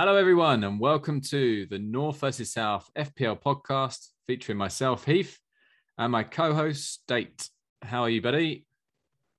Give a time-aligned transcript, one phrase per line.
[0.00, 5.40] Hello, everyone, and welcome to the North versus South FPL podcast featuring myself, Heath,
[5.98, 7.50] and my co host, Date.
[7.82, 8.64] How are you, buddy?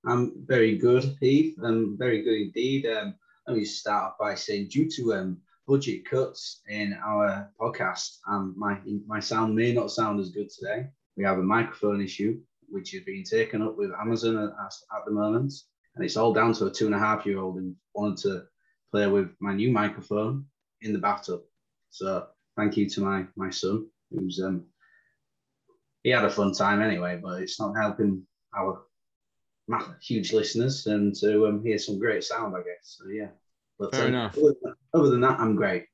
[0.06, 1.56] I'm very good, Heath.
[1.64, 2.84] I'm very good indeed.
[2.84, 3.14] Um,
[3.46, 8.52] let me start off by saying, due to um, budget cuts in our podcast, um,
[8.54, 10.88] my my sound may not sound as good today.
[11.16, 15.10] We have a microphone issue, which is being taken up with Amazon at, at the
[15.10, 15.54] moment,
[15.96, 18.42] and it's all down to a two and a half year old who wanted to
[18.90, 20.44] play with my new microphone
[20.82, 21.42] in the bathtub.
[21.90, 22.26] So
[22.56, 24.64] thank you to my my son, who's um
[26.02, 28.22] he had a fun time anyway, but it's not helping
[28.56, 28.82] our
[30.02, 32.98] huge listeners and to um, hear some great sound, I guess.
[32.98, 33.28] So yeah.
[33.78, 34.38] But Fair uh, enough.
[34.92, 35.86] Other than, that, I'm great.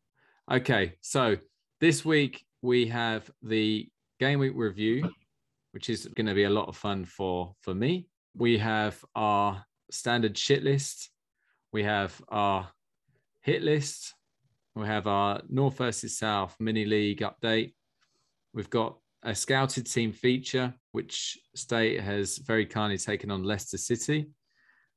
[0.50, 1.36] Okay, so
[1.80, 5.10] this week we have the game week review,
[5.72, 8.08] which is going to be a lot of fun for for me.
[8.34, 11.10] We have our standard shit list.
[11.72, 12.68] We have our
[13.46, 14.12] hit list.
[14.74, 17.74] We have our North versus South mini league update.
[18.52, 24.30] We've got a scouted team feature, which State has very kindly taken on Leicester City.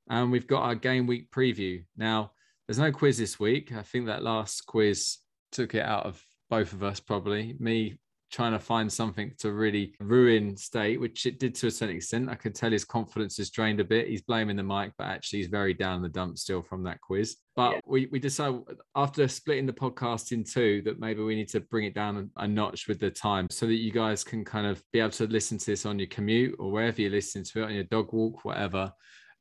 [0.10, 1.86] And we've got our game week preview.
[1.96, 2.32] Now,
[2.68, 3.72] there's no quiz this week.
[3.72, 5.20] I think that last quiz
[5.52, 7.56] took it out of both of us, probably.
[7.60, 8.00] Me
[8.32, 12.30] trying to find something to really ruin State, which it did to a certain extent.
[12.30, 14.08] I could tell his confidence has drained a bit.
[14.08, 17.38] He's blaming the mic, but actually he's very down the dump still from that quiz.
[17.56, 17.80] But yeah.
[17.86, 18.62] we, we decided
[18.96, 22.48] after splitting the podcast in two that maybe we need to bring it down a
[22.48, 25.58] notch with the time so that you guys can kind of be able to listen
[25.58, 28.46] to this on your commute or wherever you're listening to it on your dog walk,
[28.46, 28.92] whatever,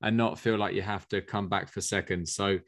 [0.02, 2.34] and not feel like you have to come back for seconds.
[2.34, 2.58] So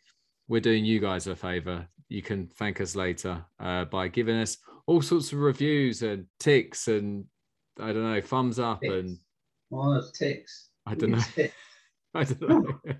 [0.48, 1.86] we're doing you guys a favor.
[2.08, 4.56] You can thank us later uh, by giving us
[4.90, 7.24] all sorts of reviews and ticks and
[7.78, 8.92] I don't know, thumbs up ticks.
[8.92, 9.18] and
[9.70, 10.70] those ticks.
[10.84, 11.22] I don't know.
[12.14, 12.80] I don't know.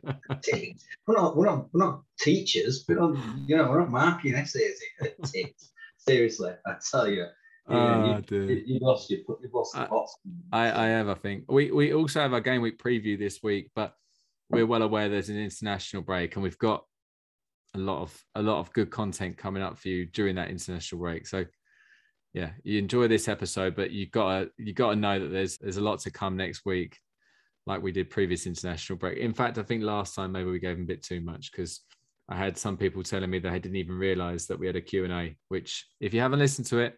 [1.07, 2.85] we're not, we're not, we're not teachers.
[2.89, 4.81] Not, you know, we're not marking essays.
[5.25, 5.73] Ticks.
[5.99, 7.27] Seriously, I tell you.
[7.69, 9.21] Yeah, oh, you, you, lost your,
[9.91, 10.19] lost.
[10.53, 11.51] I, I have, I think.
[11.51, 13.95] We we also have our game week preview this week, but
[14.49, 16.85] we're well aware there's an international break and we've got
[17.75, 21.01] a lot of a lot of good content coming up for you during that international
[21.01, 21.27] break.
[21.27, 21.45] So
[22.33, 25.83] yeah, you enjoy this episode, but you gotta you gotta know that there's there's a
[25.83, 26.99] lot to come next week,
[27.67, 29.19] like we did previous international break.
[29.19, 31.81] In fact, I think last time maybe we gave them a bit too much because
[32.29, 34.81] I had some people telling me that I didn't even realize that we had a
[34.81, 36.95] Q&A, which if you haven't listened to it,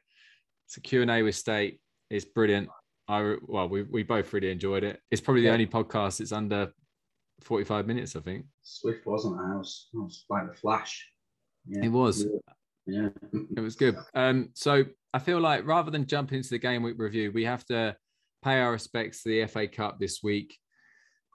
[0.67, 1.81] it's a Q&A with State.
[2.11, 2.69] It's brilliant.
[3.09, 5.01] I well, we, we both really enjoyed it.
[5.11, 6.73] It's probably the only podcast that's under
[7.41, 8.45] 45 minutes, I think.
[8.63, 11.09] Swift wasn't I was, I was like the flash.
[11.67, 11.87] Yeah.
[11.87, 12.27] It was.
[12.87, 13.09] Yeah.
[13.57, 13.97] it was good.
[14.15, 14.85] Um, so
[15.15, 17.97] I feel like rather than jump into the game week review, we have to
[18.43, 20.59] pay our respects to the FA Cup this week.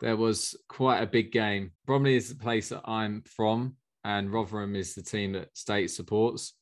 [0.02, 1.72] There was quite a big game.
[1.86, 6.54] Bromley is the place that I'm from, and Rotherham is the team that State supports.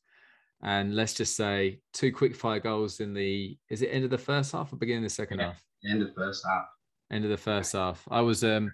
[0.62, 4.18] And let's just say two quick fire goals in the is it end of the
[4.18, 5.62] first half or beginning of the second yeah, half?
[5.88, 6.64] End of the first half.
[7.12, 8.02] End of the first half.
[8.10, 8.72] I was um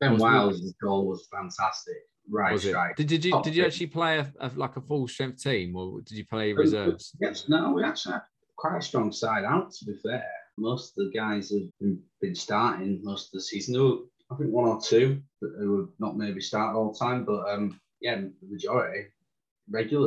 [0.00, 1.96] Ben Wiles' goal was fantastic.
[2.30, 2.96] Right, was strike.
[2.96, 5.74] Did, did you Top did you actually play a, a, like a full strength team,
[5.76, 7.12] or did you play reserves?
[7.20, 8.22] Yes, no, we actually had
[8.56, 9.72] quite a strong side out.
[9.72, 10.24] To be fair,
[10.58, 13.74] most of the guys have been, been starting most of the season.
[13.74, 13.98] There were,
[14.30, 17.80] I think one or two who would not maybe start all the time, but um,
[18.00, 19.08] yeah, the majority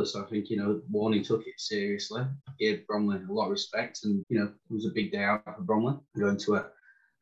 [0.05, 2.23] So I think you know Warney took it seriously,
[2.59, 5.43] gave Bromley a lot of respect, and you know it was a big day out
[5.45, 6.65] for Bromley going to a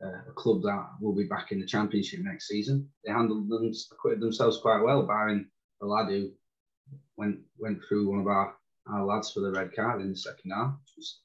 [0.04, 2.88] uh, a club that will be back in the championship next season.
[3.04, 5.48] They handled them, acquitted themselves quite well, barring
[5.82, 6.32] the lad who
[7.18, 8.56] went went through one of our,
[8.88, 11.20] our lads for the red card in the second half, which was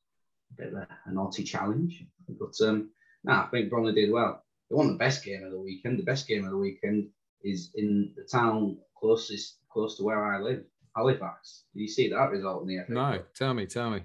[0.52, 2.04] a bit of a, a naughty challenge.
[2.28, 2.90] But um,
[3.24, 4.42] no, I think Bromley did well.
[4.70, 5.98] They won the best game of the weekend.
[5.98, 7.08] The best game of the weekend
[7.42, 10.64] is in the town closest close to where I live,
[10.96, 11.64] Halifax.
[11.74, 12.92] Did you see that result in the FA?
[12.92, 14.02] No, tell me, tell me.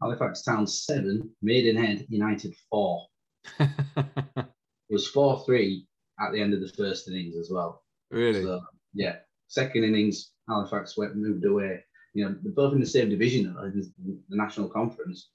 [0.00, 3.06] Halifax Town seven, Maidenhead United four.
[3.60, 4.46] it
[4.88, 5.86] was 4 3
[6.20, 7.82] at the end of the first innings as well.
[8.10, 8.42] Really?
[8.42, 8.60] So,
[8.94, 9.16] yeah.
[9.48, 11.84] Second innings, Halifax went moved away.
[12.14, 15.30] You know, they're both in the same division, the National Conference.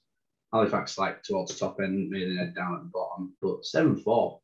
[0.52, 3.34] Halifax, like, towards the top end, Maidenhead down at the bottom.
[3.42, 4.40] But 7 4,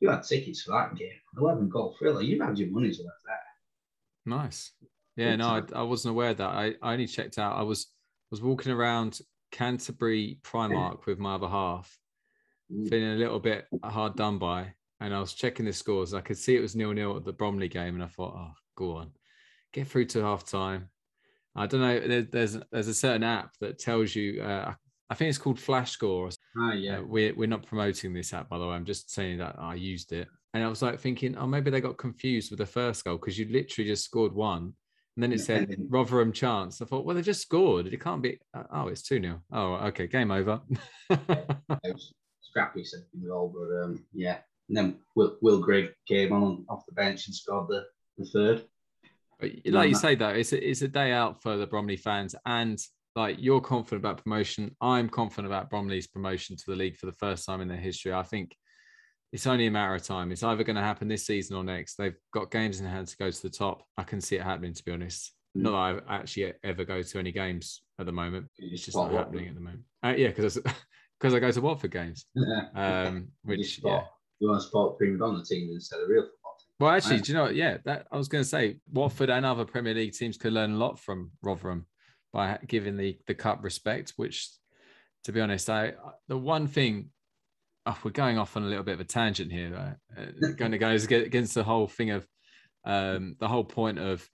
[0.00, 1.08] you had tickets for that game.
[1.38, 2.22] 11 goal thriller.
[2.22, 4.36] You've had your money's worth there.
[4.36, 4.72] Nice.
[5.16, 6.50] Yeah, no, I, I, wasn't aware of that.
[6.50, 7.56] I, I only checked out.
[7.56, 7.86] I was
[8.30, 9.20] was walking around
[9.52, 11.96] Canterbury Primark with my other half.
[12.88, 14.74] Feeling a little bit hard done by.
[15.00, 16.14] And I was checking the scores.
[16.14, 18.52] I could see it was nil nil at the Bromley game, and I thought, oh,
[18.76, 19.10] go on,
[19.72, 20.88] get through to half time.
[21.56, 22.22] I don't know.
[22.22, 24.42] there's there's a certain app that tells you.
[24.42, 24.74] Uh,
[25.10, 26.30] I think it's called Flash Score.
[26.58, 26.98] Ah, yeah.
[26.98, 28.74] Uh, we're we're not promoting this app, by the way.
[28.74, 31.80] I'm just saying that I used it, and I was like thinking, oh, maybe they
[31.80, 34.72] got confused with the first goal because you literally just scored one,
[35.16, 36.80] And then it said Rotherham chance.
[36.80, 37.86] I thought, well, they just scored.
[37.86, 38.38] It can't be.
[38.54, 39.40] Uh, oh, it's 2 0.
[39.52, 40.06] Oh, okay.
[40.06, 40.60] Game over.
[42.54, 44.38] scrappy second goal, but um, yeah.
[44.68, 47.84] And then Will, Will Grigg came on off the bench and scored the,
[48.16, 48.64] the third.
[49.40, 52.34] But like you say, though, it's a, it's a day out for the Bromley fans.
[52.46, 52.80] And
[53.16, 54.74] like you're confident about promotion.
[54.80, 58.12] I'm confident about Bromley's promotion to the league for the first time in their history.
[58.12, 58.56] I think
[59.32, 60.30] it's only a matter of time.
[60.30, 61.96] It's either going to happen this season or next.
[61.96, 63.82] They've got games in hand to go to the top.
[63.98, 65.32] I can see it happening, to be honest.
[65.56, 65.62] Mm.
[65.62, 68.46] Not that I actually ever go to any games at the moment.
[68.58, 69.82] It's just not happening at the moment.
[70.04, 70.58] Uh, yeah, because
[71.18, 72.26] because I go to Watford games,
[72.74, 74.04] um, which you, yeah.
[74.40, 76.56] you want to spot prima donna teams instead of real football.
[76.80, 77.48] Well, actually, do you know?
[77.48, 80.72] Yeah, that I was going to say Watford and other Premier League teams could learn
[80.72, 81.86] a lot from Rotherham
[82.32, 84.14] by giving the the cup respect.
[84.16, 84.50] Which,
[85.24, 85.92] to be honest, I
[86.28, 87.10] the one thing
[87.86, 89.72] oh, we're going off on a little bit of a tangent here.
[89.72, 90.22] Right?
[90.22, 92.26] Uh, going to go against the whole thing of
[92.84, 94.28] um, the whole point of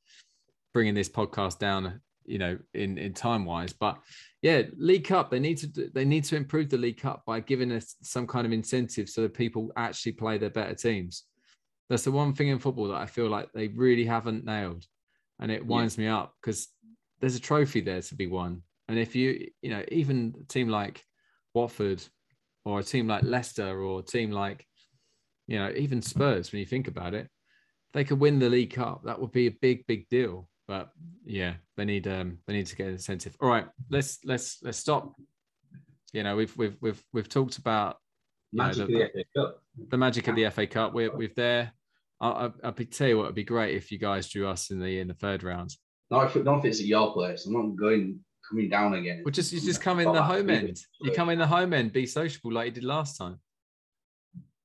[0.73, 2.01] bringing this podcast down,
[2.31, 3.73] you know, in in time wise.
[3.73, 3.99] But
[4.43, 7.73] yeah, League Cup they need to they need to improve the League Cup by giving
[7.73, 11.25] us some kind of incentive so that people actually play their better teams.
[11.89, 14.87] That's the one thing in football that I feel like they really haven't nailed,
[15.41, 16.05] and it winds yeah.
[16.05, 16.69] me up because
[17.21, 18.63] there's a trophy there to be won.
[18.89, 21.05] And if you, you know, even a team like
[21.55, 22.03] Watford
[22.65, 24.67] or a team like Leicester or a team like,
[25.47, 27.29] you know, even Spurs, when you think about it,
[27.93, 29.03] they could win the League Cup.
[29.05, 30.49] That would be a big, big deal.
[30.71, 30.91] But
[31.25, 33.37] yeah, they need um they need to get an incentive.
[33.41, 35.17] All right, let's let's let's stop.
[36.13, 37.97] You know, we've we've we've we've talked about
[38.53, 39.55] magic know, the, the,
[39.89, 40.95] the, magic of the FA Cup.
[40.95, 41.73] We're we've there.
[42.21, 44.79] I'll, I'll, be tell you what, it'd be great if you guys drew us in
[44.79, 45.75] the in the third round.
[46.09, 47.47] Not if, not if it's at your place.
[47.47, 49.23] I'm not going coming down again.
[49.25, 50.79] Well, just you just come in the home end.
[51.01, 53.41] You come in the home end, be sociable like you did last time.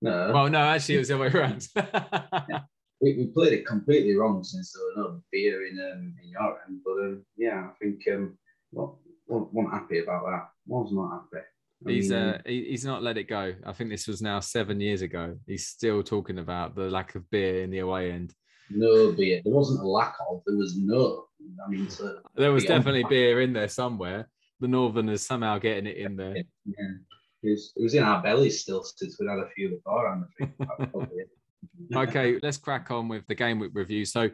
[0.03, 0.31] No.
[0.31, 1.67] Well, no, actually, it was the other way around.
[3.01, 6.59] we, we played it completely wrong since there was no beer in um, in your
[6.67, 6.79] end.
[6.83, 8.37] But um, yeah, I think um,
[8.71, 10.49] well, wasn't happy about that.
[10.67, 11.45] Was not happy.
[11.85, 13.53] I he's mean, uh, he's not let it go.
[13.65, 15.37] I think this was now seven years ago.
[15.45, 18.33] He's still talking about the lack of beer in the away end.
[18.69, 19.41] No beer.
[19.43, 20.41] There wasn't a lack of.
[20.45, 21.25] There was no.
[21.63, 21.87] I mean,
[22.35, 24.27] there was definitely beer in there somewhere.
[24.61, 26.37] The Northerners somehow getting it in there.
[26.37, 26.95] Yeah,
[27.43, 30.27] it was, it was in our bellies still since we had a few before.
[31.93, 34.05] okay, let's crack on with the game week review.
[34.05, 34.29] So,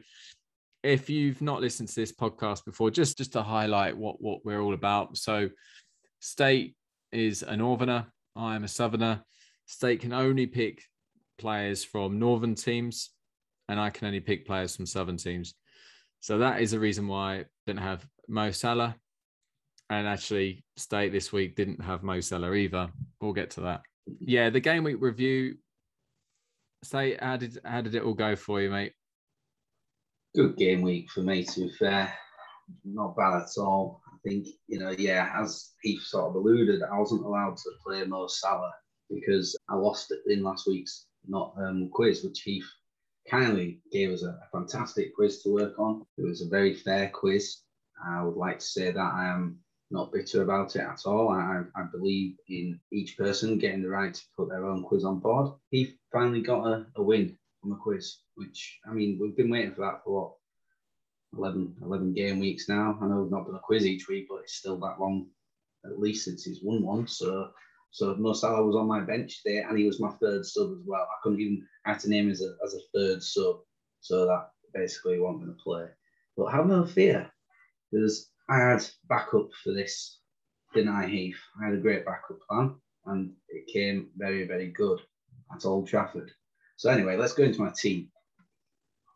[0.83, 4.61] if you've not listened to this podcast before, just just to highlight what what we're
[4.61, 5.17] all about.
[5.17, 5.49] So,
[6.19, 6.75] State
[7.11, 8.07] is a Northerner.
[8.35, 9.23] I am a Southerner.
[9.65, 10.81] State can only pick
[11.37, 13.11] players from Northern teams,
[13.67, 15.55] and I can only pick players from Southern teams.
[16.21, 18.95] So that is the reason why I didn't have Mo Salah.
[19.89, 22.89] And actually, State this week didn't have Mo Salah either.
[23.19, 23.81] We'll get to that.
[24.19, 25.55] Yeah, the game week review.
[26.83, 28.93] Say, how did how did it all go for you, mate?
[30.35, 32.13] Good game week for me, to be fair.
[32.85, 34.01] Not bad at all.
[34.07, 38.03] I think, you know, yeah, as Heath sort of alluded, I wasn't allowed to play
[38.05, 38.71] Mo Salah
[39.09, 42.67] because I lost it in last week's not um, quiz, which Heath
[43.29, 46.03] kindly gave us a, a, fantastic quiz to work on.
[46.17, 47.57] It was a very fair quiz.
[48.03, 49.59] I would like to say that I am
[49.91, 51.29] not bitter about it at all.
[51.29, 55.19] I, I believe in each person getting the right to put their own quiz on
[55.19, 55.53] board.
[55.69, 59.73] He finally got a, a win from a quiz, which, I mean, we've been waiting
[59.73, 60.33] for that for what,
[61.37, 62.97] 11, 11 game weeks now.
[63.01, 65.27] I know we've not done a quiz each week, but it's still that long,
[65.85, 67.07] at least since he's won one.
[67.07, 67.51] So
[67.91, 70.85] so Mo Salah was on my bench there, and he was my third sub as
[70.85, 71.01] well.
[71.01, 73.57] I couldn't even have to name him as a, as a third sub,
[73.99, 75.85] so that basically wasn't going to play.
[76.37, 77.29] But have no fear,
[77.91, 80.19] because I had backup for this,
[80.73, 81.39] didn't I, Heath?
[81.61, 84.99] I had a great backup plan, and it came very, very good
[85.55, 86.29] at Old Trafford.
[86.75, 88.09] So anyway, let's go into my team.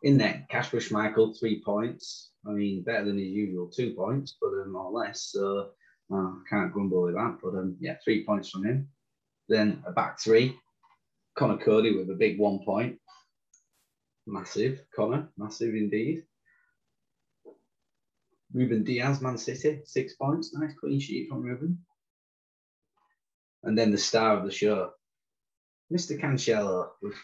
[0.04, 2.30] In there, Kasper Schmeichel, three points.
[2.46, 5.24] I mean, better than his usual two points, but um, more or less.
[5.32, 5.68] So
[6.10, 7.36] I can't grumble with that.
[7.42, 8.88] But um, yeah, three points from him.
[9.50, 10.56] Then a back three.
[11.36, 12.98] Conor Coady with a big one point.
[14.26, 16.22] Massive, Connor, massive indeed.
[18.56, 20.54] Ruben Dias, Man City, six points.
[20.54, 21.78] Nice clean sheet from Ruben.
[23.64, 24.92] And then the star of the show,
[25.92, 26.18] Mr.
[26.18, 27.14] Cancelo, with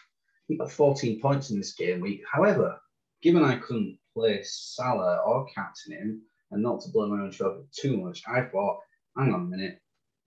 [0.47, 2.21] he got 14 points in this game week.
[2.31, 2.79] However,
[3.23, 6.21] given I couldn't play Salah or captain him,
[6.51, 8.81] and not to blow my own trumpet too much, I thought,
[9.17, 9.79] hang on a minute,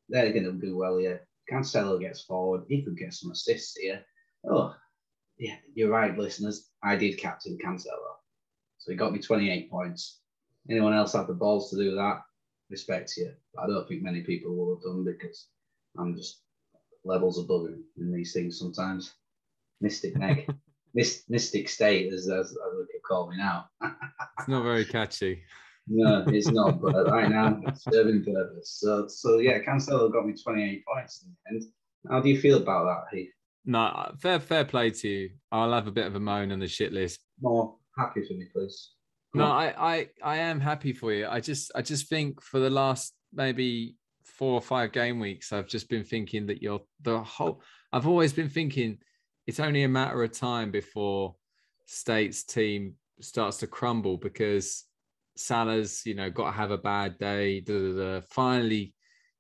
[0.09, 1.29] they're going to do well here.
[1.49, 4.05] Cancelo gets forward, he could get some assists here.
[4.51, 4.75] Oh,
[5.39, 6.69] yeah, you're right, listeners.
[6.83, 8.17] I did captain Cancelo.
[8.79, 10.21] So he got me 28 points.
[10.71, 12.23] Anyone else have the balls to do that?
[12.71, 13.33] Respect you.
[13.55, 15.49] But I don't think many people will have done because
[15.99, 16.41] I'm just
[17.05, 19.15] levels above him in these things sometimes.
[19.81, 20.51] Mystic Meg.
[20.95, 23.67] Mystic state, as, as, as we could call me now.
[24.39, 25.43] it's not very catchy.
[25.87, 26.81] no, it's not.
[26.81, 28.79] But right now, serving purpose.
[28.81, 31.73] So, so yeah, Cancelo got me 28 points in the end.
[32.11, 33.31] How do you feel about that, Heath?
[33.67, 35.31] No, fair, fair play to you.
[35.53, 37.21] I'll have a bit of a moan on the shit list.
[37.43, 38.93] More happy for me, please.
[39.37, 41.27] No, I, I, I am happy for you.
[41.29, 45.69] I just, I just think for the last maybe four or five game weeks, I've
[45.69, 47.63] just been thinking that you're the whole.
[47.93, 48.99] I've always been thinking
[49.47, 51.37] it's only a matter of time before
[51.87, 54.85] State's team starts to crumble because
[55.37, 57.61] Salah's, you know, got to have a bad day.
[57.61, 58.21] Da, da, da.
[58.31, 58.95] Finally,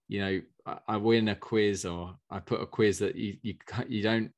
[0.09, 3.55] you know, I, I, win a quiz or I put a quiz that you you
[3.89, 4.31] you don't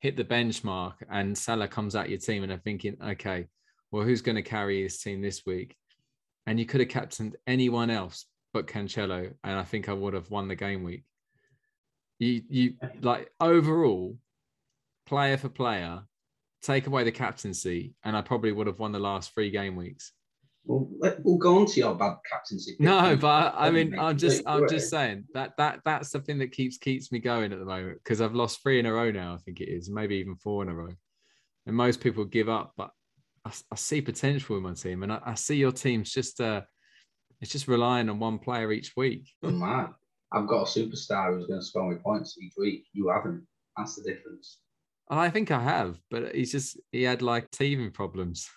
[0.00, 3.46] hit the benchmark, and Salah comes out your team, and I'm thinking, okay,
[3.94, 5.76] well, who's going to carry this team this week?
[6.48, 10.30] And you could have captained anyone else but Cancelo, and I think I would have
[10.30, 11.04] won the game week.
[12.18, 14.18] You you like overall,
[15.06, 16.02] player for player,
[16.60, 20.10] take away the captaincy, and I probably would have won the last three game weeks.
[20.64, 20.88] Well,
[21.22, 22.74] we'll go on to your bad captaincy.
[22.80, 26.50] No, but I mean, I'm just, I'm just saying that that that's the thing that
[26.50, 29.34] keeps keeps me going at the moment because I've lost three in a row now.
[29.34, 30.94] I think it is, maybe even four in a row,
[31.66, 32.72] and most people give up.
[32.76, 32.90] But
[33.44, 36.62] I, I see potential in my team, and I, I, see your team's just, uh,
[37.40, 39.30] it's just relying on one player each week.
[39.42, 39.88] Man,
[40.32, 42.86] I've got a superstar who's going to score me points each week.
[42.92, 43.46] You haven't.
[43.76, 44.58] That's the difference.
[45.08, 48.48] I think I have, but he's just he had like teething problems.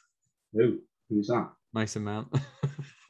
[0.53, 0.79] Who?
[1.09, 1.49] Who's that?
[1.73, 2.33] Mason Mount.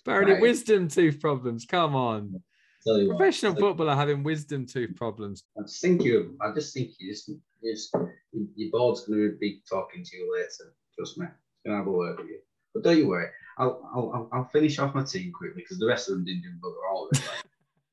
[0.00, 0.42] Apparently, right.
[0.42, 1.64] wisdom tooth problems.
[1.66, 2.42] Come on.
[2.84, 5.42] Professional what, footballer having wisdom tooth problems.
[5.58, 6.36] I just think you.
[6.40, 7.30] I just think you just,
[7.62, 7.94] just
[8.32, 10.74] your board's going to be talking to you later.
[10.96, 12.38] Trust me, it's going to have a word with you.
[12.74, 13.28] But don't you worry.
[13.58, 16.50] I'll I'll, I'll finish off my team quickly because the rest of them didn't do
[16.62, 17.26] bugger all of it.
[17.26, 17.44] Like,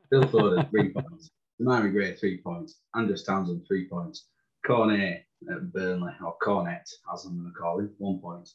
[0.09, 1.31] Phil Foden three points.
[1.59, 2.79] Demarai Gray three points.
[2.95, 4.27] Andros Townsend three points.
[4.65, 8.49] Cornet at Burnley, or Cornet, as I'm going to call him, one point.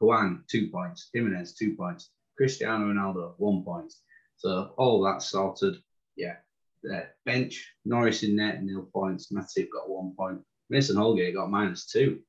[0.00, 1.10] Hwang, two points.
[1.12, 2.10] Jimenez, two points.
[2.36, 3.92] Cristiano Ronaldo, one point.
[4.36, 5.76] So all that sorted.
[6.16, 6.36] Yeah.
[6.82, 7.14] There.
[7.24, 9.32] Bench, Norris in net, nil points.
[9.32, 10.40] Matip got one point.
[10.70, 12.20] Mason Holgate got minus two.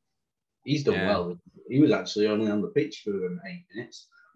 [0.64, 1.08] He's done yeah.
[1.08, 1.38] well.
[1.70, 4.08] He was actually only on the pitch for um, eight minutes.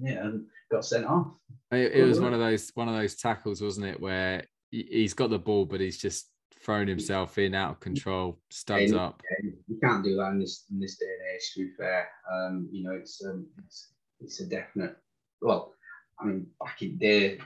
[0.00, 1.28] yeah, and got sent off.
[1.72, 5.30] It, it was one of those one of those tackles, wasn't it, where he's got
[5.30, 6.28] the ball, but he's just
[6.62, 9.22] thrown himself in out of control, studs yeah, up.
[9.42, 11.52] You can't do that in this in this day and age.
[11.54, 13.88] To be fair, um, you know it's um, it's
[14.20, 14.96] it's a definite.
[15.40, 15.74] Well,
[16.20, 17.38] I mean, back in day,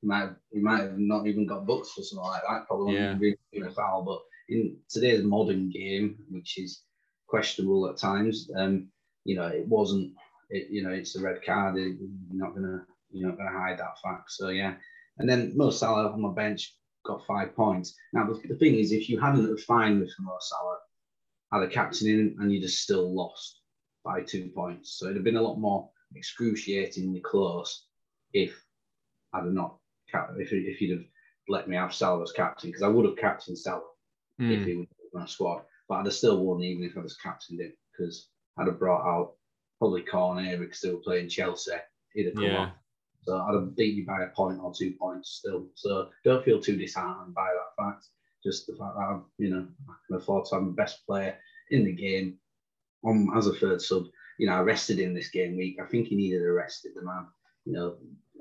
[0.00, 2.66] he might have, he might have not even got books for something like that.
[2.66, 3.16] Probably yeah.
[3.18, 4.02] really a foul.
[4.02, 6.82] But in today's modern game, which is
[7.26, 8.88] questionable at times, um,
[9.24, 10.12] you know, it wasn't.
[10.50, 11.76] It, you know, it's a red card.
[11.76, 11.96] You're
[12.32, 14.32] not gonna you're not gonna hide that fact.
[14.32, 14.74] So yeah.
[15.18, 16.74] And then Mo Salah on my bench
[17.04, 17.94] got five points.
[18.12, 20.78] Now, the, the thing is, if you hadn't have fine with Mo Salah,
[21.52, 23.60] had a captain in and you'd have still lost
[24.04, 24.98] by two points.
[24.98, 27.86] So it'd have been a lot more excruciatingly close
[28.32, 28.62] if
[29.32, 29.76] I'd have not,
[30.38, 31.06] if, if you'd have
[31.48, 33.82] let me have Salah as captain, because I would have captained Salah
[34.40, 34.50] mm.
[34.50, 35.62] if he was in my squad.
[35.88, 39.06] But I'd have still won even if I was captained it, because I'd have brought
[39.06, 39.34] out
[39.78, 41.72] probably Cornet because still playing Chelsea.
[42.12, 42.58] He'd have come yeah.
[42.58, 42.72] off
[43.22, 45.66] so I'd have beat you by a point or two points still.
[45.74, 48.06] So don't feel too disheartened by that fact.
[48.42, 51.36] Just the fact that I've, you know, I can afford to have the best player
[51.70, 52.38] in the game
[53.04, 54.04] on as a third sub.
[54.38, 55.78] You know, I rested in this game week.
[55.80, 57.26] I think he needed a rest the man.
[57.64, 57.96] You know,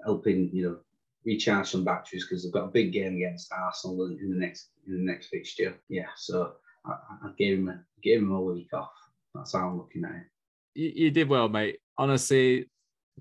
[0.06, 0.78] helping, you know,
[1.26, 4.94] recharge some batteries because they've got a big game against Arsenal in the next in
[4.94, 5.76] the next fixture.
[5.90, 6.54] Yeah, so
[6.86, 8.92] I, I gave him a gave him a week off.
[9.36, 10.28] That's how I'm looking at it.
[10.76, 11.80] You, you did well, mate.
[11.98, 12.70] Honestly,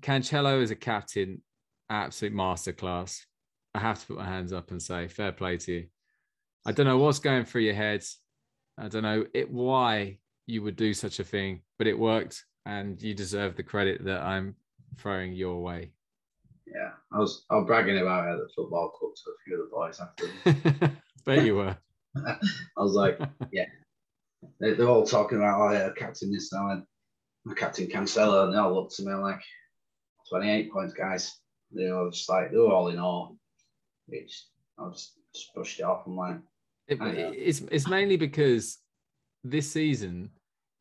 [0.01, 1.41] Cancelo is a captain
[1.89, 3.21] absolute masterclass.
[3.73, 5.87] I have to put my hands up and say, fair play to you.
[6.65, 8.03] I don't know what's going through your head.
[8.77, 13.01] I don't know it why you would do such a thing, but it worked, and
[13.01, 14.55] you deserve the credit that I'm
[14.97, 15.91] throwing your way.
[16.67, 19.61] Yeah, I was I was bragging about it at the football club to a few
[19.61, 20.93] of the boys after.
[21.25, 21.77] Bet you were.
[22.25, 22.37] I
[22.77, 23.19] was like,
[23.51, 23.65] yeah,
[24.59, 26.83] they, are all talking about oh yeah, captain this now and
[27.45, 29.41] my captain Cancelo, and they all looked to me like
[30.29, 31.39] 28 points, guys
[31.71, 33.29] you know, just like they were all in awe.
[34.07, 34.45] Which
[34.77, 36.03] I just, just brushed it off.
[36.05, 36.37] I'm like,
[36.87, 38.79] it, oh, it's it's mainly because
[39.43, 40.31] this season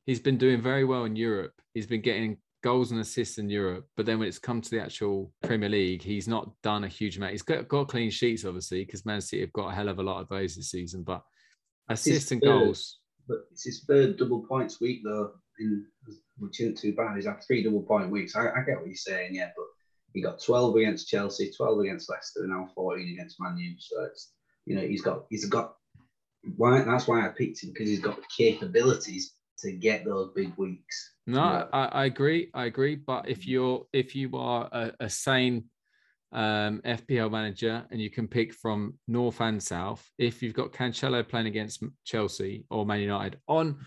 [0.06, 1.52] he's been doing very well in Europe.
[1.74, 4.80] He's been getting goals and assists in Europe, but then when it's come to the
[4.80, 7.32] actual Premier League, he's not done a huge amount.
[7.32, 10.02] He's got, got clean sheets, obviously, because Man City have got a hell of a
[10.02, 11.02] lot of those this season.
[11.02, 11.22] But
[11.88, 12.98] assists and third, goals.
[13.28, 15.86] But it's his third double points week though, in
[16.38, 17.16] which isn't too bad.
[17.16, 18.36] He's had three double point weeks.
[18.36, 19.66] I, I get what you're saying, yeah, but
[20.14, 23.74] he got 12 against Chelsea, 12 against Leicester, and now 14 against Man U.
[23.78, 24.32] So it's
[24.66, 25.74] you know he's got he's got
[26.56, 30.52] why that's why I picked him because he's got the capabilities to get those big
[30.56, 31.14] weeks.
[31.26, 31.64] No, Yeah.
[31.72, 32.50] I, I agree.
[32.54, 32.96] I agree.
[32.96, 35.64] But if you're if you are a, a sane
[36.32, 41.26] um, FPL manager and you can pick from North and South, if you've got Cancelo
[41.26, 43.78] playing against Chelsea or Man United on,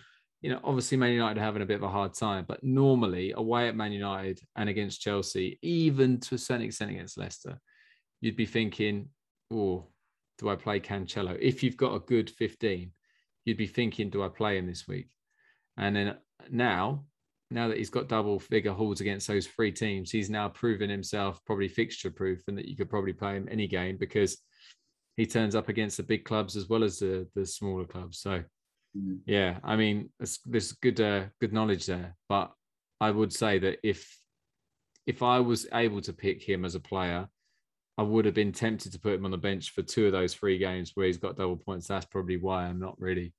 [0.41, 3.33] you know, obviously Man United are having a bit of a hard time, but normally
[3.35, 7.59] away at Man United and against Chelsea, even to a certain extent against Leicester,
[8.21, 9.09] you'd be thinking,
[9.51, 9.87] oh,
[10.39, 11.37] do I play Cancelo?
[11.39, 12.91] If you've got a good 15,
[13.45, 15.09] you'd be thinking, do I play him this week?
[15.77, 16.15] And then
[16.49, 17.05] now,
[17.49, 21.39] now that he's got double figure hauls against those three teams, he's now proven himself
[21.45, 24.37] probably fixture proof and that you could probably play him any game because
[25.17, 28.19] he turns up against the big clubs as well as the, the smaller clubs.
[28.19, 28.43] So
[28.97, 29.19] Mm.
[29.25, 32.51] yeah, I mean, there's, there's good uh, good knowledge there, but
[32.99, 34.17] I would say that if
[35.07, 37.27] if I was able to pick him as a player,
[37.97, 40.33] I would have been tempted to put him on the bench for two of those
[40.33, 41.87] three games where he's got double points.
[41.87, 43.33] That's probably why I'm not really.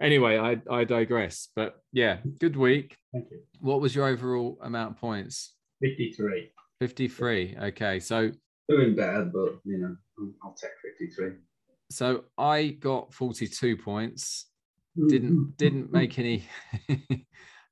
[0.00, 1.48] Anyway, I I digress.
[1.56, 2.96] But yeah, good week.
[3.12, 3.40] Thank you.
[3.60, 5.54] What was your overall amount of points?
[5.82, 6.50] 53.
[6.80, 7.56] 53.
[7.62, 8.30] Okay, so
[8.68, 9.96] Doing better, but you know,
[10.42, 11.32] I'll- take 53.
[11.90, 14.46] so I got 42 points.
[14.98, 15.08] Mm-hmm.
[15.08, 16.48] didn't didn't make any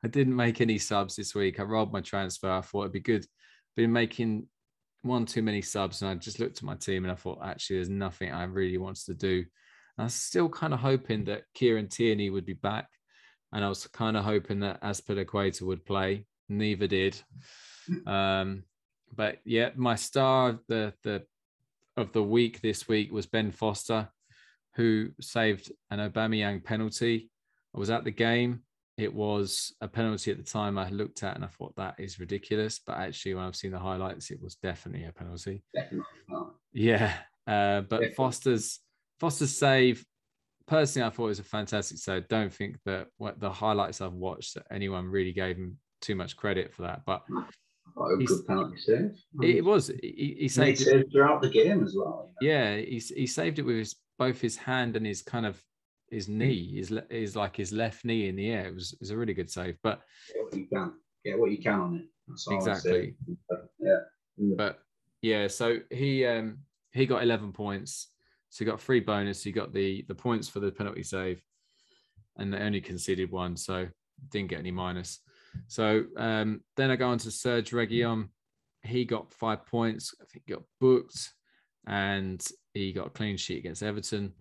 [0.04, 1.58] I didn't make any subs this week.
[1.58, 2.50] I rolled my transfer.
[2.50, 3.26] I thought it'd be good.
[3.76, 4.46] Been making
[5.02, 7.76] one too many subs, and I just looked at my team and I thought actually
[7.76, 9.44] there's nothing I really wanted to do.
[9.96, 12.88] And I was still kind of hoping that Kieran Tierney would be back,
[13.52, 16.26] and I was kind of hoping that Azpilicueta would play.
[16.48, 17.20] Neither did.
[18.06, 18.64] Um,
[19.14, 21.22] but yeah, my star of the the
[21.96, 24.08] of the week this week was Ben Foster
[24.76, 27.30] who saved an Aubameyang penalty.
[27.74, 28.60] I was at the game.
[28.96, 32.20] It was a penalty at the time I looked at and I thought that is
[32.20, 32.80] ridiculous.
[32.84, 35.62] But actually, when I've seen the highlights, it was definitely a penalty.
[35.74, 36.04] Definitely.
[36.72, 37.12] Yeah.
[37.46, 38.08] Uh, but Yeah.
[38.16, 38.80] Foster's
[39.20, 40.04] Foster's save,
[40.66, 42.28] personally, I thought it was a fantastic save.
[42.28, 46.36] Don't think that what the highlights I've watched that anyone really gave him too much
[46.36, 47.02] credit for that.
[47.06, 47.22] But
[47.96, 49.12] a good penalty save.
[49.42, 51.06] it was he, he And he saved it.
[51.12, 52.32] throughout the game as well.
[52.40, 52.54] you know.
[52.54, 55.62] Yeah, he he saved it with his both his hand and his kind of
[56.10, 58.66] his knee, his his like his left knee in the air.
[58.68, 59.76] It was it was a really good save.
[59.82, 60.00] But
[60.32, 60.92] Get what you can.
[61.24, 62.04] Get what you can on it.
[62.28, 62.74] That's all I say.
[62.74, 63.14] Exactly.
[63.80, 63.98] Yeah.
[64.56, 64.78] But
[65.22, 66.58] yeah, so he um
[66.92, 68.08] he got 11 points.
[68.54, 69.42] So he got free bonus.
[69.42, 71.42] He got the the points for the penalty save,
[72.36, 73.88] and they only conceded one, so
[74.30, 75.18] didn't get any minus.
[75.66, 78.28] So um then I go on to Serge Reguilon.
[78.84, 80.14] He got five points.
[80.22, 81.32] I think he got booked,
[81.88, 84.34] and he got a clean sheet against Everton.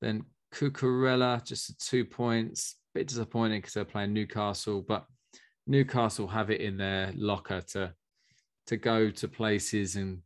[0.00, 2.78] Then Cucurella just two points.
[2.94, 5.06] Bit disappointing because they're playing Newcastle, but
[5.68, 7.94] Newcastle have it in their locker to
[8.66, 10.18] to go to places and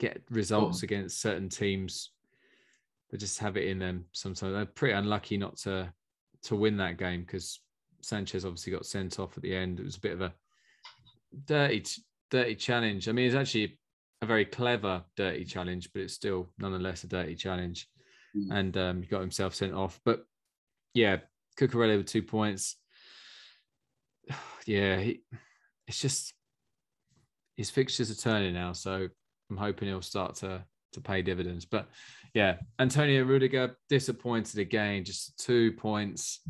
[0.00, 2.10] get results against certain teams.
[3.12, 4.54] They just have it in them sometimes.
[4.54, 5.92] They're pretty unlucky not to
[6.44, 7.60] to win that game because
[8.00, 9.78] Sanchez obviously got sent off at the end.
[9.78, 10.32] It was a bit of a
[11.46, 11.84] dirty
[12.30, 13.08] dirty challenge.
[13.08, 13.78] I mean, it's actually
[14.22, 17.86] a very clever dirty challenge, but it's still nonetheless a dirty challenge.
[18.36, 18.58] Mm.
[18.58, 20.00] And um, he got himself sent off.
[20.04, 20.24] But
[20.94, 21.18] yeah,
[21.58, 22.76] Cucurella with two points.
[24.64, 25.22] Yeah, he,
[25.88, 26.34] it's just
[27.56, 29.08] his fixtures are turning now, so
[29.50, 31.64] I'm hoping he'll start to to pay dividends.
[31.64, 31.88] But
[32.34, 36.40] yeah, Antonio Rudiger disappointed again, just two points.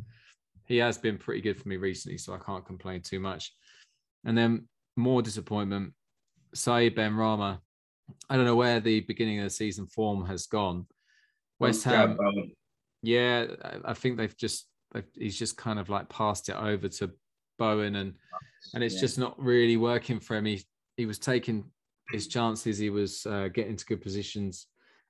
[0.66, 3.52] He has been pretty good for me recently, so I can't complain too much.
[4.24, 5.92] And then more disappointment,
[6.54, 7.58] Said Benrahma.
[8.28, 10.86] I don't know where the beginning of the season form has gone.
[11.58, 12.18] West Ham,
[13.02, 13.46] yeah,
[13.84, 17.10] I- think they've just they've, he's just kind of like passed it over to
[17.58, 18.14] Bowen and
[18.74, 19.00] and it's yeah.
[19.00, 20.44] just not really working for him.
[20.44, 20.64] He
[20.96, 21.64] he was taking
[22.10, 22.78] his chances.
[22.78, 24.66] He was uh, getting to good positions.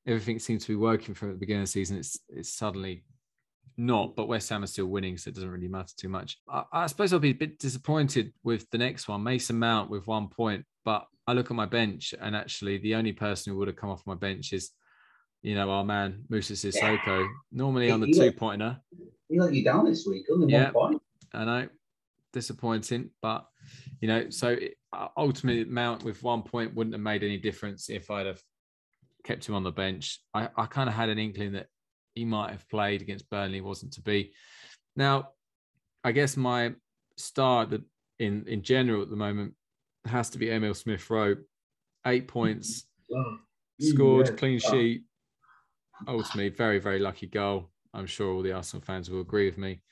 [0.06, 1.96] Everything seemed to be working from the beginning of the season.
[1.96, 3.04] It's it's suddenly
[3.76, 4.16] not.
[4.16, 6.38] But West Ham are still winning, so it doesn't really matter too much.
[6.48, 10.06] I, I suppose I'll be a bit disappointed with the next one, Mason Mount with
[10.06, 10.64] one point.
[10.84, 13.90] But I look at my bench, and actually, the only person who would have come
[13.90, 14.70] off my bench is,
[15.42, 17.26] you know, our man Musa Sissoko.
[17.52, 18.78] Normally on the two pointer.
[19.28, 20.70] he let you down this week, only Yeah.
[20.72, 21.02] one point.
[21.32, 21.68] I know,
[22.32, 23.46] disappointing, but
[24.00, 24.76] you know, so it-
[25.16, 28.42] ultimately, Mount with one point wouldn't have made any difference if I'd have
[29.24, 30.20] kept him on the bench.
[30.34, 31.68] I, I kind of had an inkling that
[32.14, 34.32] he might have played against Burnley, wasn't to be.
[34.96, 35.30] Now,
[36.04, 36.74] I guess my
[37.16, 37.82] star that
[38.18, 39.54] in in general at the moment
[40.04, 41.36] has to be Emil Smith Rowe,
[42.06, 42.86] eight points,
[43.80, 44.34] scored, yeah.
[44.34, 45.02] clean sheet.
[46.08, 47.70] Ultimately, very, very lucky goal.
[47.94, 49.82] I'm sure all the Arsenal fans will agree with me.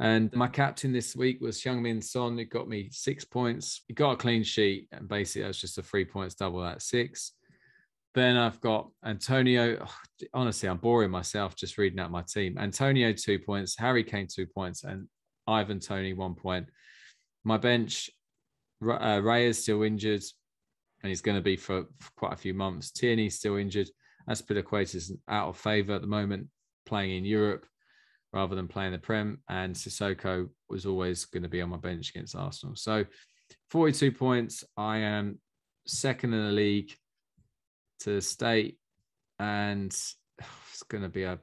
[0.00, 2.38] And my captain this week was Heung-Min Son.
[2.38, 3.82] It got me six points.
[3.88, 6.82] He got a clean sheet, and basically that was just a three points double at
[6.82, 7.32] six.
[8.14, 9.78] Then I've got Antonio.
[9.84, 9.94] oh,
[10.34, 12.56] honestly, I'm boring myself just reading out my team.
[12.58, 15.08] Antonio two points, Harry Kane two points, and
[15.46, 16.66] Ivan Tony one point.
[17.44, 18.10] My bench,
[18.86, 20.22] uh, Ray is still injured,
[21.02, 22.90] and he's going to be for, for quite a few months.
[22.90, 23.88] Tierney's still injured.
[24.28, 26.48] Azpilicueta is out of favour at the moment,
[26.86, 27.66] playing in Europe
[28.32, 29.38] rather than playing the Prem.
[29.48, 32.76] And Sissoko was always going to be on my bench against Arsenal.
[32.76, 33.04] So
[33.70, 34.64] 42 points.
[34.76, 35.38] I am
[35.86, 36.92] second in the league
[38.00, 38.78] to state.
[39.38, 39.90] And
[40.38, 41.38] it's going to be a,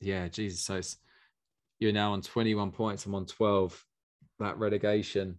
[0.00, 0.62] yeah, Jesus.
[0.62, 0.96] So it's,
[1.78, 3.06] you're now on 21 points.
[3.06, 3.84] I'm on 12.
[4.38, 5.36] That relegation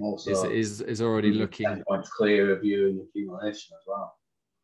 [0.00, 3.84] also, is, is, is already looking 10 points clear of you in the accumulation as
[3.86, 4.14] well.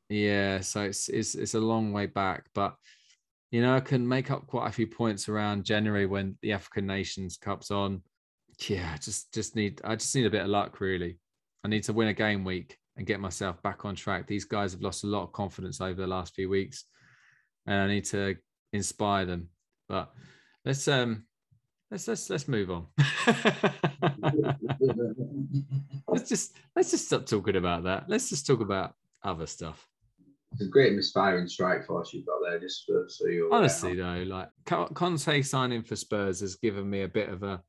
[0.08, 2.76] Yeah, so it's it's it's a long way back, but
[3.54, 6.88] you know, I can make up quite a few points around January when the African
[6.88, 8.02] Nations Cup's on.
[8.66, 11.20] Yeah, just just need I just need a bit of luck really.
[11.62, 14.26] I need to win a game week and get myself back on track.
[14.26, 16.86] These guys have lost a lot of confidence over the last few weeks,
[17.64, 18.34] and I need to
[18.72, 19.50] inspire them.
[19.88, 20.12] But
[20.64, 21.26] let's um
[21.92, 22.88] let's let's let's move on.
[26.08, 28.06] let's just let's just stop talking about that.
[28.08, 29.86] Let's just talk about other stuff.
[30.54, 34.22] It's a great inspiring strike force you've got there, just for, so you honestly though,
[34.26, 37.60] like Conte signing for Spurs has given me a bit of a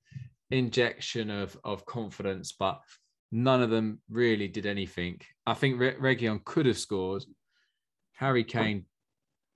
[0.51, 2.79] injection of of confidence, but
[3.31, 5.19] none of them really did anything.
[5.47, 7.25] I think Re- Reguilon could have scored.
[8.13, 8.85] Harry Kane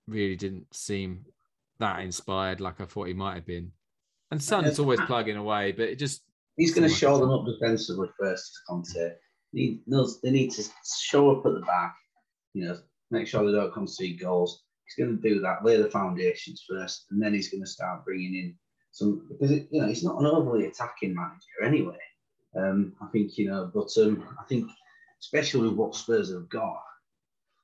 [0.08, 1.24] really didn't seem
[1.78, 3.70] that inspired like I thought he might have been.
[4.32, 6.22] And Son's always plugging away, but it just
[6.56, 8.52] he's going to show them up defensively first.
[8.68, 9.12] Conte,
[9.52, 9.78] they
[10.24, 10.64] need to
[11.00, 11.96] show up at the back.
[12.52, 12.78] You know,
[13.10, 14.62] make sure they don't concede goals.
[14.84, 18.04] He's going to do that, lay the foundations first, and then he's going to start
[18.04, 18.56] bringing in
[18.92, 21.98] some because it, you know he's not an overly attacking manager anyway.
[22.56, 24.68] Um, I think you know, but um, I think
[25.20, 26.82] especially with what Spurs have got,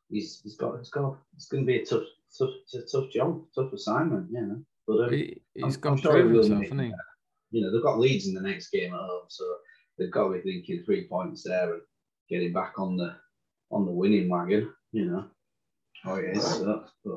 [0.08, 2.04] he's he's got it's got it's going to be a tough
[2.36, 4.62] tough a tough job, tough assignment, you know.
[4.86, 6.92] But um, he, has got to prove himself, hasn't he?
[7.50, 9.44] You know, they've got Leeds in the next game at home, so
[9.98, 11.82] they've got to be thinking three points there and
[12.28, 13.16] getting back on the
[13.72, 14.72] on the winning wagon.
[14.92, 15.24] You know.
[16.04, 16.62] Oh, it is.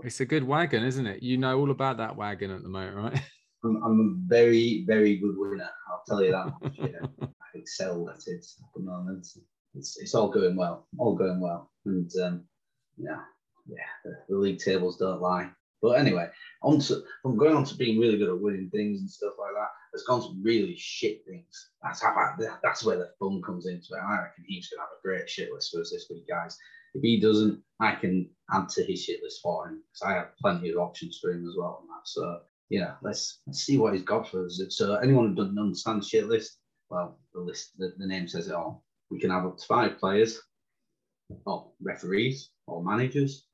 [0.04, 1.22] It's a good wagon, isn't it?
[1.22, 3.22] You know all about that wagon at the moment, right?
[3.63, 5.70] I'm, I'm a very, very good winner.
[5.92, 6.54] I'll tell you that.
[6.78, 7.28] yeah.
[7.56, 9.28] I excel at it at the moment.
[9.76, 11.72] It's, it's all going well, all going well.
[11.86, 12.44] And um,
[12.98, 13.22] yeah,
[13.68, 15.50] yeah, the, the, league tables don't lie.
[15.82, 16.30] But anyway,
[16.63, 19.54] on to, from going on to being really good at winning things and stuff like
[19.56, 21.70] that, there's gone to really shit things.
[21.84, 24.04] That's how I, that's where the fun comes into it.
[24.04, 26.58] I reckon he's going to have a great shit list for us this week, guys.
[26.93, 30.38] If he doesn't, I can add to his shit list for him because I have
[30.41, 32.06] plenty of options for him as well on that.
[32.06, 34.62] So yeah, let's let's see what he's got for us.
[34.69, 36.58] So anyone who doesn't understand the shit list,
[36.89, 38.84] well, the list, the, the name says it all.
[39.10, 40.39] We can have up to five players,
[41.45, 43.45] or referees, or managers.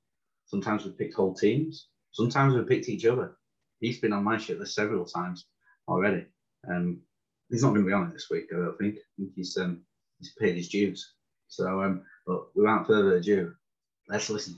[0.48, 1.88] Sometimes we picked whole teams.
[2.12, 3.38] Sometimes we picked each other.
[3.80, 5.46] He's been on my shit list several times
[5.88, 6.26] already.
[6.70, 7.02] Um,
[7.50, 8.96] he's not going to be on it this week, I don't think.
[8.96, 9.82] I think he's um,
[10.20, 11.14] he's paid his dues.
[11.56, 13.54] So um, but without further ado,
[14.08, 14.58] let's listen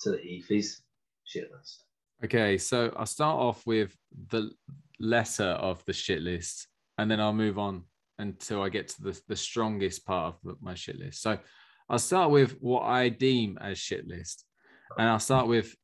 [0.00, 0.82] to the Heathie's
[1.24, 1.84] shit list.
[2.24, 3.96] Okay, so I'll start off with
[4.30, 4.50] the
[4.98, 6.68] lesser of the shit list,
[6.98, 7.84] and then I'll move on
[8.18, 11.22] until I get to the, the strongest part of my shit list.
[11.22, 11.38] So
[11.88, 14.44] I'll start with what I deem as shit list.
[14.96, 15.74] And I'll start with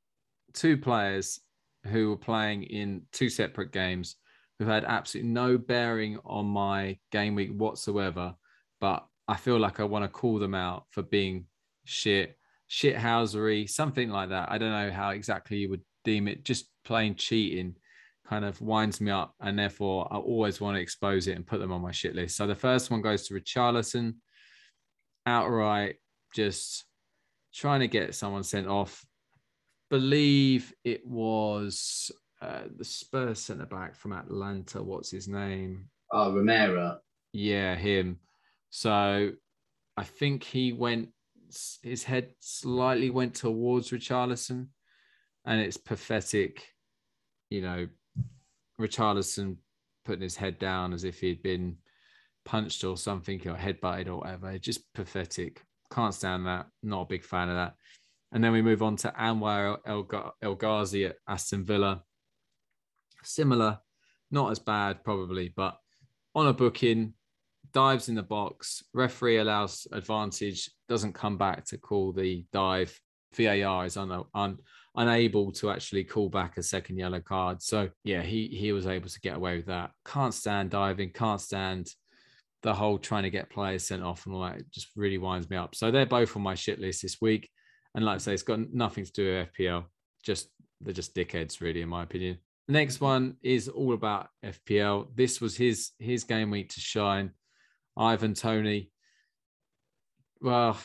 [0.55, 1.41] two players
[1.85, 4.17] who were playing in two separate games
[4.59, 8.35] who had absolutely no bearing on my game week whatsoever,
[8.81, 11.47] but I feel like I want to call them out for being
[11.85, 12.37] shit,
[12.69, 14.51] shithousery, something like that.
[14.51, 16.45] I don't know how exactly you would deem it.
[16.45, 17.77] Just plain cheating
[18.29, 21.61] kind of winds me up, and therefore I always want to expose it and put
[21.61, 22.37] them on my shit list.
[22.37, 24.15] So the first one goes to Richarlison,
[25.27, 25.97] outright
[26.35, 26.85] just
[27.55, 29.05] trying to get someone sent off.
[29.91, 32.11] Believe it was
[32.43, 34.83] uh, the Spurs centre back from Atalanta.
[34.83, 35.87] What's his name?
[36.11, 36.99] Oh, Romero.
[37.33, 38.19] Yeah, him.
[38.71, 39.33] So
[39.97, 41.11] I think he went,
[41.83, 44.69] his head slightly went towards Richarlison,
[45.45, 46.69] and it's pathetic,
[47.51, 47.89] you know,
[48.81, 49.57] Richarlison
[50.05, 51.77] putting his head down as if he'd been
[52.45, 54.57] punched or something or headbutted or whatever.
[54.59, 55.63] Just pathetic.
[55.93, 56.67] Can't stand that.
[56.83, 57.75] Not a big fan of that.
[58.33, 62.05] And then we move on to Anwar El, Ghazi at Aston Villa.
[63.25, 63.81] Similar,
[64.31, 65.77] not as bad probably, but
[66.35, 67.15] on a booking,
[67.73, 68.83] dives in the box.
[68.95, 72.99] Referee allows advantage, doesn't come back to call the dive.
[73.35, 74.59] VAR is un, un,
[74.97, 77.63] unable to actually call back a second yellow card.
[77.63, 79.93] So yeah, he he was able to get away with that.
[80.05, 81.11] Can't stand diving.
[81.11, 81.89] Can't stand
[82.63, 84.59] the whole trying to get players sent off and all that.
[84.59, 85.75] It just really winds me up.
[85.75, 87.49] So they're both on my shit list this week.
[87.95, 89.85] And like I say, it's got nothing to do with FPL.
[90.23, 90.49] Just
[90.81, 92.39] they're just dickheads, really, in my opinion.
[92.69, 95.09] next one is all about FPL.
[95.15, 97.33] This was his his game week to shine.
[98.01, 98.91] Ivan Tony.
[100.41, 100.79] Well,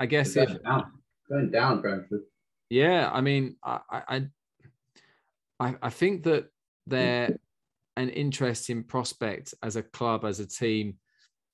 [0.00, 0.92] I guess going if down,
[1.30, 2.22] going down Brentford.
[2.70, 4.26] yeah, I mean, I I
[5.60, 6.48] I, I think that
[6.86, 7.36] they're
[7.96, 10.96] an interesting prospect as a club, as a team,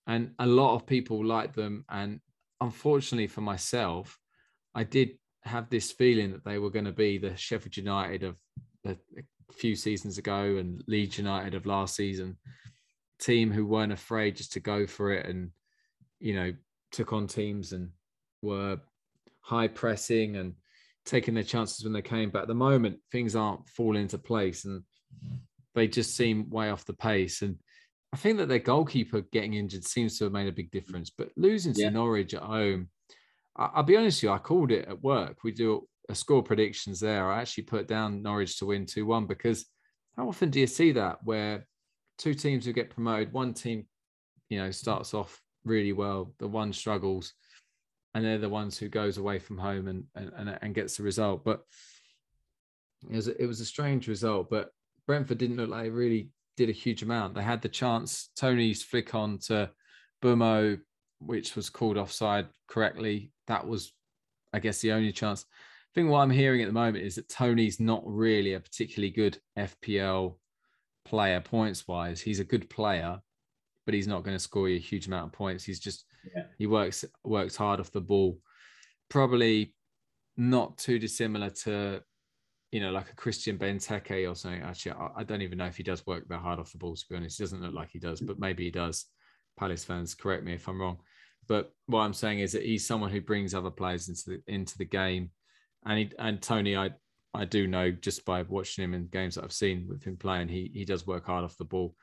[0.07, 1.85] and a lot of people like them.
[1.91, 2.21] And
[2.61, 4.17] unfortunately for myself,
[4.75, 8.37] I did have this feeling that they were going to be the Sheffield United of
[8.87, 12.37] a, a few seasons ago and Leeds United of last season,
[13.21, 15.51] team who weren't afraid just to go for it and
[16.21, 16.53] you know
[16.93, 17.91] took on teams and
[18.43, 18.79] were
[19.41, 20.55] high pressing and
[21.05, 22.31] taking their chances when they came.
[22.31, 24.83] But at the moment, things aren't falling into place and
[25.75, 27.43] they just seem way off the pace.
[27.43, 27.57] And
[28.13, 31.11] I think that their goalkeeper getting injured seems to have made a big difference.
[31.11, 32.91] But losing to Norwich at home,
[33.57, 35.45] I- I'll be honest with you, I called it at work.
[35.45, 37.31] We do a score predictions there.
[37.31, 39.67] I actually put down Norwich to win 2 1 because
[40.17, 41.67] how often do you see that where
[42.19, 43.87] two teams who get promoted, one team,
[44.49, 47.33] you know, starts off really well, the one struggles,
[48.15, 51.45] and they're the ones who goes away from home and and, and, gets the result.
[51.45, 51.63] But
[53.09, 54.71] it was, a- it was a strange result, but
[55.07, 57.35] Brentford didn't look like they really did a huge amount.
[57.35, 59.71] They had the chance, Tony's flick on to
[60.23, 60.81] Mbeumo,
[61.21, 63.33] which was called offside correctly.
[63.47, 63.93] That was,
[64.53, 65.45] I guess, the only chance.
[65.49, 69.11] I think what I'm hearing at the moment is that Tony's not really a particularly
[69.11, 70.35] good FPL
[71.09, 72.21] player points wise.
[72.21, 73.19] He's a good player,
[73.85, 75.65] but he's not going to score you a huge amount of points.
[75.65, 76.45] He's just Yeah.
[76.59, 78.39] he works works hard off the ball.
[79.09, 79.75] Probably
[80.37, 82.03] not too dissimilar to
[82.71, 84.63] you know like a Christian Benteke or something.
[84.63, 86.95] Actually, I, I don't even know if he does work that hard off the ball.
[86.97, 89.07] To be honest, he doesn't look like he does, but maybe he does.
[89.59, 90.99] Palace fans, correct me if I'm wrong.
[91.49, 94.77] But what I'm saying is that he's someone who brings other players into the into
[94.77, 95.31] the game,
[95.87, 96.91] and he, and Tony, I
[97.35, 100.49] I do know just by watching him in games that I've seen with him playing,
[100.49, 101.95] he he does work hard off the ball,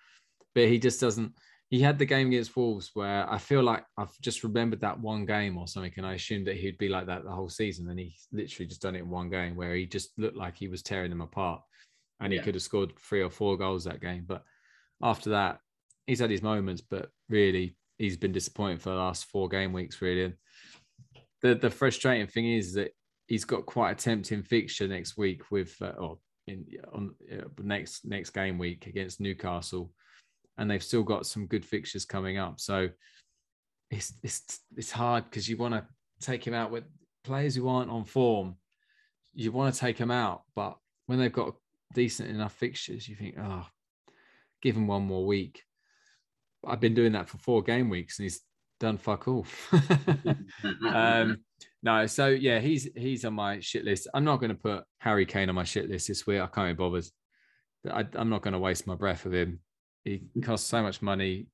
[0.54, 1.38] but he just doesn't.
[1.70, 5.26] He had the game against Wolves where I feel like I've just remembered that one
[5.26, 8.00] game or something, and I assumed that he'd be like that the whole season, and
[8.00, 10.84] he literally just done it in one game where he just looked like he was
[10.84, 11.62] tearing them apart,
[12.20, 12.44] and he Yeah.
[12.44, 14.26] could have scored three or four goals that game.
[14.28, 14.44] But
[15.02, 15.60] after that,
[16.06, 20.02] he's had his moments, but really he's been disappointing for the last four game weeks,
[20.02, 20.24] really.
[20.26, 20.36] And
[21.42, 22.92] the the frustrating thing is that
[23.28, 28.06] he's got quite a tempting fixture next week with uh, or in on uh, next
[28.06, 29.92] next game week against Newcastle,
[30.58, 32.60] and they've still got some good fixtures coming up.
[32.60, 32.90] So
[33.90, 35.86] it's it's it's hard because you want to
[36.22, 36.84] take him out with
[37.24, 38.56] players who aren't on form.
[39.34, 41.56] You want to take them out, but when they've got
[41.94, 43.66] decent enough fixtures, you think, oh,
[44.62, 45.64] give him one more week.
[46.66, 48.42] I've been doing that for four game weeks, and he's
[48.80, 49.46] done fuck all.
[50.90, 51.38] um,
[51.86, 54.08] no, so yeah, he's he's on my shit list.
[54.14, 56.42] I'm not going to put Harry Kane on my shit list this week.
[56.42, 57.06] I can't be bothered.
[57.92, 59.60] I, I'm not going to waste my breath with him.
[60.04, 61.48] He costs so much money.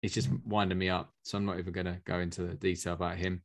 [0.00, 1.12] He's just winding me up.
[1.22, 3.42] So I'm not even going to go into the detail about him.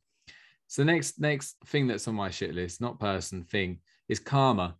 [0.68, 4.76] So the next next thing that's on my shit list, not person thing, is karma.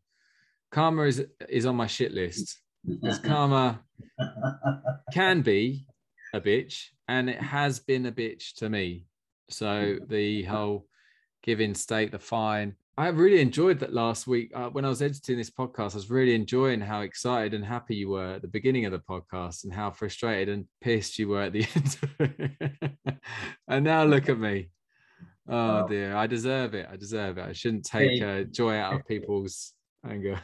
[0.70, 2.60] Karma is is on my shit list.
[2.86, 3.80] Because karma
[5.12, 5.86] can be
[6.32, 9.04] a bitch, and it has been a bitch to me.
[9.50, 10.86] So the whole
[11.44, 12.74] giving state the fine.
[12.96, 15.92] I really enjoyed that last week uh, when I was editing this podcast.
[15.92, 19.00] I was really enjoying how excited and happy you were at the beginning of the
[19.00, 23.18] podcast, and how frustrated and pissed you were at the end.
[23.68, 24.70] And now look at me.
[25.48, 26.88] Oh dear, I deserve it.
[26.90, 27.46] I deserve it.
[27.46, 29.74] I shouldn't take uh, joy out of people's
[30.08, 30.40] anger.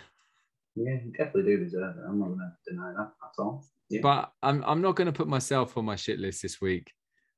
[0.74, 2.04] yeah, you definitely do deserve it.
[2.06, 3.64] I'm not going to deny that at all.
[3.88, 4.00] Yeah.
[4.02, 6.92] But I'm I'm not going to put myself on my shit list this week.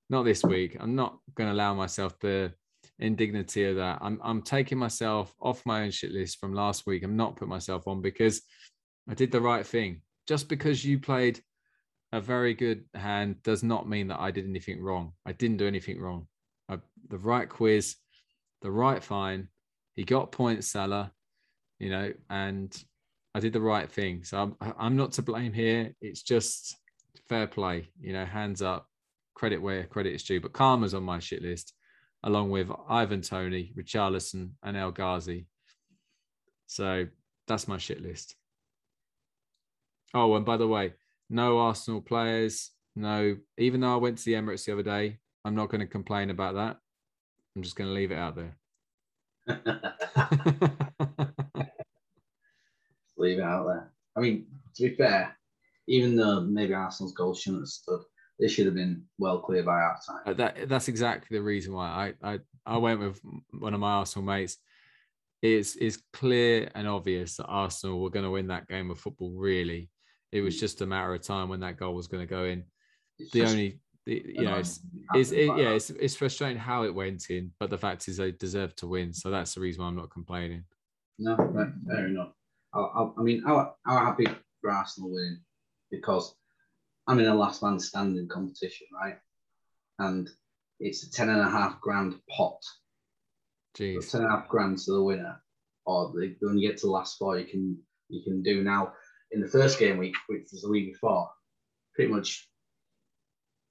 [0.09, 0.77] Not this week.
[0.81, 2.53] I'm not going to allow myself the
[2.99, 3.99] indignity of that.
[4.01, 7.03] I'm I'm taking myself off my own shit list from last week.
[7.03, 8.43] I'm not putting myself on because
[9.09, 10.03] I did the right thing.
[10.29, 11.41] Just because you played
[12.13, 15.13] a very good hand does not mean that I did anything wrong.
[15.27, 16.29] I didn't do anything wrong.
[16.69, 16.79] I,
[17.09, 17.97] the right quiz,
[18.61, 19.49] the right fine.
[19.97, 21.13] He got points, Salah,
[21.79, 22.75] you know, and
[23.35, 24.25] I did the right thing.
[24.25, 25.95] So I'm I'm not to blame here.
[26.01, 26.77] It's just
[27.29, 28.87] fair play, you know, hands up,
[29.35, 30.41] credit where credit is due.
[30.41, 31.73] But Karma's on my shit list,
[32.25, 35.47] along with Ivan Tony, Richarlison, and El Ghazi.
[36.67, 37.07] So
[37.49, 38.37] that's my shit list.
[40.15, 40.95] Oh, and by the way,
[41.31, 45.55] no Arsenal players, no, even though I went to the Emirates the other day, I'm
[45.55, 46.77] not going to complain about that.
[47.57, 48.57] I'm just going to leave it out there.
[53.17, 53.93] Leave it out there.
[54.17, 55.37] I mean, to be fair,
[55.87, 58.01] even though maybe Arsenal's goal shouldn't have stood,
[58.43, 60.21] they should have been well clear by half time.
[60.27, 63.21] Uh, that that's exactly the reason why I I I went with
[63.59, 64.59] one of my Arsenal mates.
[65.43, 69.33] it's it's clear and obvious that Arsenal were going to win that game of football.
[69.33, 69.91] Really,
[70.33, 72.65] it was just a matter of time when that goal was going to go in.
[73.19, 74.81] It's The only, the, you know, it's,
[75.15, 78.33] it's it, yeah, it's, it's frustrating how it went in, but the fact is they
[78.33, 79.13] deserve to win.
[79.13, 80.65] So that's the reason why I'm not complaining.
[81.19, 81.37] No,
[81.87, 82.33] fair enough.
[82.75, 84.27] I, I, I mean, I'm, I'm happy
[84.61, 85.41] for Arsenal winning
[85.91, 86.35] because
[87.07, 89.19] I'm in a last man standing competition, right?
[89.99, 90.29] And
[90.81, 92.63] it's a ten and a half grand pot.
[93.77, 94.11] So Jeez.
[94.11, 95.43] ten and a half grand to the winner,
[95.85, 98.93] or the, when you get to the last four, you can you can do now.
[99.33, 101.31] In the first game week, which was the week before,
[101.95, 102.49] pretty much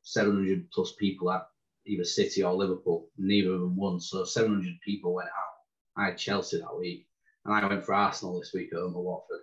[0.03, 1.45] 700 plus people at
[1.85, 3.09] either City or Liverpool.
[3.17, 6.01] Neither of them won, so 700 people went out.
[6.01, 7.07] I had Chelsea that week,
[7.45, 9.40] and I went for Arsenal this week at home at Watford.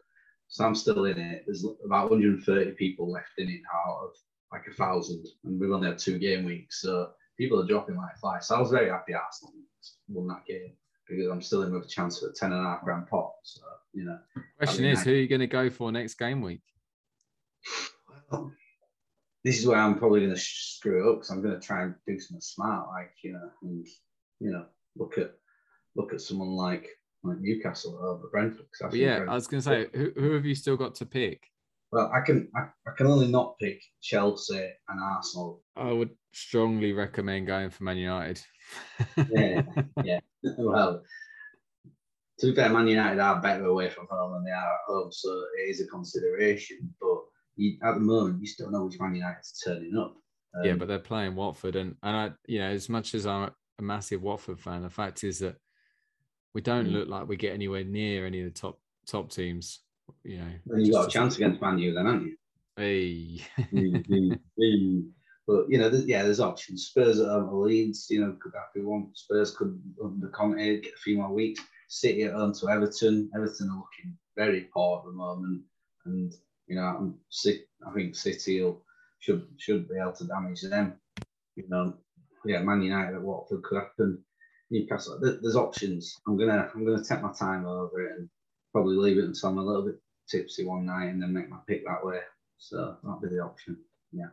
[0.49, 1.45] So I'm still in it.
[1.47, 4.11] There's about 130 people left in it out of
[4.51, 8.17] like a thousand, and we've only had two game weeks, so people are dropping like
[8.19, 8.49] flies.
[8.49, 9.53] So I was very happy Arsenal
[10.09, 10.73] won that game
[11.07, 13.33] because I'm still in with a chance for a 10 and a half grand pot.
[13.43, 13.61] So,
[13.93, 14.19] you know,
[14.59, 16.63] Question is, I- who are you going to go for next game week?
[18.31, 18.53] well,
[19.45, 21.95] this is where I'm probably going to screw up because I'm going to try and
[22.07, 23.87] do something smart, like, you know, and,
[24.41, 25.35] you know, look at
[25.95, 26.89] look at someone like
[27.25, 28.67] like Newcastle over Brentford.
[28.81, 31.07] But yeah, Brentford- I was going to say, who, who have you still got to
[31.07, 31.43] pick?
[31.91, 35.63] well, I can I, I can only not pick Chelsea and Arsenal.
[35.75, 38.41] I would strongly recommend going for Man United.
[39.31, 39.63] Yeah,
[40.05, 40.21] yeah.
[40.59, 41.03] well,
[42.41, 45.11] to be fair, Man United are better away from home than they are at home,
[45.11, 46.95] so it is a consideration.
[47.01, 47.19] But
[47.57, 50.15] you, at the moment, you still know which Man United's turning up.
[50.63, 53.51] yeah, Um, but they're playing Watford, and and I, you know, as much as I'm
[53.79, 55.57] a massive Watford fan, the fact is that
[56.59, 56.93] we don't Mm.
[56.93, 59.79] look like we get anywhere near any of the top top teams.
[60.25, 62.37] You know, then you've got a just- chance against Man U, then, haven't you?
[62.77, 63.41] Hey,
[63.73, 65.11] Mm, mm, mm.
[65.47, 66.87] But you know, there's, yeah, there's options.
[66.87, 69.11] Spurs at home to Leeds, you know, could that be one?
[69.15, 71.63] Spurs could under Conte get a few more weeks.
[71.89, 73.31] City at home to Everton.
[73.37, 75.63] Everton are looking very poor at the moment,
[76.07, 76.35] and
[76.67, 77.69] you know, I'm sick.
[77.87, 78.83] I think City will,
[79.21, 80.95] should should be able to damage them.
[81.55, 81.95] You know,
[82.45, 84.25] yeah, Man United at Watford could happen.
[84.71, 86.21] Newcastle, there- there's options.
[86.27, 88.29] I'm gonna I'm gonna take my time over it and
[88.73, 91.59] probably leave it until I'm a little bit tipsy one night and then make my
[91.67, 92.21] pick that way.
[92.59, 93.79] So that'll be the option.
[94.13, 94.29] Yeah,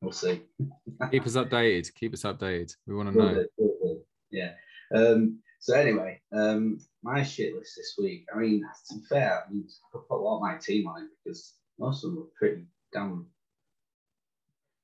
[0.00, 0.42] we'll see.
[1.10, 1.94] keep us updated.
[1.94, 2.74] Keep us updated.
[2.86, 3.34] We want to know.
[3.34, 4.00] do, will do.
[4.30, 4.54] Yeah.
[4.94, 8.26] Um, so anyway, um, my shit list this week.
[8.34, 10.86] I mean, to be fair, I, mean, I could put a lot of my team
[10.88, 13.26] on it because most of them were pretty damn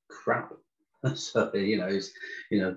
[0.08, 0.52] crap.
[1.14, 2.12] so you know, it's,
[2.50, 2.76] you know,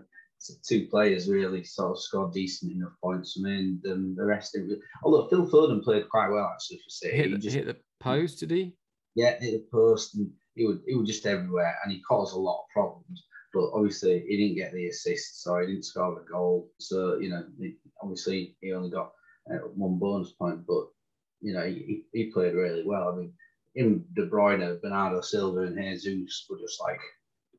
[0.67, 4.53] two players really sort of scored decent enough points for me, and um, the rest.
[4.53, 7.15] Didn't although Phil Foden played quite well actually for City.
[7.17, 8.75] Hit He the, just- hit the post, did he?
[9.15, 12.39] yeah, hit the post and he would he was just everywhere and he caused a
[12.39, 13.25] lot of problems.
[13.53, 16.69] But obviously he didn't get the assist, so he didn't score the goal.
[16.79, 19.11] So you know, he- obviously he only got
[19.51, 20.87] uh, one bonus point, but
[21.41, 23.09] you know he, he played really well.
[23.09, 23.33] I mean,
[23.75, 26.99] him, De Bruyne, Bernardo Silva, and Jesus were just like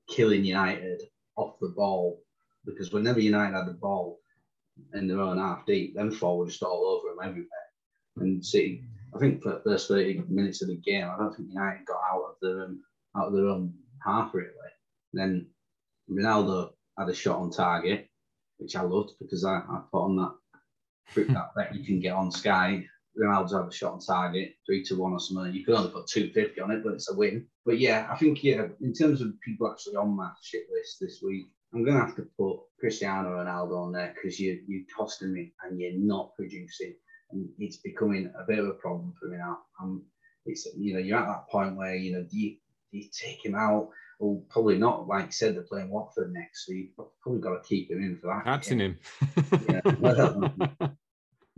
[0.08, 1.02] killing United
[1.36, 2.20] off the ball
[2.66, 4.18] because whenever United had the ball
[4.94, 7.48] in their own half deep, them four were just all over them everywhere.
[8.18, 8.82] And City
[9.16, 12.00] I think for the first 30 minutes of the game, I don't think United got
[12.10, 12.82] out of their um,
[13.16, 13.72] out of their own
[14.04, 14.50] half really.
[15.12, 15.46] Then
[16.10, 18.08] Ronaldo had a shot on target,
[18.58, 20.34] which I loved because I, I put on that
[21.28, 22.84] that bet you can get on Sky.
[23.18, 25.54] Ronaldo had a shot on target, three to one or something.
[25.54, 27.46] You could only put 250 on it, but it's a win.
[27.64, 31.22] But yeah, I think yeah, in terms of people actually on my shit list this
[31.22, 31.46] week,
[31.76, 35.78] I'm gonna have to put Cristiano Ronaldo on there because you you costing me and
[35.78, 36.94] you're not producing
[37.30, 39.58] and it's becoming a bit of a problem for me now.
[39.80, 40.02] Um,
[40.46, 42.56] it's you know you're at that point where you know do you,
[42.90, 43.90] do you take him out?
[44.18, 45.06] Well, probably not.
[45.06, 48.16] Like you said, they're playing Watford next, so you've probably got to keep him in
[48.16, 48.44] for that.
[48.44, 48.98] Captain him.
[49.68, 50.50] Yeah, well,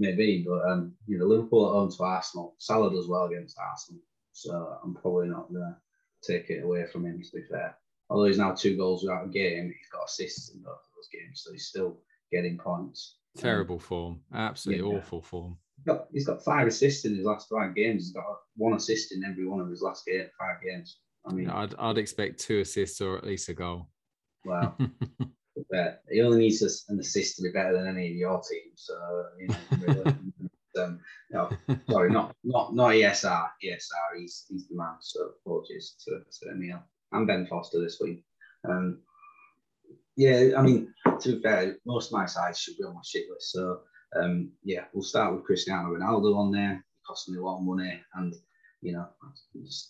[0.00, 2.57] maybe, but um, you know Liverpool at home to Arsenal.
[2.59, 4.00] Salah does well against Arsenal,
[4.33, 5.78] so I'm probably not gonna
[6.24, 7.22] take it away from him.
[7.22, 7.76] To be fair,
[8.11, 11.09] although he's now two goals without a game, he's got assists in both of those
[11.12, 11.98] games, so he's still
[12.32, 13.16] getting points.
[13.36, 14.20] Terrible form.
[14.34, 14.98] Absolutely Yeah.
[14.98, 15.59] awful form.
[15.76, 18.04] He's got, he's got five assists in his last five games.
[18.04, 18.24] He's got
[18.56, 20.98] one assist in every one of his last game, five games.
[21.24, 23.88] I mean, I'd, I'd expect two assists or at least a goal.
[24.44, 24.76] wow.
[25.70, 28.74] But he only needs an assist to be better than any of your teams.
[28.76, 30.14] So, you know, really,
[30.78, 31.00] um,
[31.32, 31.50] no,
[31.90, 33.48] sorry, not not not ESR.
[33.64, 34.94] ESR, he's he's the man.
[35.00, 36.78] So apologies to, to Emil
[37.12, 38.24] and Ben Foster this week.
[38.68, 39.00] Um,
[40.16, 43.26] yeah, I mean, to be fair, most of my sides should be on my shit
[43.30, 43.52] list.
[43.52, 43.80] So
[44.16, 46.72] um, yeah, we'll start with Cristiano Ronaldo on there.
[46.72, 48.34] It cost me a lot of money, and
[48.80, 49.09] you know,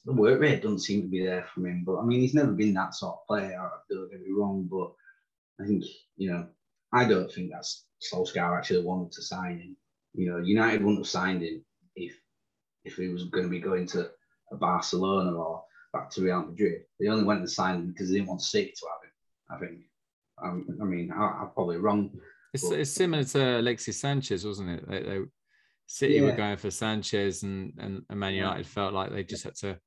[0.05, 1.85] the work rate doesn't seem to be there for him.
[1.87, 3.61] But I mean, he's never been that sort of player.
[3.61, 4.93] I Don't get me wrong, but
[5.63, 5.85] I think
[6.17, 6.47] you know,
[6.93, 9.77] I don't think that's Solskjaer actually wanted to sign him.
[10.15, 11.65] You know, United wouldn't have signed him
[11.97, 12.19] if
[12.85, 14.11] if he was going to be going to
[14.53, 15.65] Barcelona or
[15.99, 16.83] back to Real Madrid.
[16.99, 19.13] They only went and signed him because they didn't want City to have him.
[19.51, 19.85] I think.
[20.43, 22.11] Um, I mean, I, am probably wrong.
[22.55, 24.89] It's, but, it's similar to Alexis Sanchez, wasn't it?
[24.89, 25.21] They, they
[25.87, 26.23] City yeah.
[26.23, 28.73] were going for Sanchez, and and, and Man United yeah.
[28.73, 29.79] felt like they just had to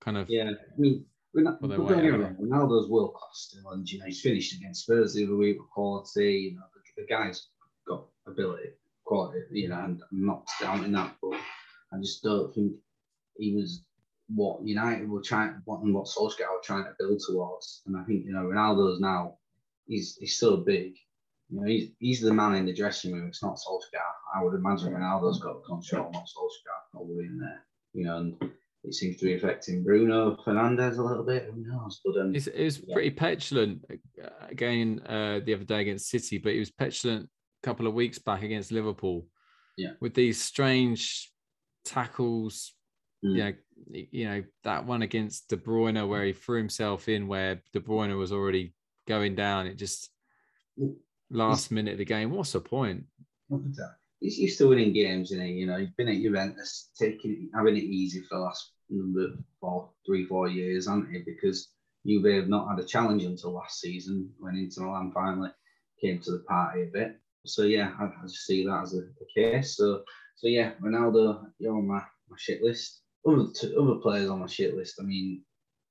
[0.00, 0.50] kind of yeah.
[0.50, 2.46] I mean, we're not, well, don't get me.
[2.46, 5.70] Ronaldo's world class still, and you know he's finished against Spurs the other week with
[5.70, 6.50] quality.
[6.50, 7.48] You know, the, the guy's
[7.88, 8.70] got ability,
[9.04, 9.40] quality.
[9.50, 11.38] You know, and I'm not doubting that, but
[11.92, 12.72] I just don't think
[13.36, 13.84] he was
[14.28, 17.82] what United were trying, what and what Solskjaer were trying to build towards.
[17.86, 19.36] And I think you know Ronaldo's now
[19.86, 20.94] he's he's so big.
[21.50, 23.28] You know, he's he's the man in the dressing room.
[23.28, 24.00] It's not Solskjaer.
[24.34, 27.64] I would imagine Ronaldo's got control, not Solskjaer, probably in there.
[27.92, 28.50] You know, and
[28.82, 31.50] it seems to be affecting Bruno Fernandes a little bit.
[31.52, 32.00] Who knows?
[32.04, 32.94] But um, it was yeah.
[32.94, 37.28] pretty petulant uh, again uh, the other day against City, but he was petulant
[37.62, 39.26] a couple of weeks back against Liverpool.
[39.76, 41.30] Yeah, with these strange
[41.84, 42.72] tackles.
[43.24, 43.36] Mm.
[43.36, 43.52] You know,
[44.10, 48.16] you know that one against De Bruyne where he threw himself in where De Bruyne
[48.18, 48.74] was already
[49.06, 49.66] going down.
[49.66, 50.10] It just
[51.30, 52.30] last minute of the game.
[52.30, 53.04] What's the point?
[54.20, 57.84] He's used to winning games, and you know he's been at Juventus, taking having it
[57.84, 61.18] easy for the last number four, three, four years, hasn't he?
[61.18, 61.68] Because
[62.06, 65.50] Juve have not had a challenge until last season when Inter Milan finally
[66.00, 67.20] came to the party a bit.
[67.46, 69.76] So yeah, I, I just see that as a, a, case.
[69.76, 70.02] So
[70.36, 73.02] so yeah, Ronaldo, you're on my, my shit list.
[73.26, 73.46] Other
[73.78, 74.96] other players on my shit list.
[75.00, 75.42] I mean,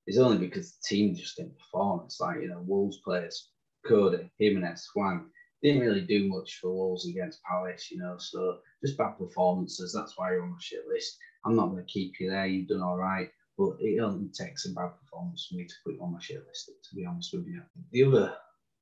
[0.06, 2.02] it's only because the team just didn't perform.
[2.06, 3.50] It's like you know, Wolves players,
[3.86, 5.30] Coady, Jimenez, Hwang
[5.64, 8.18] didn't really do much for Wolves against Palace, you know.
[8.20, 9.94] So just bad performances.
[9.94, 11.18] That's why you're on my shit list.
[11.46, 12.46] I'm not going to keep you there.
[12.46, 13.30] You've done all right.
[13.58, 16.44] But it only takes a bad performance for me to put you on my shit
[16.46, 17.62] list, to be honest with you.
[17.92, 18.36] The other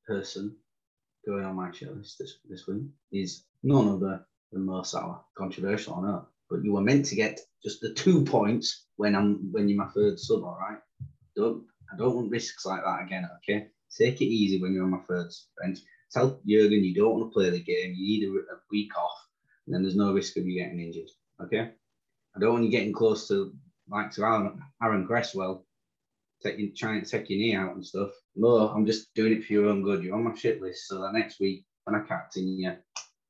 [0.07, 0.55] person
[1.25, 5.21] going on my shit list this, this week is none other than Mo Salah.
[5.37, 6.27] Controversial, I know.
[6.51, 9.89] But you were meant to get just the two points when I'm when you're my
[9.91, 10.79] third sub, all right?
[11.35, 13.67] Don't I don't want risks like that again, okay?
[13.97, 15.31] Take it easy when you're on my third
[15.61, 15.79] bench.
[16.11, 17.93] Tell Jurgen you don't want to play the game.
[17.95, 19.17] You need a, a week off,
[19.65, 21.09] and then there's no risk of you getting injured,
[21.41, 21.71] okay?
[22.35, 23.53] I don't want you getting close to
[23.89, 25.65] like to Aaron, Aaron Cresswell,
[26.43, 28.11] taking trying to take your knee out and stuff.
[28.35, 30.03] No, I'm just doing it for your own good.
[30.03, 32.73] You're on my shit list, so that next week when I captain you,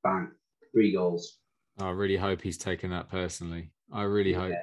[0.03, 0.31] bang,
[0.71, 1.37] three goals.
[1.79, 3.71] I really hope he's taken that personally.
[3.91, 4.39] I really yeah.
[4.39, 4.53] hope.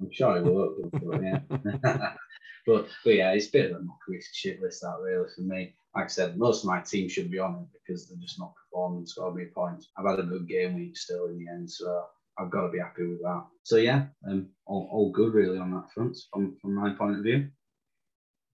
[0.00, 0.74] I'm sure he will.
[0.92, 1.40] but, yeah.
[2.66, 5.74] but, but yeah, it's a bit of a mockery shit list that really for me.
[5.94, 8.52] Like I said, most of my team should be on it because they're just not
[8.54, 9.02] performing.
[9.02, 9.84] It's got to be a point.
[9.96, 12.04] I've had a good game week still in the end, so
[12.38, 13.44] I've got to be happy with that.
[13.64, 17.24] So yeah, um, all, all good really on that front from, from my point of
[17.24, 17.48] view.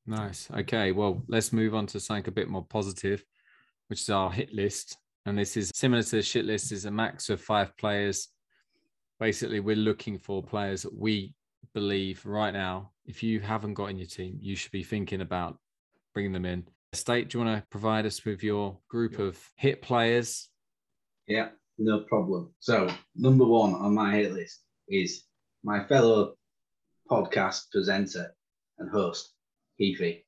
[0.06, 0.48] Nice.
[0.54, 3.24] Okay, well, let's move on to something a bit more positive,
[3.88, 4.98] which is our hit list.
[5.26, 8.28] And this is similar to the shit list, is a max of five players.
[9.18, 11.34] Basically, we're looking for players that we
[11.72, 15.58] believe right now, if you haven't got in your team, you should be thinking about
[16.14, 16.66] bringing them in.
[16.92, 20.48] State, do you want to provide us with your group of hit players?
[21.26, 21.48] Yeah,
[21.78, 22.54] no problem.
[22.60, 25.24] So, number one on my hit list is
[25.64, 26.34] my fellow
[27.10, 28.34] podcast presenter
[28.78, 29.32] and host,
[29.80, 30.22] Heafy.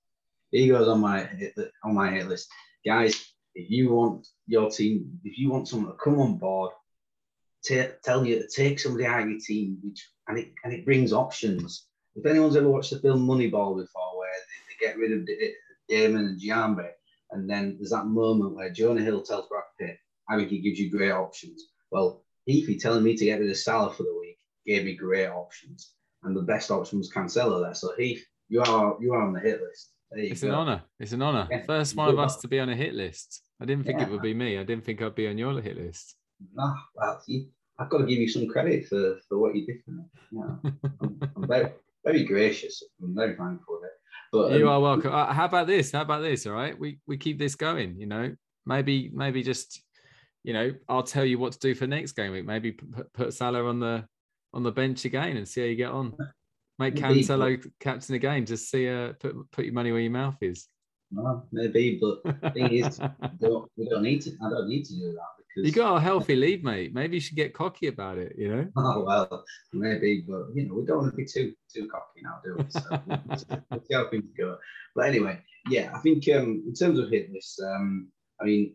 [0.50, 2.48] He goes on my hit, on my hit list.
[2.84, 6.72] Guys, if you want your team, if you want someone to come on board,
[7.64, 10.84] t- tell you to take somebody out of your team, which and it and it
[10.84, 11.86] brings options.
[12.14, 15.28] If anyone's ever watched the film Moneyball before, where they, they get rid of
[15.88, 16.90] Damon and Giambi,
[17.30, 19.98] and then there's that moment where Jonah Hill tells Brad Pitt,
[20.28, 21.64] I think he gives you great options.
[21.90, 25.28] Well, Heafy telling me to get rid of Salah for the week gave me great
[25.28, 25.92] options.
[26.22, 27.74] And the best option was Cancelo there.
[27.74, 29.92] So Heath, you are you are on the hit list.
[30.12, 30.48] It's go.
[30.48, 30.82] an honor.
[30.98, 31.48] It's an honor.
[31.50, 33.42] Yeah, First one of us to be on a hit list.
[33.60, 34.06] I didn't think yeah.
[34.06, 34.58] it would be me.
[34.58, 36.16] I didn't think I'd be on your hit list.
[36.58, 37.48] Ah, well, see,
[37.78, 40.04] I've got to give you some credit for, for what you did for me.
[40.30, 41.72] Yeah, I'm, I'm very,
[42.04, 42.82] very gracious.
[43.02, 43.92] I'm very thankful for it.
[44.32, 45.12] But um, you are welcome.
[45.12, 45.92] Uh, how about this?
[45.92, 46.46] How about this?
[46.46, 47.98] All right, we we keep this going.
[47.98, 48.34] You know,
[48.66, 49.80] maybe maybe just
[50.46, 52.46] you know, I'll tell you what to do for next game week.
[52.46, 54.04] Maybe put, put Salah on the
[54.54, 56.14] on the bench again and see how you get on.
[56.78, 58.46] Make Cancelo captain again.
[58.46, 60.68] Just see uh put put your money where your mouth is.
[61.12, 62.98] Well, maybe, but the thing is,
[63.40, 64.32] don't, we don't need to.
[64.44, 66.92] I don't need to do that because you got a healthy lead, mate.
[66.92, 68.34] Maybe you should get cocky about it.
[68.36, 68.68] You know.
[68.76, 72.40] Oh well, maybe, but you know, we don't want to be too too cocky now,
[72.44, 72.64] do we?
[72.70, 72.80] So
[73.70, 74.58] we'll see how things go.
[74.94, 78.08] But anyway, yeah, I think um, in terms of hit list, um,
[78.40, 78.74] I mean,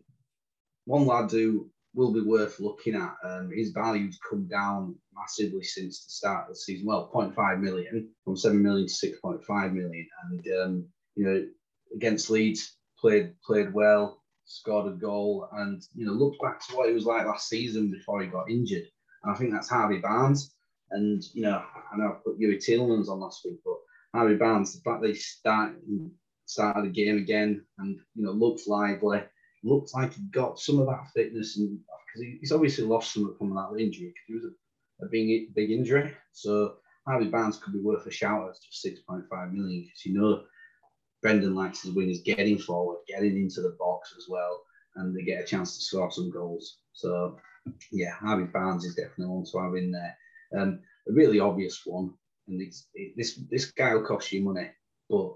[0.86, 3.14] one lad who will be worth looking at.
[3.24, 6.86] Um, his value's come down massively since the start of the season.
[6.86, 10.06] Well, 0.5 million from 7 million to 6.5 million.
[10.30, 11.46] And, um, you know,
[11.94, 14.22] against Leeds, played played well.
[14.44, 17.90] scored a goal, and you know looked back to what he was like last season
[17.90, 18.84] before he got injured.
[19.22, 20.54] And I think that's Harvey Barnes.
[20.90, 21.62] And you know,
[21.92, 23.76] I know I put Youri Tielemans on last week, but
[24.14, 25.80] Harvey Barnes, the fact that he started
[26.44, 29.22] started the game again and you know looked lively,
[29.64, 33.38] looked like he got some of that fitness, and because he's obviously lost some of
[33.38, 36.14] from that injury because he was a, a big big injury.
[36.32, 36.74] So
[37.06, 40.14] Harvey Barnes could be worth a shout at just six point five million because you
[40.14, 40.42] know
[41.22, 44.62] Brendan likes his wingers getting forward, getting into the box as well,
[44.96, 46.78] and they get a chance to score some goals.
[46.92, 47.38] So
[47.90, 50.16] yeah, Harvey Barnes is definitely one to have in there.
[50.58, 52.12] Um, a really obvious one,
[52.48, 54.68] and it, this this guy will cost you money,
[55.08, 55.34] but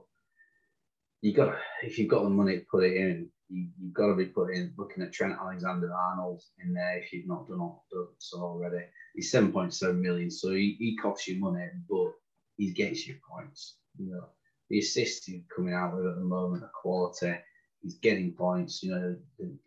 [1.22, 4.14] you got if you've got the money to put it in, you, have got to
[4.14, 8.38] be putting looking at Trent Alexander Arnold in there if you've not done, done so
[8.38, 8.84] already.
[9.14, 12.12] He's seven point seven million, so he, he costs you money, but
[12.56, 13.76] he gets you points.
[13.98, 14.28] You know,
[14.68, 17.34] the assists he's coming out with at the moment are quality.
[17.82, 18.82] He's getting points.
[18.82, 19.16] You know,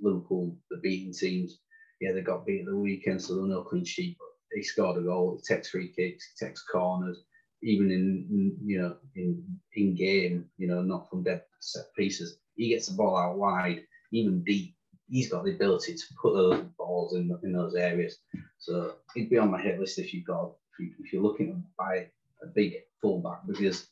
[0.02, 1.60] Liverpool, the beating teams,
[2.02, 4.18] yeah, they got beat at the weekend, so they're no clean sheet.
[4.20, 5.38] But he scored a goal.
[5.38, 6.34] He takes free kicks.
[6.38, 7.24] He takes corners.
[7.62, 9.44] Even in you know in
[9.76, 13.84] in game, you know, not from dead set pieces, he gets the ball out wide,
[14.14, 14.76] even deep.
[15.10, 18.18] He's got the ability to put those balls in in those areas.
[18.60, 21.48] So he'd be on my hit list if you've got if, you, if you're looking
[21.48, 22.08] to buy
[22.42, 23.88] a big fullback because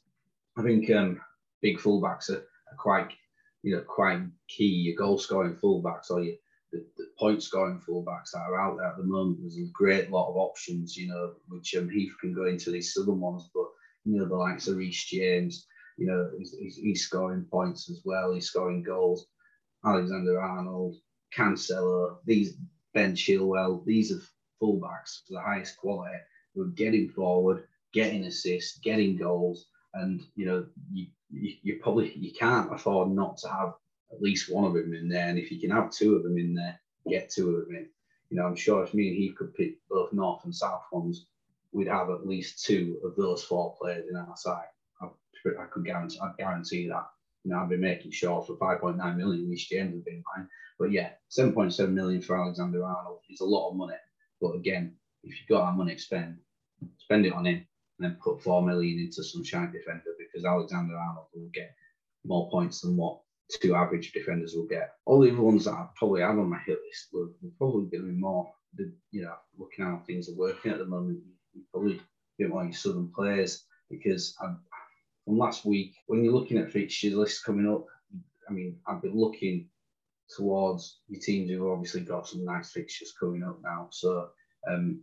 [0.57, 1.21] I think um,
[1.61, 2.37] big fullbacks are,
[2.71, 3.09] are quite
[3.63, 4.65] you know quite key.
[4.65, 6.35] Your goal scoring fullbacks or your
[6.71, 9.39] the, the point scoring fullbacks that are out there at the moment.
[9.41, 12.93] There's a great lot of options, you know, which um, Heath can go into these
[12.93, 13.67] southern ones, but
[14.03, 15.65] you know the likes of Reece James,
[15.97, 18.33] you know, he's, he's, scoring points as well.
[18.33, 19.27] He's scoring goals.
[19.85, 20.95] Alexander Arnold,
[21.35, 22.57] Cancelo, these
[22.93, 24.21] Ben Chilwell, these are
[24.61, 26.17] fullbacks of the highest quality
[26.53, 32.13] who are getting forward, getting assists, getting goals, and you know you, you, you probably
[32.15, 33.73] you can't afford not to have
[34.11, 35.27] at least one of them in there.
[35.27, 36.79] And if you can have two of them in there,
[37.09, 37.89] get two of them in.
[38.29, 41.25] You know, I'm sure if me and he could pick both North and South ones,
[41.71, 44.65] we'd have at least two of those four players in our side.
[45.01, 45.07] I,
[45.59, 47.07] I could guarantee, I'd guarantee that.
[47.43, 50.47] You know, I'd be making sure for 5.9 million, Reece James would be mine.
[50.79, 53.95] But yeah, 7.7 million for Alexander Arnold is a lot of money.
[54.41, 56.37] But again, if you've got that money to spend,
[56.99, 57.66] spend it on him
[57.97, 61.75] and then put 4 million into some shine defender because Alexander Arnold will get
[62.25, 63.19] more points than what
[63.61, 64.95] two average defenders will get.
[65.05, 67.85] All the other ones that I probably have on my hit list will, will probably
[67.85, 68.51] be more,
[69.11, 71.19] you know, looking at how things are working at the moment.
[71.53, 72.01] You probably
[72.37, 74.59] get more your southern players because I'm,
[75.25, 77.85] from last week, when you're looking at fixture lists coming up,
[78.49, 79.69] I mean, I've been looking
[80.29, 83.87] towards your teams who've obviously got some nice fixtures coming up now.
[83.91, 84.29] So
[84.69, 85.01] um,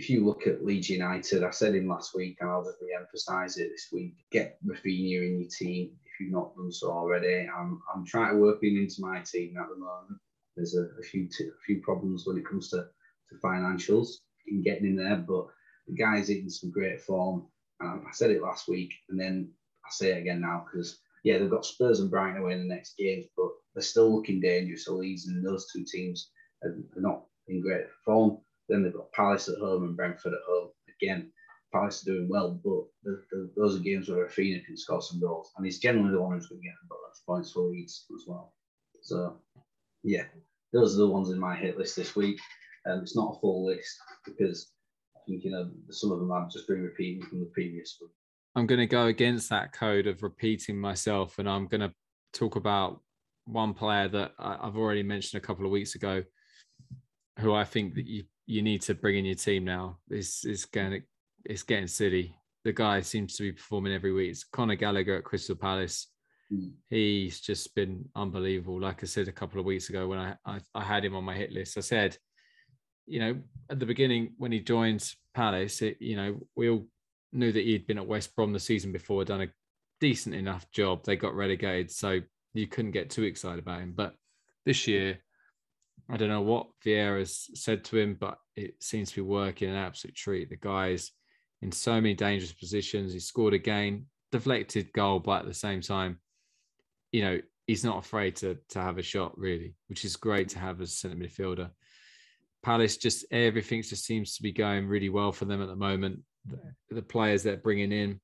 [0.00, 3.58] if you look at Leeds United, I said him last week, and I'll just re-emphasise
[3.58, 4.14] it this week.
[4.32, 7.46] Get Raphinha in your team if you've not done so already.
[7.54, 10.18] I'm, I'm trying to work him into my team at the moment.
[10.56, 14.08] There's a, a few t- a few problems when it comes to, to financials
[14.48, 15.48] in getting in there, but
[15.86, 17.48] the guy's in some great form.
[17.82, 19.50] Um, I said it last week, and then
[19.84, 22.74] I say it again now because yeah, they've got Spurs and Brighton away in the
[22.74, 24.86] next games, but they're still looking dangerous.
[24.86, 26.30] So Leeds and those two teams
[26.64, 28.38] are, are not in great form.
[28.70, 30.70] Then they've got Palace at home and Brentford at home.
[31.02, 31.32] Again,
[31.72, 35.20] Palace are doing well, but the, the, those are games where Raphinha can score some
[35.20, 38.06] goals, and he's generally the one who's going to get the bonus points for Leeds
[38.14, 38.54] as well.
[39.02, 39.36] So,
[40.04, 40.24] yeah,
[40.72, 42.38] those are the ones in my hit list this week.
[42.86, 44.72] Um, it's not a full list because
[45.16, 48.10] I think you know some of them I've just been repeating from the previous one.
[48.56, 51.92] I'm going to go against that code of repeating myself, and I'm going to
[52.32, 53.00] talk about
[53.44, 56.24] one player that I've already mentioned a couple of weeks ago,
[57.38, 59.98] who I think that you you need to bring in your team now.
[60.10, 61.00] Is is going to
[61.44, 62.34] it's getting silly.
[62.64, 64.30] The guy seems to be performing every week.
[64.30, 66.08] It's Conor Gallagher at Crystal Palace.
[66.52, 66.72] Mm.
[66.90, 68.78] He's just been unbelievable.
[68.78, 71.24] Like I said a couple of weeks ago when I, I, I had him on
[71.24, 72.18] my hit list, I said,
[73.06, 73.36] you know,
[73.70, 76.86] at the beginning when he joined Palace, it, you know, we all
[77.32, 79.48] knew that he'd been at West Brom the season before, done a
[80.00, 81.04] decent enough job.
[81.04, 82.20] They got relegated, so
[82.52, 83.94] you couldn't get too excited about him.
[83.96, 84.14] But
[84.66, 85.18] this year,
[86.10, 89.76] I don't know what Vieira's said to him, but it seems to be working an
[89.76, 90.50] absolute treat.
[90.50, 91.12] The guy's
[91.62, 93.12] in so many dangerous positions.
[93.12, 96.18] He scored again, deflected goal, but at the same time,
[97.12, 100.58] you know, he's not afraid to to have a shot really, which is great to
[100.58, 101.70] have as a centre midfielder.
[102.62, 106.20] Palace just everything just seems to be going really well for them at the moment.
[106.46, 106.58] The,
[106.90, 108.20] the players they're bringing in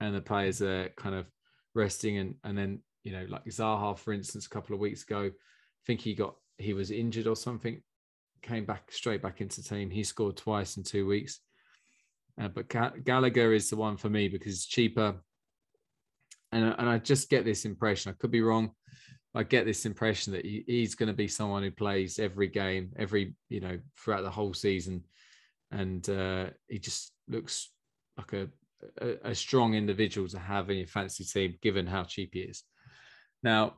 [0.00, 1.26] and the players are kind of
[1.74, 5.24] resting and and then you know like Zaha for instance a couple of weeks ago,
[5.24, 7.82] I think he got he was injured or something,
[8.42, 9.90] came back straight back into the team.
[9.90, 11.40] He scored twice in two weeks.
[12.40, 12.68] Uh, but
[13.04, 15.16] Gallagher is the one for me because it's cheaper.
[16.52, 18.70] And, and I just get this impression, I could be wrong,
[19.36, 22.92] I get this impression that he, he's going to be someone who plays every game,
[22.96, 25.04] every you know throughout the whole season,
[25.70, 27.70] and uh, he just looks
[28.16, 28.48] like a,
[28.98, 32.62] a, a strong individual to have in your fantasy team, given how cheap he is.
[33.42, 33.74] Now,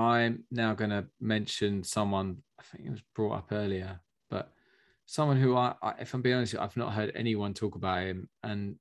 [0.00, 4.50] I'm now going to mention someone I think it was brought up earlier, but
[5.06, 8.28] someone who I, I, if I'm being honest, I've not heard anyone talk about him,
[8.42, 8.76] and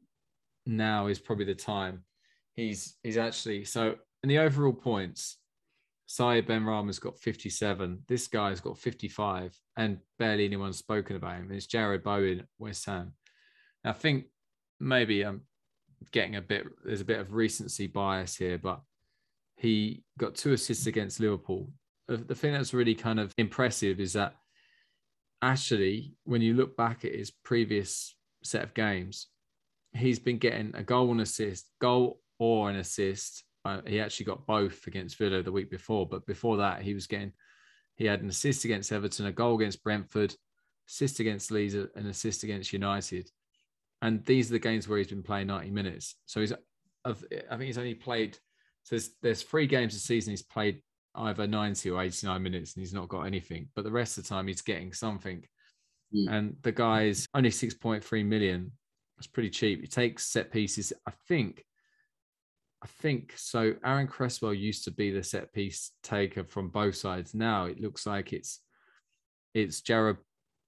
[0.65, 2.03] now is probably the time.
[2.55, 5.38] He's he's actually so in the overall points,
[6.05, 7.99] Said Benrahma's got 57.
[8.07, 11.51] This guy's got 55, and barely anyone's spoken about him.
[11.51, 13.13] It's Jarrod Bowen, West Ham.
[13.84, 14.26] I think
[14.80, 15.41] maybe I'm
[16.11, 16.65] getting a bit.
[16.84, 18.82] There's a bit of recency bias here, but
[19.60, 21.70] he got two assists against Liverpool.
[22.07, 24.34] The thing that's really kind of impressive is that
[25.41, 29.28] actually, when you look back at his previous set of games,
[29.93, 33.43] he's been getting a goal and assist, goal or an assist.
[33.66, 37.05] Uh, he actually got both against Villa the week before, but before that, he was
[37.05, 37.34] getting
[37.95, 40.34] he had an assist against Everton, a goal against Brentford,
[40.88, 43.30] assist against Leeds, an assist against United,
[44.01, 46.16] and these are the games where he's been playing 90 minutes.
[46.26, 46.53] So he's,
[47.03, 48.38] I think he's only played
[48.89, 50.81] so there's there's three games a season he's played
[51.13, 53.67] either 90 or 89 minutes and he's not got anything.
[53.75, 55.43] But the rest of the time he's getting something.
[56.15, 56.31] Mm.
[56.31, 58.71] And the guy's only 6.3 million.
[59.19, 59.81] It's pretty cheap.
[59.81, 60.91] He takes set pieces.
[61.05, 61.63] I think,
[62.83, 63.75] I think so.
[63.85, 67.35] Aaron Cresswell used to be the set piece taker from both sides.
[67.35, 68.59] Now it looks like it's
[69.53, 70.17] it's Jarrod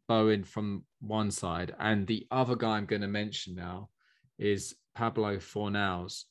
[0.08, 3.90] Bowen from one side, and the other guy I'm going to mention now
[4.38, 6.24] is Pablo Fornals,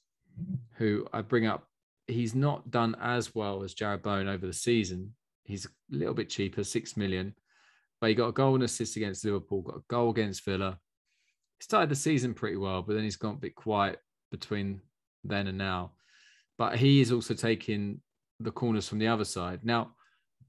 [0.74, 1.69] who I bring up
[2.10, 5.14] he's not done as well as Jarrod Bowen over the season.
[5.44, 7.34] He's a little bit cheaper, six million,
[8.00, 10.78] but he got a goal and assist against Liverpool, got a goal against Villa.
[11.58, 13.98] He started the season pretty well, but then he's gone a bit quiet
[14.30, 14.80] between
[15.24, 15.92] then and now.
[16.56, 18.00] But he is also taking
[18.38, 19.60] the corners from the other side.
[19.62, 19.94] Now,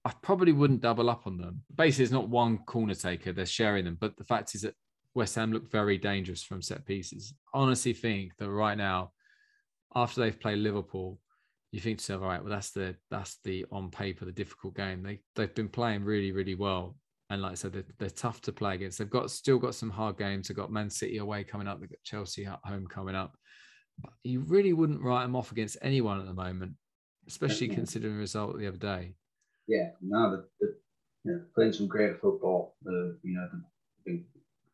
[0.03, 1.63] I probably wouldn't double up on them.
[1.75, 3.97] Basically, it's not one corner taker, they're sharing them.
[3.99, 4.75] But the fact is that
[5.13, 7.33] West Ham look very dangerous from set pieces.
[7.53, 9.11] honestly think that right now,
[9.95, 11.19] after they've played Liverpool,
[11.71, 14.75] you think to yourself, all right, well, that's the that's the on paper the difficult
[14.75, 15.03] game.
[15.03, 16.97] They they've been playing really really well,
[17.29, 18.97] and like I said, they're, they're tough to play against.
[18.97, 20.47] They've got still got some hard games.
[20.47, 21.79] They've got Man City away coming up.
[21.79, 23.37] They've got Chelsea at home coming up.
[23.99, 26.73] But you really wouldn't write them off against anyone at the moment,
[27.27, 27.75] especially yeah.
[27.75, 29.15] considering the result the other day.
[29.67, 30.69] Yeah, no, they're,
[31.23, 32.75] you know, playing some great football.
[32.85, 33.47] Uh, you know,
[34.05, 34.25] been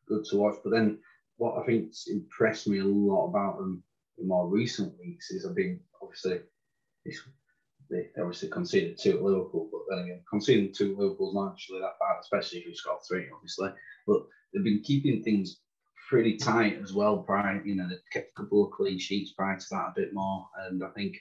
[0.07, 0.55] good to watch.
[0.63, 0.97] But then,
[1.35, 3.83] what I think's impressed me a lot about them
[4.17, 6.39] in more recent weeks is I've been obviously
[7.89, 11.79] they obviously conceded two at Liverpool, but then again, conceding two at Liverpool's not actually
[11.79, 13.69] that bad, especially if you score three, obviously.
[14.05, 15.61] But they've been keeping things
[16.09, 17.19] pretty tight as well.
[17.19, 20.13] Prior, you know, they kept a couple of clean sheets prior to that a bit
[20.13, 21.17] more, and I think,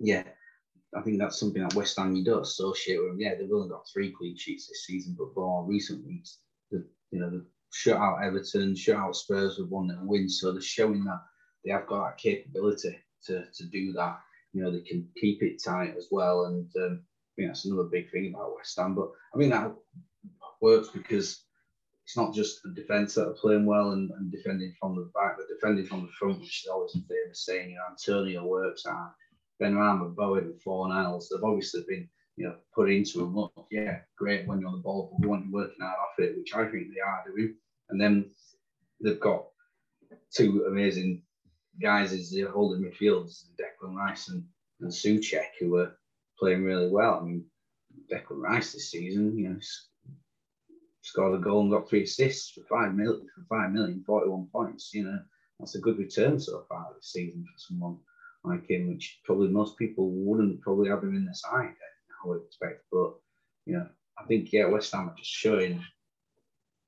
[0.00, 0.24] yeah,
[0.96, 3.10] I think that's something that West Ham you don't associate with.
[3.10, 3.20] Them.
[3.20, 6.38] Yeah, they've only got three clean sheets this season, but for recent weeks,
[6.72, 10.60] you know, they've shut out Everton, shut out Spurs with one that win, so they're
[10.60, 11.22] showing that
[11.64, 14.20] they have got that capability to to do that
[14.52, 16.46] you know, they can keep it tight as well.
[16.46, 18.94] And um, I think that's another big thing about West Ham.
[18.94, 19.72] But I mean, that
[20.60, 21.44] works because
[22.04, 25.36] it's not just the defence that are playing well and, and, defending from the back,
[25.36, 27.70] but defending from the front, which is always a famous saying.
[27.70, 29.12] You know, Antonio works out,
[29.62, 31.26] Benrahma, Bowen, and Fornals.
[31.30, 33.36] They've obviously been, you know, put into them.
[33.36, 36.18] Look, yeah, great when you're on the ball, but we want you working out off
[36.18, 37.54] it, which I think they are doing.
[37.90, 38.30] And then
[39.00, 39.46] they've got
[40.34, 41.22] two amazing
[41.80, 44.44] guys is the holding midfielders, Declan Rice and,
[44.80, 45.92] and Soucek, who were
[46.38, 47.20] playing really well.
[47.20, 47.44] I mean,
[48.10, 49.58] Declan Rice this season, you know,
[51.02, 54.92] scored a goal and got three assists for five million for five million, 41 points.
[54.92, 55.18] You know,
[55.58, 57.98] that's a good return so far this season for someone
[58.44, 61.74] like him, which probably most people wouldn't probably have him in the side,
[62.24, 62.84] I would expect.
[62.92, 63.14] But
[63.66, 65.82] you know, I think yeah, West Ham are just showing,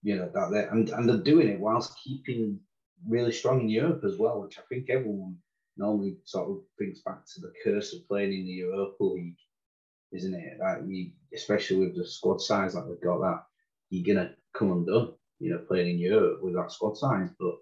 [0.03, 2.61] you know, that they and, and they're doing it whilst keeping
[3.09, 5.37] really strong in Europe as well, which I think everyone
[5.77, 9.37] normally sort of thinks back to the curse of playing in the Europa League,
[10.13, 10.59] isn't it?
[10.59, 13.43] That you, especially with the squad size that they've got, that
[13.91, 17.31] you're gonna come undone, you know, playing in Europe with that squad size.
[17.39, 17.57] But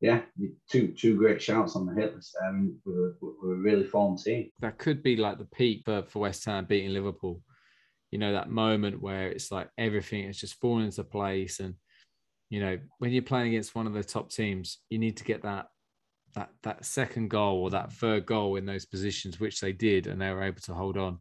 [0.00, 0.22] yeah,
[0.70, 2.36] two two great shouts on the hit list.
[2.44, 4.50] Um, we're, we're a really formed team.
[4.60, 7.40] That could be like the peak for, for West Ham beating Liverpool.
[8.10, 11.74] You know, that moment where it's like everything is just falling into place and
[12.54, 15.42] you know, when you're playing against one of the top teams, you need to get
[15.42, 15.66] that
[16.36, 20.20] that that second goal or that third goal in those positions, which they did, and
[20.20, 21.18] they were able to hold on.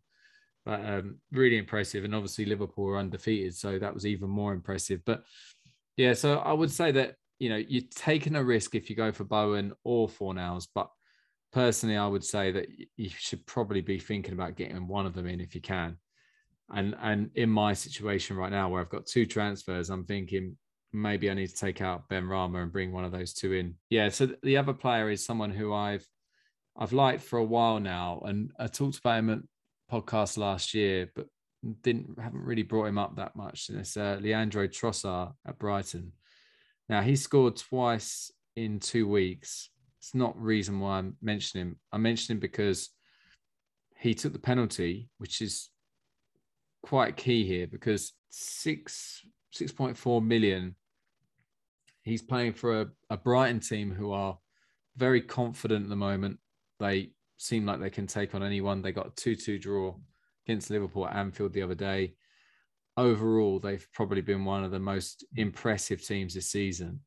[0.64, 5.02] But um, really impressive, and obviously Liverpool were undefeated, so that was even more impressive.
[5.06, 5.24] But
[5.98, 9.12] yeah, so I would say that you know you're taking a risk if you go
[9.12, 10.88] for Bowen or Fornals, but
[11.52, 15.26] personally, I would say that you should probably be thinking about getting one of them
[15.26, 15.98] in if you can.
[16.70, 20.58] And and in my situation right now, where I've got two transfers, I'm thinking
[20.94, 23.76] maybe I need to take out Benrahma and bring one of those two in.
[23.90, 24.10] Yeah.
[24.10, 26.08] So the other player is someone who I've
[26.78, 29.40] I've liked for a while now, and I talked about him at
[29.92, 31.28] podcast last year, but
[31.82, 33.70] didn't haven't really brought him up that much.
[33.70, 36.14] And it's uh, Leandro Trossard at Brighton.
[36.90, 39.70] Now he scored twice in two weeks.
[40.00, 41.80] It's not reason why I'm mentioning him.
[41.92, 42.90] I mentioned him because
[43.98, 45.70] he took the penalty, which is
[46.84, 49.22] quite key here because six
[49.52, 50.76] six point four million.
[52.04, 54.38] He's playing for a, a Brighton team who are
[54.98, 56.40] very confident at the moment.
[56.80, 58.82] They seem like they can take on anyone.
[58.82, 59.96] They got a 2 2 draw
[60.46, 62.16] against Liverpool at Anfield the other day.
[62.98, 67.00] Overall, they've probably been one of the most impressive teams this season,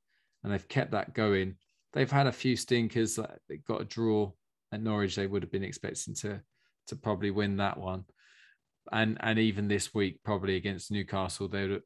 [0.42, 1.57] and they've kept that going.
[1.92, 3.18] They've had a few stinkers.
[3.49, 4.32] They got a draw
[4.72, 5.14] at Norwich.
[5.14, 6.40] They would have been expecting to
[6.88, 8.05] to probably win that one,
[8.92, 11.82] and and even this week, probably against Newcastle, they would,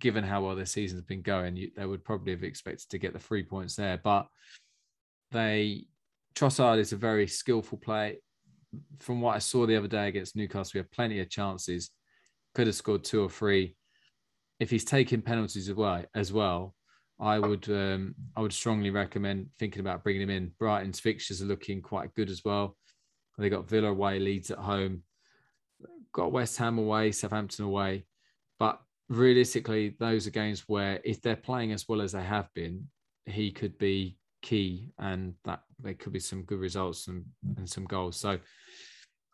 [0.00, 3.12] given how well their season's been going, you, they would probably have expected to get
[3.12, 3.98] the three points there.
[4.02, 4.26] But
[5.30, 5.86] they
[6.34, 8.18] Trossard is a very skillful play.
[8.98, 11.90] From what I saw the other day against Newcastle, we have plenty of chances.
[12.54, 13.74] Could have scored two or three.
[14.60, 16.74] If he's taking penalties away as well,
[17.18, 20.52] I would um, I would strongly recommend thinking about bringing him in.
[20.58, 22.76] Brighton's fixtures are looking quite good as well.
[23.38, 25.02] They got Villa away, Leeds at home,
[26.12, 28.06] got West Ham away, Southampton away.
[28.58, 32.88] But realistically, those are games where if they're playing as well as they have been,
[33.24, 37.24] he could be key and that there could be some good results and,
[37.56, 38.16] and some goals.
[38.16, 38.38] So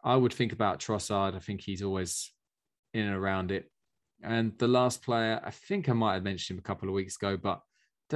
[0.03, 1.35] I would think about Trossard.
[1.35, 2.33] I think he's always
[2.95, 3.71] in and around it.
[4.23, 7.17] And the last player, I think I might have mentioned him a couple of weeks
[7.17, 7.61] ago, but I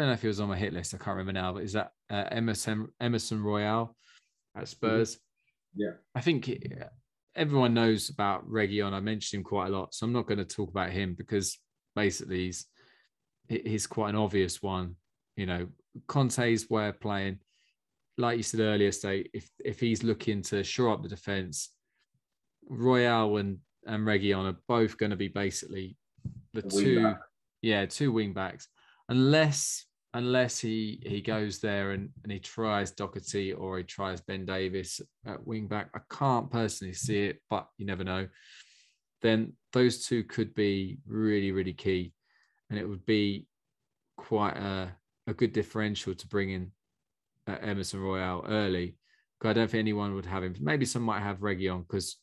[0.01, 0.95] don't know if he was on my hit list.
[0.95, 1.53] I can't remember now.
[1.53, 3.97] But is that uh, Emerson Emerson Royal
[4.57, 4.69] at.
[4.69, 5.19] Spurs?
[5.75, 6.49] Yeah, I think
[7.37, 8.93] everyone knows about Reguilon.
[8.93, 11.59] I mentioned him quite a lot, so I'm not going to talk about him because
[11.95, 12.67] basically he's
[13.49, 14.97] he's quite an obvious one.
[15.37, 15.69] You know,
[16.09, 17.39] Conte's way of playing,
[18.17, 21.71] like you said earlier, state if if he's looking to shore up the defense,
[22.69, 25.97] Royal and and Reguilon are both going to be basically
[26.55, 27.21] the, the two, back.
[27.63, 28.69] yeah, two wing backs,
[29.09, 29.85] unless
[30.17, 35.03] unless he he goes there and, and he tries Doherty or he tries Ben Davies
[35.27, 35.91] at wing back.
[35.95, 38.27] I can't personally see it, but you never know.
[39.21, 42.15] Then those two could be really really key,
[42.71, 43.47] and it would be
[44.17, 44.91] quite a
[45.27, 46.73] a good differential to bring in
[47.47, 48.97] uh, Emerson Royal early.
[49.45, 50.57] I don't think anyone would have him.
[50.61, 52.17] Maybe some might have Reguilon because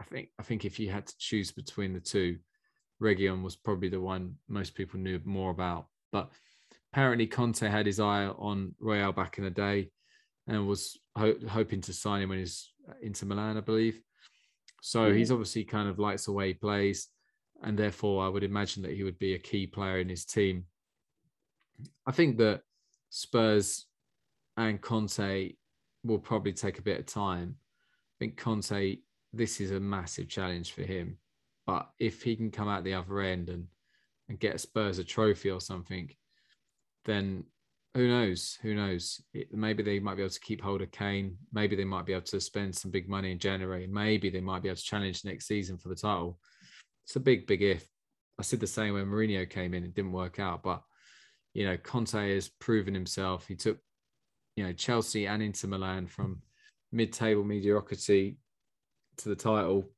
[0.00, 2.38] I think I think if you had to choose between the two,
[3.00, 5.86] Reguilon was probably the one most people knew more about.
[6.10, 6.30] But
[6.94, 9.90] apparently Conte had his eye on Royal back in the day
[10.46, 12.70] and was ho- hoping to sign him when he's
[13.02, 14.00] Inter Milan, I believe.
[14.80, 15.18] So mm-hmm.
[15.18, 17.08] he's obviously kind of likes the way he plays,
[17.64, 20.66] and therefore I would imagine that he would be a key player in his team.
[22.06, 22.60] I think that
[23.10, 23.86] Spurs
[24.56, 25.54] and Conte
[26.04, 27.56] will probably take a bit of time.
[27.58, 28.98] I think Conte,
[29.32, 31.18] this is a massive challenge for him.
[31.66, 33.66] But if he can come out the other end and,
[34.28, 36.08] and get Spurs a trophy or something,
[37.04, 37.44] then
[37.94, 38.58] who knows?
[38.62, 39.20] Who knows?
[39.32, 41.36] It, maybe they might be able to keep hold of Kane.
[41.52, 43.86] Maybe they might be able to spend some big money in January.
[43.86, 46.38] Maybe they might be able to challenge next season for the title.
[47.06, 47.86] It's a big, big if.
[48.38, 49.84] I said the same when Mourinho came in.
[49.84, 50.82] It didn't work out, but
[51.52, 53.46] you know, Conte has proven himself.
[53.46, 53.78] He took,
[54.56, 56.42] you know, Chelsea and Inter Milan from
[56.90, 58.38] mid-table mediocrity
[59.18, 59.88] to the title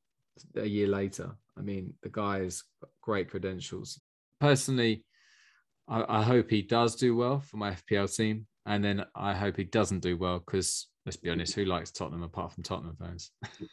[0.55, 1.35] a year later.
[1.59, 2.63] I mean, the guy has
[3.01, 3.99] great credentials.
[4.39, 5.07] Personally,
[5.89, 9.57] I, I, hope he does do well for my FPL team, and then I hope
[9.57, 13.31] he doesn't do well because let's be honest, who likes Tottenham apart from Tottenham fans?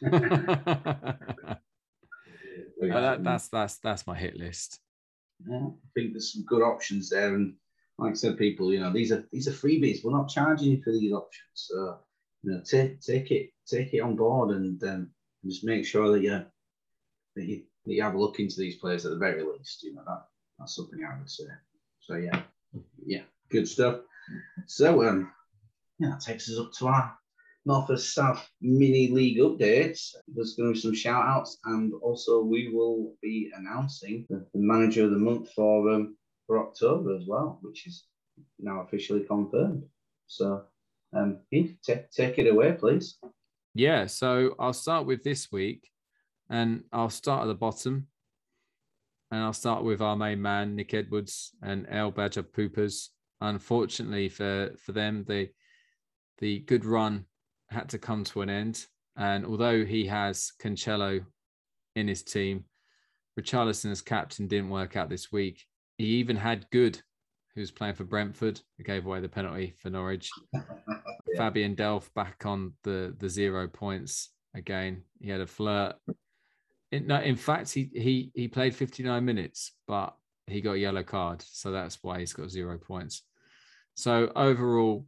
[2.80, 4.78] that, that's that's that's my hit list.
[5.48, 7.54] Yeah, I think there's some good options there, and
[7.98, 10.04] like I said, people, you know, these are these are freebies.
[10.04, 11.98] We're not charging you for these options, so
[12.42, 15.10] you know, take take it take it on board and um,
[15.44, 16.44] just make sure that you
[17.36, 19.82] that you that you have a look into these players at the very least.
[19.82, 20.26] You know that
[20.58, 21.44] that's something I would say.
[22.06, 22.42] So yeah,
[23.06, 24.00] yeah, good stuff.
[24.66, 25.32] So um,
[25.98, 27.16] yeah, that takes us up to our
[27.66, 30.14] North and South mini league updates.
[30.28, 34.60] There's going to be some shout outs, and also we will be announcing the, the
[34.60, 38.04] manager of the month for um, for October as well, which is
[38.58, 39.84] now officially confirmed.
[40.26, 40.64] So,
[41.16, 43.18] um, Heath, t- take it away, please.
[43.74, 45.88] Yeah, so I'll start with this week,
[46.50, 48.08] and I'll start at the bottom,
[49.34, 53.08] and I'll start with our main man Nick Edwards and El Badger Poopers.
[53.40, 55.48] Unfortunately for for them, the
[56.38, 57.24] the good run
[57.68, 58.86] had to come to an end.
[59.16, 61.26] And although he has Cancelo
[61.96, 62.64] in his team,
[63.38, 65.64] Richarlison as captain didn't work out this week.
[65.98, 67.00] He even had Goode,
[67.56, 70.30] who's playing for Brentford, who gave away the penalty for Norwich.
[70.52, 70.62] yeah.
[71.36, 75.02] Fabian Delph back on the the zero points again.
[75.20, 75.96] He had a flirt.
[76.94, 80.14] In, no, in fact, he he he played 59 minutes, but
[80.46, 83.22] he got a yellow card, so that's why he's got zero points.
[83.94, 85.04] So overall,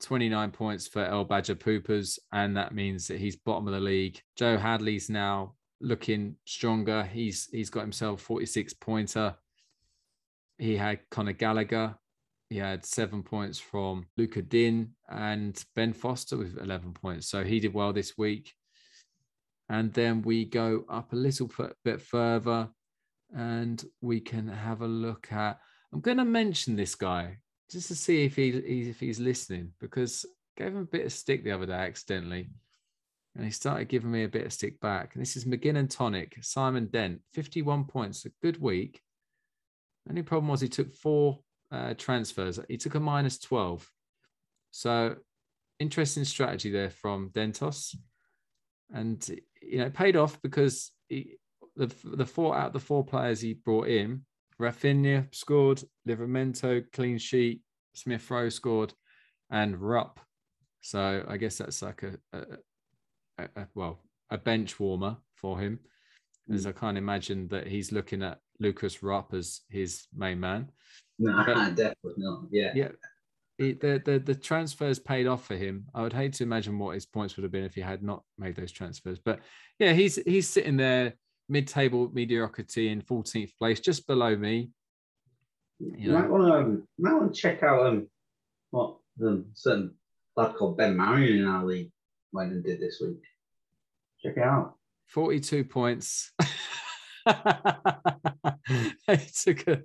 [0.00, 4.20] 29 points for El Badger Poopers, and that means that he's bottom of the league.
[4.34, 7.04] Joe Hadley's now looking stronger.
[7.04, 9.36] He's he's got himself 46 pointer.
[10.58, 11.94] He had Conor Gallagher.
[12.50, 17.28] He had seven points from Lucas Digne and Ben Foster with 11 points.
[17.28, 18.54] So he did well this week.
[19.68, 21.50] And then we go up a little
[21.84, 22.68] bit further
[23.34, 25.58] and we can have a look at.
[25.92, 27.38] I'm going to mention this guy
[27.70, 31.12] just to see if he if he's listening because I gave him a bit of
[31.12, 32.48] stick the other day accidentally
[33.36, 35.14] and he started giving me a bit of stick back.
[35.14, 39.00] And this is McGinn and Tonic, Simon Dent, 51 points, a good week.
[40.08, 41.40] Only problem was he took four
[41.70, 42.58] uh, transfers.
[42.68, 43.90] He took a minus 12.
[44.70, 45.16] So
[45.78, 47.94] interesting strategy there from Dentos.
[48.92, 49.26] And,
[49.60, 51.36] you know, it paid off because he,
[51.76, 54.22] the, the four out of the four players he brought in,
[54.60, 57.60] Raphinha scored, Livramento clean sheet,
[57.94, 58.94] Smith Rowe scored,
[59.50, 60.20] and Rupp.
[60.80, 62.42] So I guess that's like a, a,
[63.38, 65.78] a, a well a bench warmer for him,
[66.50, 66.54] mm.
[66.54, 70.70] as I can't imagine that he's looking at Lukas Rupp as his main man.
[71.18, 72.44] No, but, definitely not.
[72.50, 72.88] Yeah, yeah.
[73.58, 75.86] He, the, the the transfers paid off for him.
[75.94, 78.22] I would hate to imagine what his points would have been if he had not
[78.38, 79.18] made those transfers.
[79.18, 79.40] But
[79.78, 81.14] yeah, he's he's sitting there
[81.48, 84.70] mid-table mediocrity in 14th place, just below me.
[85.78, 86.18] You, know?
[86.18, 88.08] might want to um, might want to check out um
[88.70, 89.94] what the certain
[90.36, 91.90] lad called Ben Marion in our league
[92.32, 93.22] went and did this week.
[94.22, 94.74] Check it out.
[95.08, 96.32] 42 points.
[99.06, 99.82] they took a,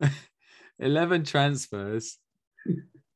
[0.78, 2.18] 11 transfers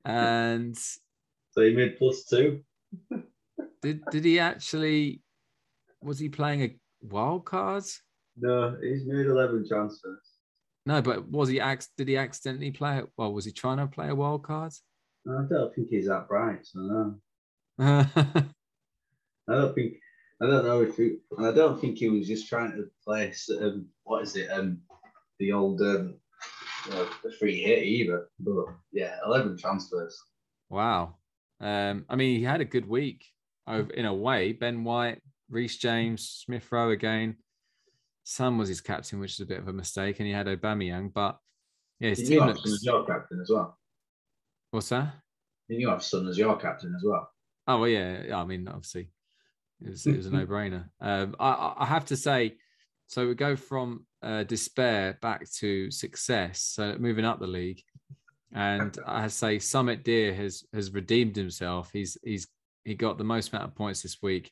[0.04, 2.60] and so he made plus two.
[3.82, 5.22] did did he actually
[6.02, 7.84] was he playing a wild card?
[8.36, 10.30] No, he's made 11 transfers.
[10.86, 11.60] No, but was he
[11.96, 13.06] did he accidentally play it?
[13.16, 14.72] Well, was he trying to play a wild card?
[15.28, 17.14] I don't think he's that bright, so no.
[17.78, 19.94] I don't think
[20.42, 23.86] I don't know if he, I don't think he was just trying to place um,
[24.04, 24.80] what is it um
[25.38, 26.19] the old um
[26.92, 28.28] uh, the free hit either.
[28.38, 30.20] But yeah, eleven transfers.
[30.68, 31.16] Wow.
[31.60, 33.24] Um, I mean, he had a good week
[33.94, 34.52] in a way.
[34.52, 35.20] Ben White,
[35.50, 37.36] Reece James, Smith Rowe again.
[38.24, 41.12] Son was his captain, which is a bit of a mistake, and he had Aubameyang.
[41.12, 41.38] But
[41.98, 42.64] yeah, his team looks...
[42.64, 43.78] as your captain as well.
[44.70, 45.14] What's that?
[45.68, 47.30] you have Son as your captain as well.
[47.66, 48.22] Oh well, yeah.
[48.34, 49.10] I mean, obviously,
[49.84, 50.88] it was, it was a no-brainer.
[51.00, 52.56] Um, I, I have to say,
[53.06, 56.62] so we go from uh, despair back to success.
[56.62, 57.82] So moving up the league,
[58.52, 61.90] and I say Summit Deer has has redeemed himself.
[61.92, 62.48] He's he's
[62.84, 64.50] he got the most amount of points this week.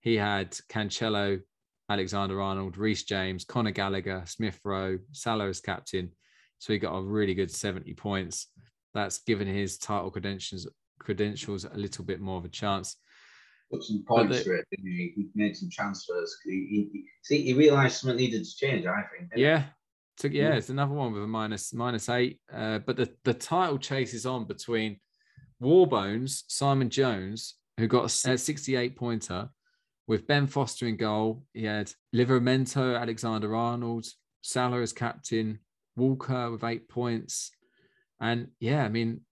[0.00, 1.40] He had Cancelo,
[1.88, 6.10] Alexander Arnold, Reece James, Conor Gallagher, Smith Rowe, Salah as captain.
[6.58, 8.48] So he got a really good 70 points.
[8.94, 10.66] That's given his title credentials
[10.98, 12.96] credentials a little bit more of a chance.
[13.70, 15.12] Put some points for it, didn't he?
[15.16, 16.36] He made some transfers.
[16.44, 18.86] He, he, see, he realised something needed to change.
[18.86, 19.32] I think.
[19.34, 19.64] Yeah,
[20.16, 22.40] took yeah, it's another one with a minus minus eight.
[22.52, 25.00] Uh, but the the title chase is on between
[25.60, 29.48] Warbones, Simon Jones, who got a 68 pointer,
[30.06, 31.44] with Ben Foster in goal.
[31.52, 34.06] He had Livramento, Alexander Arnold,
[34.42, 35.58] Salah as captain,
[35.96, 37.50] Walker with eight points.
[38.20, 39.22] And yeah, I mean,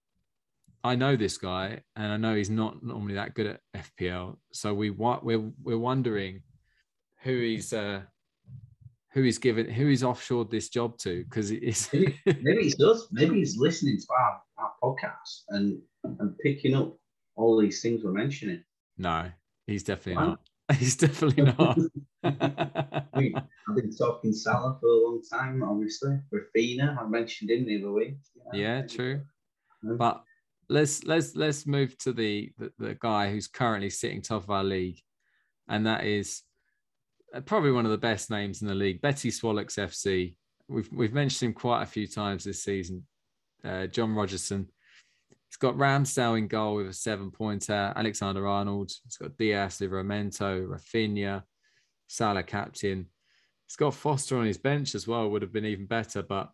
[0.85, 4.37] I know this guy, and I know he's not normally that good at FPL.
[4.53, 6.43] So we we're we're wondering
[7.23, 8.01] who he's uh,
[9.11, 13.07] who he's given who he's offshored this job to because it's maybe, maybe does.
[13.11, 16.95] Maybe he's listening to our, our podcast and and picking up
[17.35, 18.63] all these things we're mentioning.
[18.95, 19.31] No,
[19.65, 20.39] he's definitely not.
[20.79, 21.77] He's definitely not.
[22.23, 26.17] I've been talking Salah for a long time, obviously.
[26.33, 28.17] Raphinha, I mentioned him the other week.
[28.51, 29.21] Yeah, true.
[29.83, 30.23] But
[30.69, 34.63] let's let's let's move to the, the, the guy who's currently sitting top of our
[34.63, 34.99] league,
[35.67, 36.41] and that is
[37.33, 40.35] uh, probably one of the best names in the league, Betty Swallocks FC.
[40.67, 43.05] We've we've mentioned him quite a few times this season.
[43.63, 44.67] Uh, John Rogerson.
[45.49, 47.93] He's got Ramsdale in goal with a seven pointer.
[47.95, 48.91] Alexander Arnold.
[49.03, 51.43] He's got Diaz, Livramento, Raphinha,
[52.07, 53.07] Salah captain.
[53.67, 55.29] He's got Foster on his bench as well.
[55.29, 56.51] Would have been even better, but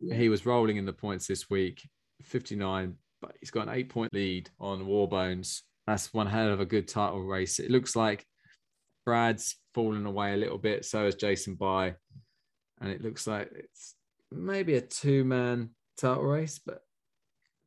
[0.00, 1.86] he was rolling in the points this week.
[2.24, 5.62] 59, but he's got an eight point lead on Warbones.
[5.86, 7.58] that's one hell of a good title race.
[7.58, 8.24] It looks like
[9.04, 11.94] Brad's fallen away a little bit, so has Jason By.
[12.80, 13.94] and it looks like it's
[14.30, 16.80] maybe a two-man title race, but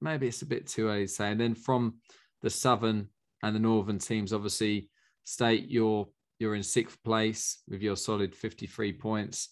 [0.02, 1.32] maybe it's a bit too early to say.
[1.32, 1.96] And then from
[2.42, 3.08] the southern
[3.44, 4.90] and the northern teams, obviously,
[5.24, 9.50] state you're you're in sixth place with your solid 53 points,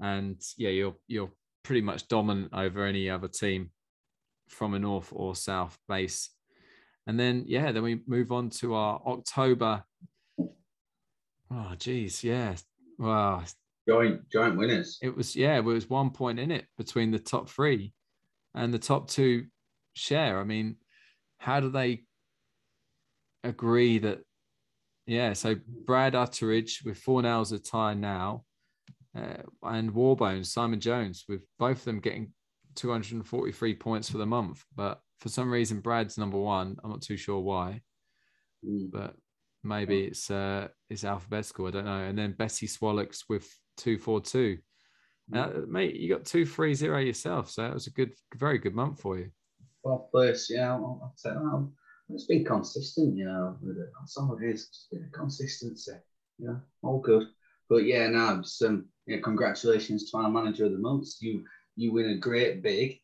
[0.00, 1.30] and yeah, you're you're
[1.62, 3.70] pretty much dominant over any other team
[4.48, 6.30] from a north or south base.
[7.06, 9.84] And then yeah, then we move on to our October.
[11.50, 12.54] Oh geez, yeah.
[12.98, 13.44] Wow.
[13.88, 14.98] Joint joint winners.
[15.02, 17.92] It was yeah, it was one point in it between the top three
[18.54, 19.46] and the top two
[19.94, 20.38] share.
[20.38, 20.76] I mean,
[21.38, 22.02] how do they
[23.44, 24.20] agree that
[25.06, 28.44] yeah, so Brad Utteridge with four nails a tie now,
[29.16, 32.34] uh, and Warbones, Simon Jones, with both of them getting
[32.78, 34.64] 243 points for the month.
[34.74, 36.76] But for some reason, Brad's number one.
[36.82, 37.82] I'm not too sure why,
[38.64, 38.90] Mm.
[38.90, 39.14] but
[39.62, 41.66] maybe it's uh it's alphabetical.
[41.66, 42.04] I don't know.
[42.04, 44.58] And then Bessie Swallocks with 242.
[45.30, 48.74] Now, mate, you got two three zero yourself, so that was a good, very good
[48.74, 49.30] month for you.
[49.84, 51.68] Well, place, yeah, I'll, I'll say that.
[52.10, 53.56] It's been consistent, you know.
[53.60, 53.90] With it.
[54.00, 54.68] That's all it is.
[54.68, 55.92] Just been a consistency.
[56.38, 57.26] Yeah, all good.
[57.68, 61.08] But yeah, no, it's, um, yeah, congratulations to our manager of the month.
[61.20, 61.44] You
[61.78, 62.98] you win a great big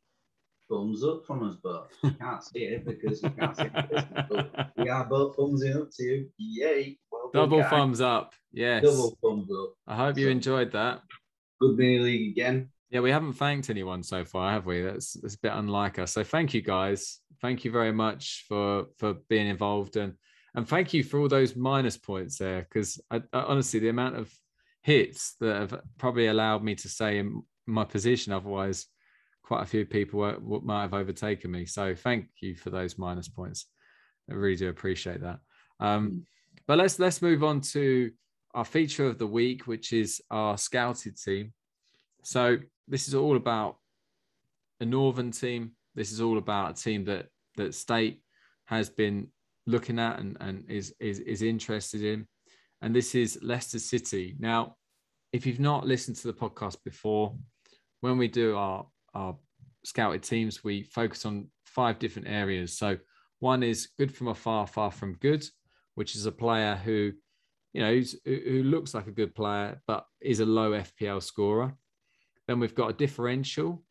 [0.69, 1.89] thumbs up from us both.
[2.03, 4.29] You can't see it because you can't see it.
[4.29, 6.29] But we are both thumbsing up to you.
[6.39, 6.99] Yay!
[7.11, 7.71] Well Double guys.
[7.71, 8.35] thumbs up.
[8.53, 8.83] Yes.
[8.83, 9.75] Double thumbs up.
[9.87, 11.03] I hope you So- enjoyed that.
[11.61, 12.71] Good mini league again.
[12.91, 14.83] Yeah, we haven't thanked anyone so far, have we?
[14.83, 16.13] That's that's a bit unlike us.
[16.13, 17.21] So thank you guys.
[17.41, 20.15] Thank you very much for for being involved and
[20.55, 23.01] and thank you for all those minus points there because
[23.33, 24.33] honestly the amount of
[24.83, 28.33] hits that have probably allowed me to stay in my position.
[28.33, 28.87] Otherwise,
[29.43, 31.67] quite a few people were, might have overtaken me.
[31.67, 33.67] So thank you for those minus points.
[34.31, 35.39] I really do appreciate that.
[35.81, 36.25] Um,
[36.67, 38.11] but let's let's move on to
[38.55, 41.53] our feature of the week, which is our scouted team.
[42.23, 42.57] So
[42.89, 43.77] this is all about
[44.81, 45.73] a northern team.
[45.95, 48.23] This is all about a team that that state
[48.67, 49.29] has been
[49.67, 52.27] looking at and, and is, is is interested in.
[52.81, 54.37] And this is Leicester City.
[54.39, 54.77] Now,
[55.33, 57.35] if you've not listened to the podcast before,
[58.05, 58.85] when we do our
[59.15, 59.35] our
[59.83, 62.77] scouted teams, we focus on five different areas.
[62.77, 62.99] So
[63.39, 65.43] one is good from afar, far from good,
[65.95, 67.13] which is a player who,
[67.73, 71.75] you know, who looks like a good player but is a low FPL scorer.
[72.47, 73.83] Then we've got a differential,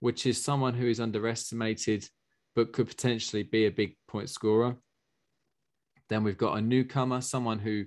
[0.00, 2.08] which is someone who is underestimated
[2.56, 4.76] but could potentially be a big point scorer.
[6.08, 7.84] Then we've got a newcomer, someone who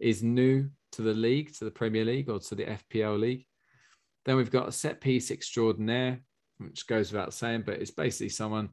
[0.00, 3.46] is new to the league, to the Premier League or to the FPL league.
[4.24, 6.20] Then we've got a set piece extraordinaire,
[6.58, 8.70] which goes without saying, but it's basically someone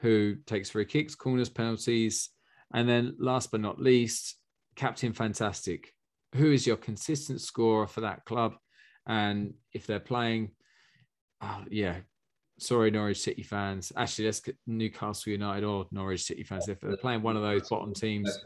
[0.00, 2.30] who takes free kicks, corners, penalties.
[2.74, 4.36] And then last but not least,
[4.74, 5.92] Captain Fantastic.
[6.34, 8.56] Who is your consistent scorer for that club?
[9.06, 10.50] And if they're playing,
[11.40, 11.98] oh, yeah,
[12.58, 13.92] sorry, Norwich City fans.
[13.96, 16.68] Actually, let's get Newcastle United or Norwich City fans.
[16.68, 18.36] If they're playing one of those bottom teams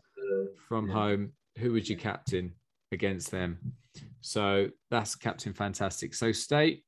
[0.68, 2.52] from home, who would you captain
[2.92, 3.74] against them?
[4.20, 6.14] So that's Captain Fantastic.
[6.14, 6.84] So, State,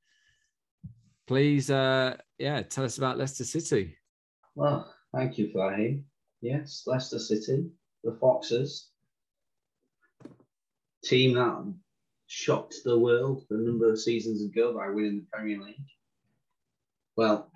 [1.26, 3.96] please, uh, yeah, tell us about Leicester City.
[4.54, 6.02] Well, thank you, Fahim.
[6.40, 7.70] Yes, Leicester City,
[8.04, 8.90] the Foxes,
[11.04, 11.74] team that
[12.26, 15.76] shocked the world a number of seasons ago by winning the Premier League.
[17.16, 17.50] Well,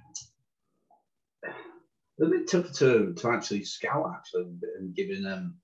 [2.21, 5.57] a bit tough to, to actually scout actually, and given um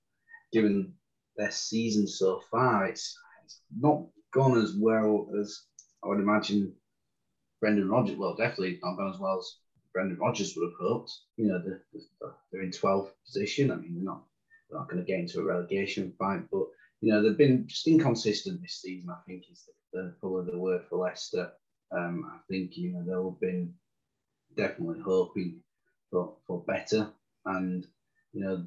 [0.53, 0.95] given
[1.37, 5.63] their season so far, it's, it's not gone as well as
[6.05, 6.73] I would imagine
[7.61, 8.17] Brendan Rodgers.
[8.17, 9.57] Well, definitely not gone as well as
[9.93, 11.13] Brendan Rodgers would have hoped.
[11.37, 11.83] You know, they're,
[12.51, 13.71] they're in 12th position.
[13.71, 14.25] I mean, they're not
[14.69, 16.67] they're not going to get into a relegation fight, but
[17.01, 19.11] you know they've been just inconsistent this season.
[19.11, 21.53] I think is the, the probably the word for Leicester.
[21.91, 23.75] Um, I think you know they've been
[24.57, 25.61] definitely hoping
[26.11, 27.11] for for better,
[27.45, 27.87] and
[28.33, 28.65] you know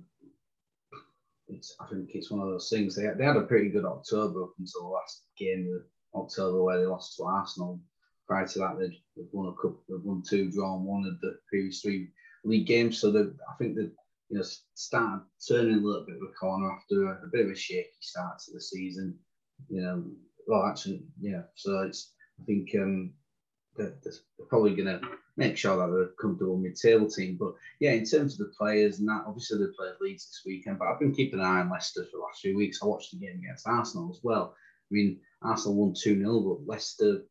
[1.48, 2.96] it's I think it's one of those things.
[2.96, 6.80] They they had a pretty good October up until the last game of October where
[6.80, 7.80] they lost to Arsenal.
[8.28, 11.38] Prior to that, they'd, they'd won a couple, they'd won two, drawn one of the
[11.48, 12.10] previous three
[12.44, 13.00] league games.
[13.00, 13.90] So they, I think they
[14.30, 14.44] you know
[14.74, 17.90] started turning a little bit of a corner after a, a bit of a shaky
[18.02, 19.18] start to the season.
[19.70, 20.04] You know,
[20.48, 21.44] well actually, yeah.
[21.56, 23.14] So it's I think um,
[23.76, 25.02] they're, they're probably going to
[25.38, 27.38] make sure that they're a comfortable mid-table team.
[27.40, 30.80] But yeah, in terms of the players and that, obviously they played Leeds this weekend,
[30.80, 32.80] but I've been keeping an eye on Leicester for the last few weeks.
[32.82, 34.56] I watched the game against Arsenal as well.
[34.56, 37.24] I mean, Arsenal won 2 0, but Leicester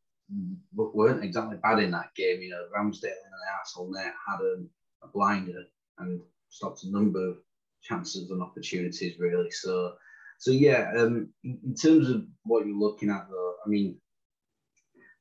[0.74, 2.40] weren't exactly bad in that game.
[2.42, 4.62] You know, Ramsdale and the Arsenal net had a,
[5.04, 5.64] a blinder
[5.98, 7.36] and stopped a number of
[7.82, 9.50] chances and opportunities really.
[9.50, 9.94] So,
[10.38, 10.92] so yeah.
[10.96, 13.98] Um, in, in terms of what you're looking at, though, I mean,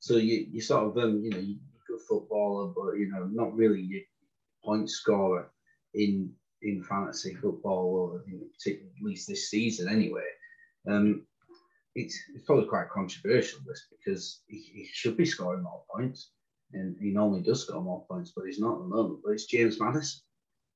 [0.04, 1.56] so you you sort of um, you know you
[1.88, 4.02] good footballer, but you know not really your
[4.62, 5.50] point scorer
[5.94, 6.30] in
[6.62, 10.28] in fantasy football, or in at least this season anyway.
[10.90, 11.26] Um,
[11.96, 16.32] it's, it's probably quite controversial this because he, he, should be scoring more points,
[16.74, 19.22] and he normally does score more points, but he's not at the moment.
[19.24, 20.20] But it's James Maddison.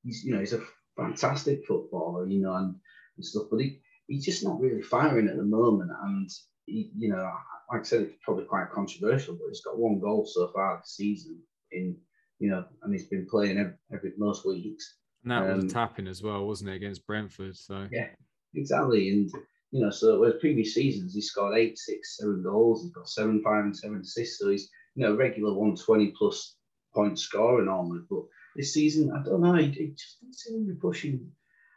[0.04, 0.64] He's you know he's a
[0.96, 2.76] fantastic footballer, you know, and,
[3.18, 5.90] and stuff, but he, he's just not really firing at the moment.
[6.02, 6.30] And
[6.64, 7.30] he, you know,
[7.70, 10.96] like I said, it's probably quite controversial, but he's got one goal so far this
[10.96, 11.38] season
[11.70, 11.96] in
[12.38, 14.96] you know, and he's been playing every, every most weeks.
[15.24, 17.56] And that um, was tapping as well, wasn't it, against Brentford?
[17.56, 18.08] So yeah,
[18.54, 19.10] exactly.
[19.10, 19.30] And
[19.72, 23.42] you know, so whereas previous seasons he scored eight, six, seven goals, he's got seven,
[23.42, 24.38] five, and seven assists.
[24.38, 26.56] So he's you know regular 120 plus
[26.94, 28.00] point scorer normally.
[28.08, 28.22] But
[28.56, 31.30] this season, I don't know, he, he just doesn't seem to be pushing.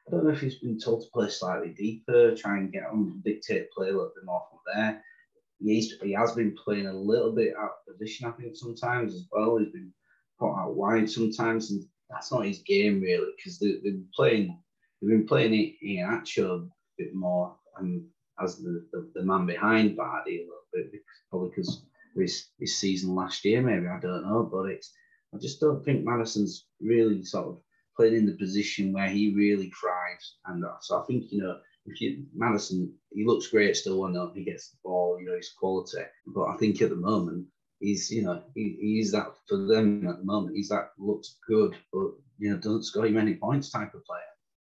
[0.08, 3.22] I don't know if he's been told to play slightly deeper, try and get on,
[3.24, 5.04] dictate play a little bit more from there.
[5.64, 9.28] He's, he has been playing a little bit out of position, I think, sometimes as
[9.32, 9.57] well.
[9.57, 9.93] He's been
[10.39, 14.59] put out wide sometimes, and that's not his game really because they, have been playing
[15.01, 18.03] they've been playing it Iheanacho a bit more and
[18.41, 20.91] as the, the, the, man behind Vardy a little bit
[21.30, 21.84] probably because
[22.16, 24.91] his, his season last year maybe I don't know but it's
[25.34, 27.59] I just don't think Maddison's really sort of
[27.95, 32.26] playing in the position where he really thrives and so I think you know you
[32.36, 36.46] Maddison he looks great still when he gets the ball you know his quality but
[36.46, 37.48] I think at the moment
[37.82, 40.56] he's you know he, he's that for them at the moment.
[40.56, 44.22] He's that looks good, but you know doesn't score you many points type of player.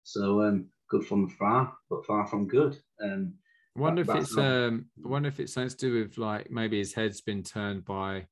[0.03, 2.78] So um, good from far, but far from good.
[3.01, 3.36] Um,
[3.78, 4.45] I wonder if it's not...
[4.45, 7.86] um, I wonder if it's something to do with like maybe his head's been turned
[7.86, 8.28] by,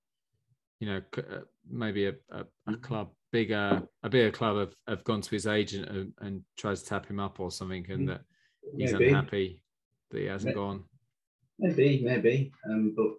[0.79, 2.73] you know, uh, maybe a, a, a mm-hmm.
[2.81, 6.89] club bigger a bigger club have, have gone to his agent and, and tries to
[6.89, 8.07] tap him up or something, and mm-hmm.
[8.09, 8.21] that
[8.75, 9.07] he's maybe.
[9.07, 9.63] unhappy
[10.11, 10.55] that he hasn't maybe.
[10.55, 10.83] gone.
[11.59, 13.13] Maybe, maybe, um, but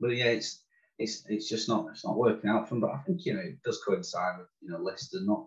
[0.00, 0.62] but yeah, it's
[0.98, 2.82] it's it's just not it's not working out for them.
[2.82, 5.46] But I think you know it does coincide with you know Leicester not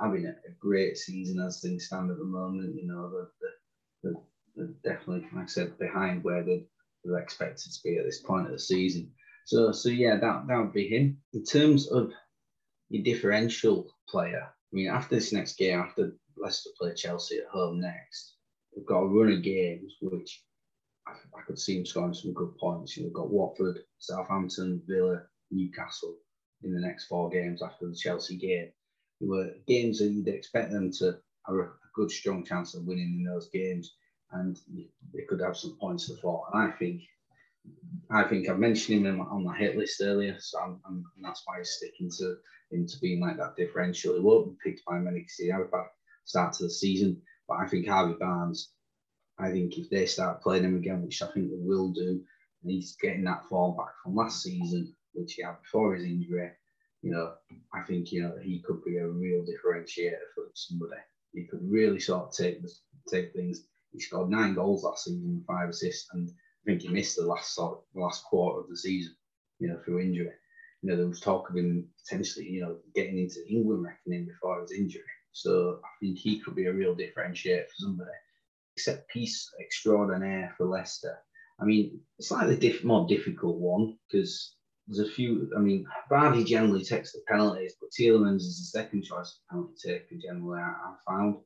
[0.00, 2.76] having a, a great season as things stand at the moment.
[2.76, 3.50] You know they're,
[4.02, 4.22] they're,
[4.54, 6.66] they're definitely, like I said, behind where they
[7.04, 9.10] were expected to be at this point of the season.
[9.44, 11.18] So so yeah, that that would be him.
[11.32, 12.12] In terms of
[12.90, 17.80] your differential player, I mean after this next game, after Leicester play Chelsea at home
[17.80, 18.36] next,
[18.74, 20.42] we've got a run of games which
[21.06, 22.96] I, I could see him scoring some good points.
[22.96, 26.16] You know, we've got Watford, Southampton, Villa, Newcastle
[26.62, 28.70] in the next four games after the Chelsea game.
[29.20, 33.18] They were games that you'd expect them to have a, good, strong chance of winning
[33.18, 33.96] in those games,
[34.30, 34.58] and
[35.12, 36.46] they could have some points to fall.
[36.50, 37.02] And I think,
[38.10, 41.42] I think I mentioned him on my hit list earlier, so I'm, I'm, and that's
[41.44, 42.36] why he's sticking to
[42.70, 44.14] into being like that differential.
[44.14, 45.84] He won't be picked by many because he had a bad
[46.24, 47.20] start to the season,
[47.52, 48.72] but I think Harvey Barnes
[49.38, 52.22] I think if they start playing him again, which I think they will do,
[52.62, 56.52] and he's getting that form back from last season, which he had before his injury,
[57.02, 57.34] you know,
[57.74, 61.00] I think you know he could be a real differentiator for somebody.
[61.32, 62.58] He could really sort of take
[63.08, 63.66] take things.
[63.92, 67.54] He scored nine goals last season, five assists, and I think he missed the last
[67.54, 69.16] sort of, last quarter of the season,
[69.58, 70.32] you know, through injury.
[70.82, 74.60] You know, there was talk of him potentially, you know, getting into England reckoning before
[74.60, 75.02] his injury.
[75.32, 78.10] So I think he could be a real differentiator for somebody
[78.76, 81.18] Except piece extraordinaire for Leicester.
[81.60, 84.56] I mean, slightly diff- more difficult one because
[84.88, 85.50] there's a few.
[85.56, 90.16] I mean, Vardy generally takes the penalties, but Tielemans is the second choice penalty taker
[90.22, 90.58] generally.
[90.60, 91.36] I, I found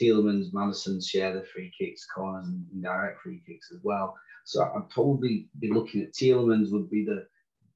[0.00, 4.16] Tielemans, Maddison share the free kicks, corners, and indirect free kicks as well.
[4.44, 7.26] So I'd probably be looking at Tielemans would be the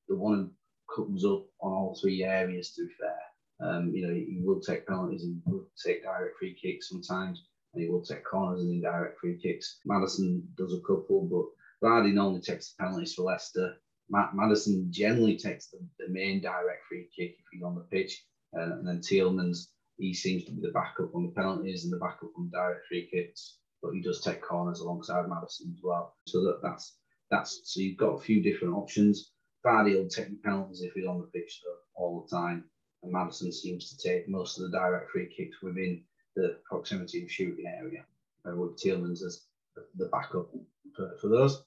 [0.08, 0.50] the one
[0.88, 2.72] who comes up on all three areas.
[2.74, 3.18] To be fair,
[3.62, 7.44] um, you know, he will take penalties, he will take direct free kicks sometimes
[7.74, 9.78] and he will take corners and indirect free kicks.
[9.84, 13.74] Maddison does a couple, but Vardy normally takes the penalties for Leicester.
[14.10, 18.24] Matt Maddison generally takes the, the main direct free kick if he's on the pitch,
[18.56, 19.68] uh, and then Tielemans
[19.98, 23.08] he seems to be the backup on the penalties and the backup on direct free
[23.10, 26.16] kicks, but he does take corners alongside Maddison as well.
[26.26, 26.96] So that, that's
[27.30, 29.32] that's so you've got a few different options.
[29.64, 31.60] Vardy will take penalties if he's on the pitch
[31.94, 32.64] all the time,
[33.02, 36.02] and Maddison seems to take most of the direct free kicks within
[36.36, 38.04] the proximity of shooting area
[38.46, 39.46] uh, with Tielemans as
[39.96, 40.48] the backup
[40.96, 41.64] for, for those.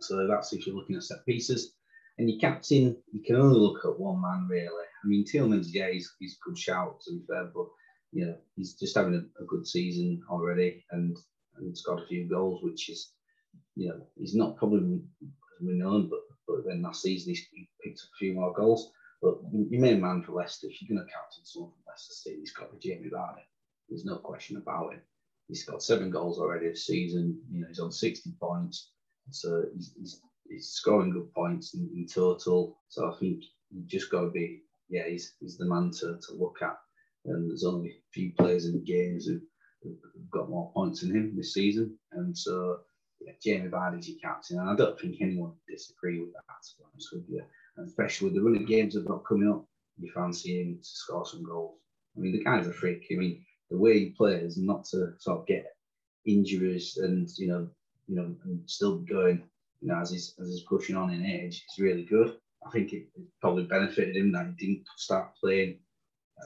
[0.00, 1.74] So that's if you're looking at set pieces.
[2.18, 4.66] And your captain, you can only look at one man really.
[4.66, 7.66] I mean, Tielemans, yeah, he's, he's a good shout to be fair, but
[8.12, 11.16] you know, he's just having a, a good season already and,
[11.56, 13.12] and got a few goals, which is,
[13.76, 15.00] you know, he's not probably
[15.60, 18.92] renowned, but but then last season he picked up a few more goals.
[19.22, 22.40] But your main man for Leicester, if you're going to captain someone from Leicester City,
[22.40, 23.42] he's got to be Jamie Vardy
[23.88, 25.04] There's no question about it.
[25.48, 27.38] He's got seven goals already this season.
[27.50, 28.92] You know, he's on 60 points.
[29.30, 32.78] So he's, he's, he's scoring good points in, in, total.
[32.88, 36.34] So I think you just got to be, yeah, he's, he's the man to, to
[36.34, 36.78] look at.
[37.26, 39.40] And there's only a few players in the games who,
[39.82, 41.96] have got more points than him this season.
[42.12, 42.80] And so,
[43.20, 44.58] yeah, Jamie Vardy's your captain.
[44.58, 47.42] And I don't think anyone would disagree with that, to be honest with you.
[47.84, 49.64] Especially with the running games they've got coming up,
[49.98, 51.78] you fancy him to score some goals.
[52.16, 53.06] I mean, the guy's a freak.
[53.10, 55.66] I mean, the way he plays, not to sort of get
[56.26, 57.68] injuries and you know,
[58.08, 59.42] you know, and still going,
[59.80, 62.36] you know, as he's as he's pushing on in age, is really good.
[62.66, 65.78] I think it, it probably benefited him that he didn't start playing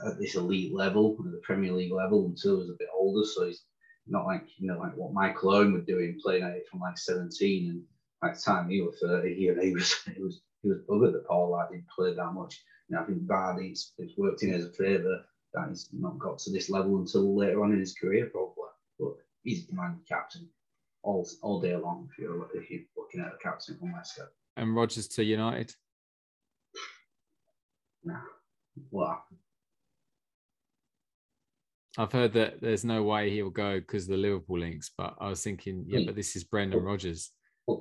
[0.07, 3.27] at this elite level, at the Premier League level, until he was a bit older.
[3.27, 3.65] So he's
[4.07, 6.99] not like you know like what Michael Owen do in playing at it from like
[6.99, 7.83] 17, and
[8.21, 11.27] by the time he was 30, he, he was he was he was buggered that
[11.27, 12.65] Paul like didn't play that much.
[12.89, 16.39] You know, I think Vardy's it's worked in as a favour that he's not got
[16.39, 18.65] to this level until later on in his career, probably.
[18.99, 20.49] But he's the man captain
[21.03, 24.33] all all day long if you're if you're looking at a captain from Leicester.
[24.57, 25.75] And Rodgers to United.
[28.03, 28.21] Nah,
[28.91, 29.23] what
[31.97, 35.43] I've heard that there's no way he'll go because the Liverpool links, but I was
[35.43, 37.31] thinking, yeah, but this is Brendan Rodgers.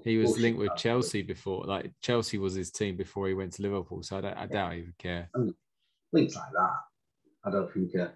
[0.03, 3.61] He was linked with Chelsea before, like Chelsea was his team before he went to
[3.61, 5.29] Liverpool, so I, don't, I doubt he would care.
[6.13, 6.71] Links like that,
[7.43, 8.07] I don't think uh,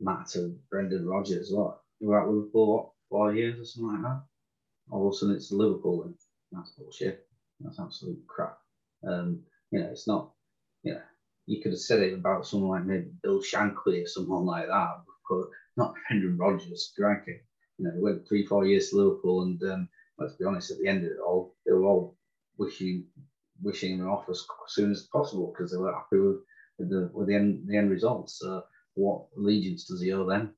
[0.00, 1.50] matter to Brendan Rodgers.
[1.50, 4.22] What you were at Liverpool what, four years or something like that?
[4.90, 6.14] All of a sudden it's Liverpool, and
[6.52, 7.26] that's bullshit.
[7.60, 8.58] That's absolute crap.
[9.06, 9.40] Um,
[9.70, 10.32] you know, it's not.
[10.82, 11.00] You know,
[11.46, 15.02] you could have said it about someone like maybe Bill Shankly or someone like that,
[15.30, 15.46] but
[15.78, 16.92] not Brendan Rodgers.
[16.94, 17.40] Crikey.
[17.78, 20.78] You know, he went three, four years to Liverpool, and um, let's be honest, at
[20.78, 22.16] the end of it all, they were all
[22.58, 23.06] wishing
[23.62, 26.36] wishing him off as soon as possible because they were happy with,
[26.78, 28.38] with the with the end the end results.
[28.38, 28.64] So
[28.94, 30.54] what allegiance does he owe them?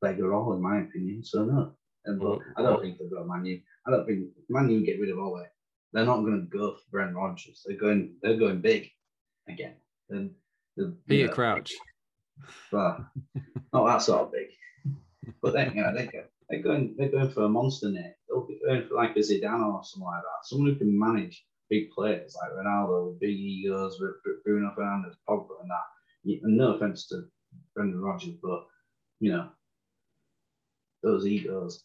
[0.00, 1.24] Beggar all, in my opinion.
[1.24, 1.72] So no.
[2.06, 3.60] And but I don't think they've got Manu.
[3.86, 5.46] I don't think Manu get rid of Ole.
[5.92, 7.62] They're not going to go for Brent Rodgers.
[7.64, 8.16] They're going.
[8.20, 8.90] They're going big
[9.48, 9.76] again.
[10.10, 10.32] And
[10.76, 11.72] the, Peter know, Crouch.
[12.72, 13.08] Well,
[13.72, 14.48] not that sort of big.
[15.40, 18.16] But then you know they go, they're going they're going for a monster net.
[18.28, 20.46] They'll be going for like a Zidane or something like that.
[20.46, 24.00] Someone who can manage big players like Ronaldo big egos,
[24.44, 26.42] Bruno Fernandes, Pogba, and that.
[26.44, 27.24] And no offense to
[27.74, 28.66] Brendan Rodgers, but
[29.20, 29.48] you know
[31.02, 31.84] those egos.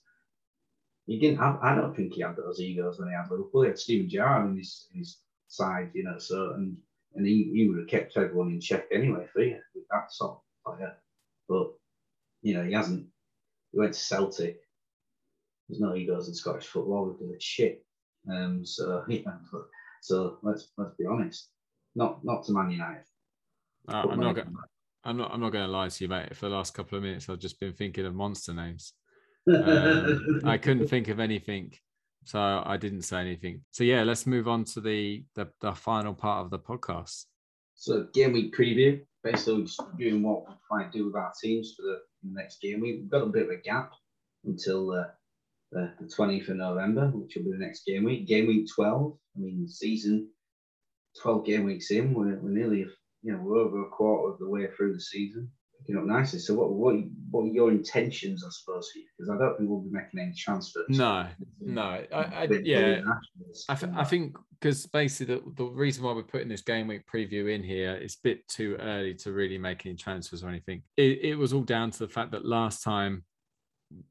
[1.06, 1.60] He didn't have.
[1.62, 3.64] I don't think he had those egos when he had Liverpool.
[3.64, 5.18] He had Steven Gerrard in his, his
[5.48, 6.20] side, you know.
[6.20, 6.78] So and
[7.16, 10.40] and he, he would have kept everyone in check anyway for you with that sort
[10.66, 10.96] of player.
[11.48, 11.74] But
[12.42, 13.08] you know he hasn't.
[13.72, 14.60] He went to Celtic.
[15.68, 17.86] There's no egos in Scottish football because it's shit.
[18.30, 19.22] Um, so yeah,
[20.02, 21.50] so let's let's be honest.
[21.96, 23.04] Not not to Man United.
[23.88, 24.36] Uh, I'm not.
[24.36, 24.52] Gonna,
[25.04, 25.34] I'm not.
[25.34, 26.36] I'm not going to lie to you, mate.
[26.36, 28.94] For the last couple of minutes, I've just been thinking of monster names.
[29.48, 31.74] Um, I couldn't think of anything,
[32.24, 33.62] so I didn't say anything.
[33.72, 37.26] So yeah, let's move on to the the, the final part of the podcast.
[37.74, 39.02] So game week preview.
[39.24, 42.82] Basically, just doing what we try do with our teams for the next game.
[42.82, 43.92] We've got a bit of a gap
[44.46, 45.06] until uh,
[45.72, 48.28] the, the 20th of November, which will be the next game week.
[48.28, 49.14] Game week 12.
[49.36, 50.30] I mean, season
[51.22, 52.14] 12 game weeks in.
[52.14, 52.86] We're, we're nearly
[53.22, 55.52] you know, we're over a quarter of the way through the season.
[55.90, 56.38] You know, nicely.
[56.38, 56.96] So, what what
[57.32, 60.86] what are your intentions, I suppose, Because I don't think we'll be making any transfers.
[60.88, 61.26] No,
[61.60, 62.06] no.
[62.14, 63.02] I, I yeah.
[63.68, 67.08] I, th- I think because basically the, the reason why we're putting this game week
[67.12, 70.84] preview in here is a bit too early to really make any transfers or anything.
[70.96, 73.24] It, it was all down to the fact that last time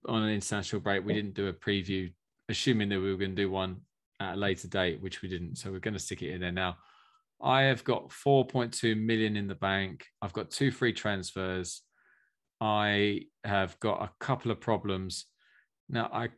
[0.09, 2.13] on an international break we didn't do a preview,
[2.49, 3.83] assuming that we were going to do one
[4.19, 5.59] at a later date, which we didn't.
[5.59, 6.77] So we're going to stick it in there now.
[7.40, 10.06] I have got 4.2 million in the bank.
[10.20, 11.82] I've got two free transfers.
[12.60, 15.27] I have got a couple of problems.
[15.89, 16.28] Now I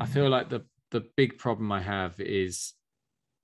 [0.00, 2.74] I feel like the the big problem I have is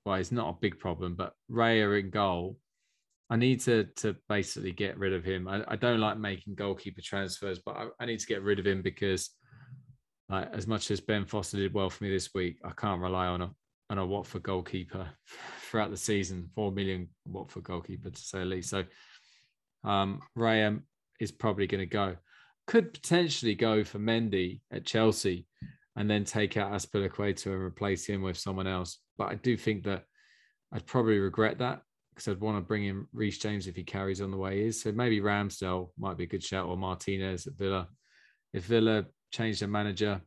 [0.04, 2.59] well, it's not a big problem, but Raya in goal.
[3.30, 5.46] I need to to basically get rid of him.
[5.46, 8.66] I, I don't like making goalkeeper transfers, but I, I need to get rid of
[8.66, 9.30] him because
[10.28, 13.26] like as much as Ben Foster did well for me this week, I can't rely
[13.26, 13.50] on a
[13.90, 15.09] on a Watford goalkeeper
[15.73, 18.69] throughout the season, four million Watford goalkeeper to say the least.
[18.69, 18.85] So
[19.85, 20.82] um, Raya
[21.19, 22.16] is probably going to go.
[22.66, 25.47] Could potentially go for Mendy at Chelsea
[25.97, 28.99] and then take out Azpilicueta and replace him with someone else.
[29.16, 30.05] But I do think that
[30.74, 31.81] I'd probably regret that
[32.11, 34.66] because I'd want to bring in Reece James if he carries on the way he
[34.66, 34.82] is.
[34.82, 37.89] So maybe Ramsdale might be a good shout or Martinez at Villa.
[38.53, 40.20] If Villa change their manager,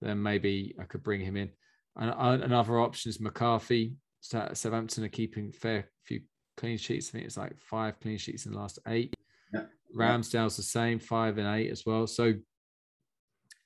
[0.00, 1.50] then maybe I could bring him in.
[1.96, 6.20] And another option is McCarthy Southampton are keeping fair few
[6.56, 7.08] clean sheets.
[7.08, 9.14] I think it's like five clean sheets in the last eight.
[9.52, 9.64] Yeah.
[9.96, 12.06] Ramsdale's the same, five and eight as well.
[12.06, 12.32] So,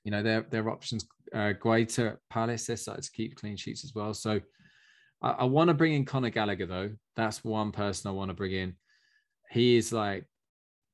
[0.05, 2.67] you know, their their options uh, at Palace.
[2.67, 4.15] They're starting to keep clean sheets as well.
[4.15, 4.41] So,
[5.23, 6.91] I, I want to bring in Conor Gallagher though.
[7.17, 8.77] That's one person I want to bring in.
[9.51, 10.25] He is like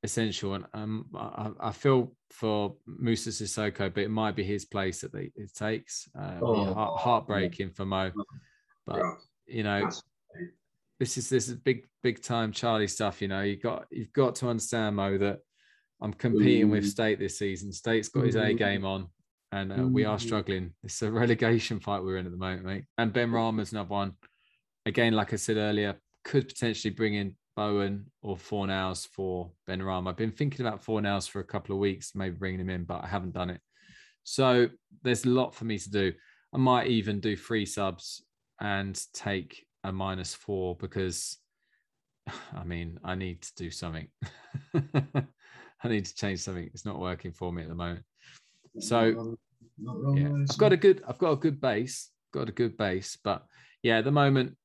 [0.02, 5.00] essential, and um, I, I feel for Moussa Sissoko, but it might be his place
[5.02, 6.08] that they, it takes.
[6.18, 8.10] Uh, oh, heart, heartbreaking for Mo,
[8.86, 9.02] but
[9.46, 9.88] you know,
[10.98, 13.20] this is this is big big time Charlie stuff.
[13.20, 15.38] You know, you got you've got to understand Mo that
[16.00, 16.88] I'm competing with mm.
[16.88, 17.72] State this season.
[17.72, 18.56] State's got his A mm-hmm.
[18.56, 19.08] game on,
[19.52, 20.26] and uh, we are mm-hmm.
[20.26, 20.72] struggling.
[20.82, 22.84] It's a relegation fight we're in at the moment, mate.
[22.98, 24.12] And Benrahma's another one.
[24.86, 30.10] Again, like I said earlier, could potentially bring in Bowen or Fornals for Benrahma.
[30.10, 33.04] I've been thinking about Fornals for a couple of weeks, maybe bringing him in, but
[33.04, 33.60] I haven't done it.
[34.24, 34.68] So
[35.02, 36.12] there's a lot for me to do.
[36.54, 38.22] I might even do three subs
[38.62, 41.36] and take a minus four because
[42.56, 44.08] I mean, I need to do something.
[44.74, 46.70] I need to change something.
[46.72, 48.04] It's not working for me at the moment.
[48.78, 49.36] So
[50.14, 53.44] yeah, I've got a good, I've got a good base, got a good base, but
[53.82, 54.56] yeah, at the moment,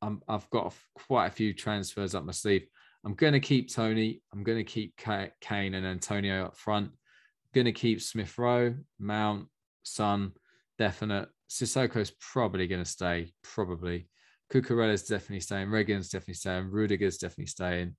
[0.00, 2.66] I'm, I've got quite a few transfers up my sleeve.
[3.04, 4.22] I'm going to keep Tony.
[4.32, 6.86] I'm going to keep Kane and Antonio up front.
[6.86, 9.46] I'm going to keep Smith Rowe, Mount,
[9.84, 10.32] Son,
[10.78, 11.28] definite.
[11.50, 14.08] Sissoko's probably going to stay, probably.
[14.50, 15.70] Cucurella's definitely staying.
[15.70, 16.70] Regan's definitely staying.
[16.70, 17.96] Rudiger's definitely staying.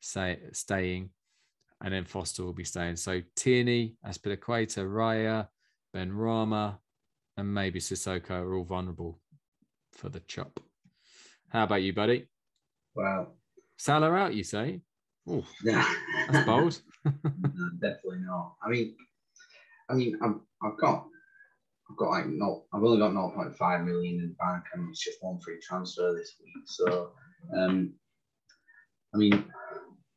[0.00, 1.10] Say, staying.
[1.82, 2.96] And then Foster will be staying.
[2.96, 5.48] So Tierney, Azpilicueta, Raya,
[5.94, 6.78] Benrahma,
[7.36, 9.20] and maybe Sissoko are all vulnerable
[9.92, 10.60] for the chop.
[11.48, 12.28] How about you, buddy?
[12.94, 13.36] Well,
[13.76, 14.80] Salah out, you say?
[15.28, 15.86] Oh, yeah.
[16.30, 16.80] that's bold.
[17.04, 18.54] no, definitely not.
[18.62, 18.96] I mean,
[19.88, 21.06] I mean, I've, I've got,
[21.90, 25.22] I've got like no, I've only got 0.5 million in the bank, and it's just
[25.22, 26.64] one free transfer this week.
[26.66, 27.12] So,
[27.56, 27.92] um,
[29.14, 29.44] I mean,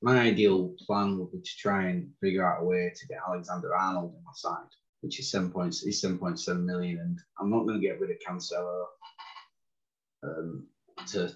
[0.02, 3.76] my ideal plan would be to try and figure out a way to get Alexander
[3.76, 4.70] Arnold on my side,
[5.02, 8.00] which is seven points, is seven point seven million, and I'm not going to get
[8.00, 8.86] rid of Cancelo.
[10.24, 10.68] Um,
[11.08, 11.32] to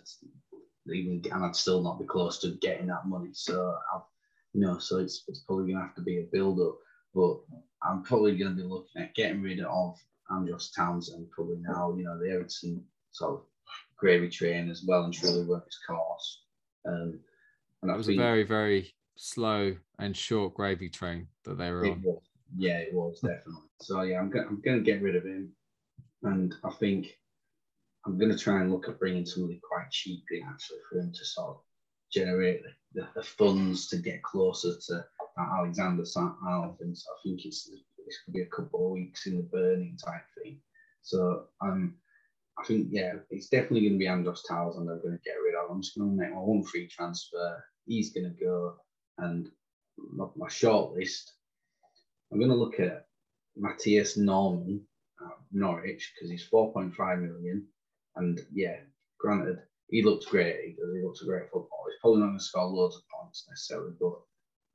[0.91, 3.30] even, and I'd still not be close to getting that money.
[3.34, 4.01] So I've,
[4.53, 6.77] you know, so it's it's probably going to have to be a build up.
[7.15, 7.38] But
[7.81, 9.97] I'm probably going to be looking at getting rid of
[10.32, 11.94] Andros Townsend probably now.
[11.95, 13.41] You know, the Everton sort of
[13.98, 16.44] gravy train as well and truly work its course.
[16.86, 17.20] Um,
[17.82, 22.02] and that was a very very slow and short gravy train that they were on.
[22.04, 22.22] Was,
[22.58, 23.70] yeah, it was definitely.
[23.82, 25.52] So yeah, I'm going I'm going to get rid of him,
[26.24, 27.18] and I think
[28.06, 31.12] I'm going to try and look at bringing somebody quite cheap in actually for him
[31.14, 31.58] to sort of
[32.12, 32.62] generate
[32.94, 35.06] the, the, funds to get closer to
[35.38, 36.04] Alexander
[36.45, 36.78] Arnold.
[36.82, 37.70] And so I think it's
[38.05, 40.59] this could be a couple of weeks in the burning type thing.
[41.01, 41.95] So um,
[42.57, 45.55] I think yeah, it's definitely going to be Andros Townsend they're going to get rid
[45.55, 45.69] of.
[45.69, 47.63] I'm just going to make my one free transfer.
[47.85, 48.75] He's going to go,
[49.17, 49.49] and
[49.97, 51.34] my, my short list.
[52.31, 53.05] I'm going to look at
[53.55, 54.81] Mathias Normann
[55.51, 57.67] Norwich because he's 4.5 million.
[58.15, 58.77] And yeah,
[59.19, 59.59] granted,
[59.89, 60.57] he looks great.
[60.65, 60.93] He does.
[60.95, 61.85] He looks a great football.
[61.88, 64.19] He's probably not going to score loads of points necessarily, but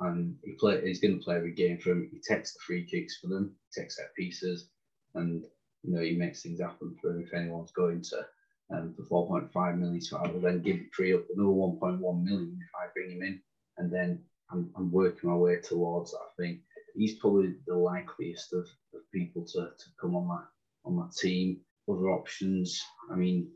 [0.01, 0.81] and he play.
[0.85, 2.09] He's going to play every game for him.
[2.13, 3.55] He takes the free kicks for them.
[3.73, 4.69] He takes set pieces,
[5.15, 5.45] and
[5.83, 8.27] you know he makes things happen for him if anyone's going to.
[8.71, 12.71] Um, for 4.5 million, so I will then give free up another 1.1 million if
[12.75, 13.41] I bring him in,
[13.79, 16.19] and then I'm, I'm working my way towards that.
[16.19, 16.61] I think
[16.95, 20.49] he's probably the likeliest of, of people to, to come on that
[20.85, 22.83] on that team other options.
[23.11, 23.49] I mean,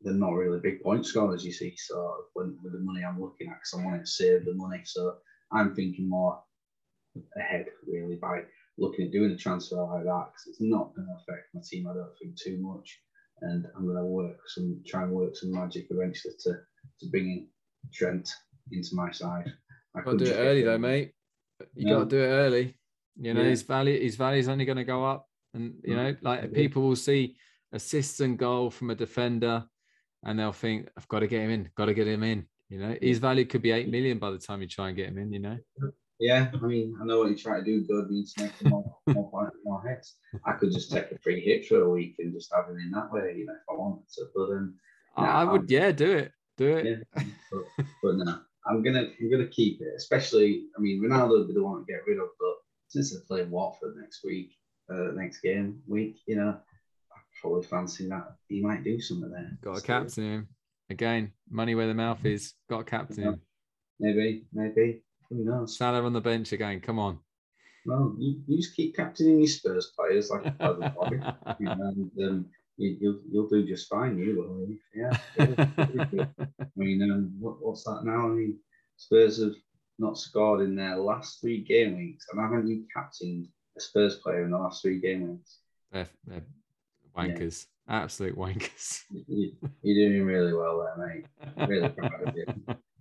[0.00, 1.74] they're not really big point scorers, you see.
[1.76, 4.82] So when, with the money I'm looking at, because I want to save the money,
[4.84, 5.16] so
[5.52, 6.42] I'm thinking more
[7.36, 8.42] ahead really by
[8.78, 11.86] looking at doing a transfer like that because it's not going to affect my team.
[11.88, 13.00] I don't think too much,
[13.42, 16.52] and I'm going to work some try and work some magic eventually to
[17.00, 17.46] to bring in
[17.92, 18.28] Trent
[18.72, 19.52] into my side.
[19.96, 21.12] I got to do it early though, mate.
[21.74, 22.76] You got to do it early.
[23.20, 23.48] You know, yeah.
[23.48, 26.82] his value his value is only going to go up and you know, like people
[26.82, 27.36] will see
[27.72, 29.64] assists and goal from a defender,
[30.24, 31.70] and they'll think, "I've got to get him in.
[31.76, 34.38] Got to get him in." You know, his value could be eight million by the
[34.38, 35.32] time you try and get him in.
[35.32, 35.58] You know.
[36.20, 37.82] Yeah, I mean, I know what you try to do.
[37.82, 40.16] Go to the more, more, more hits.
[40.44, 42.90] I could just take a free hit for a week and just have him in
[42.92, 44.26] that way, you know, if I wanted to.
[44.34, 44.74] But um,
[45.16, 46.86] I would, yeah, do it, do it.
[47.16, 49.94] Yeah, but, but no, I'm gonna, I'm gonna keep it.
[49.96, 52.54] Especially, I mean, Ronaldo would be the one to get rid of, but
[52.88, 54.52] since they play Watford next week,
[54.92, 59.58] uh, next game week, you know, I probably fancy that he might do something there.
[59.62, 60.48] Got a captain him
[60.90, 61.32] again.
[61.48, 62.54] Money where the mouth is.
[62.68, 63.40] Got a captain.
[63.98, 65.02] Maybe, maybe.
[65.30, 65.76] Who knows?
[65.76, 66.80] Salah on the bench again.
[66.80, 67.18] Come on.
[67.86, 72.46] Well, you, you just keep captaining your Spurs players like and um,
[72.76, 74.18] you, will you'll do just fine.
[74.18, 75.16] You will, yeah.
[75.38, 78.26] I mean, um, what, what's that now?
[78.26, 78.58] I mean,
[78.96, 79.54] Spurs have
[79.98, 84.44] not scored in their last three game weeks, and haven't you captained a Spurs player
[84.44, 85.58] in the last three game weeks?
[85.92, 86.42] They're, they're
[87.16, 87.79] wankers, yeah.
[87.90, 89.02] Absolute wankers.
[89.26, 91.68] You're doing really well there, mate.
[91.68, 92.46] Really proud of you.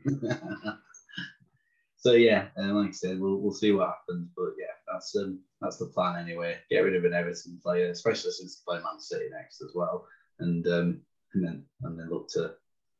[1.97, 4.29] so yeah, and like I said, we'll we'll see what happens.
[4.35, 6.57] But yeah, that's um that's the plan anyway.
[6.69, 10.05] Get rid of an Everton player, especially since they play Man City next as well,
[10.39, 11.01] and um
[11.33, 12.53] and then and then look to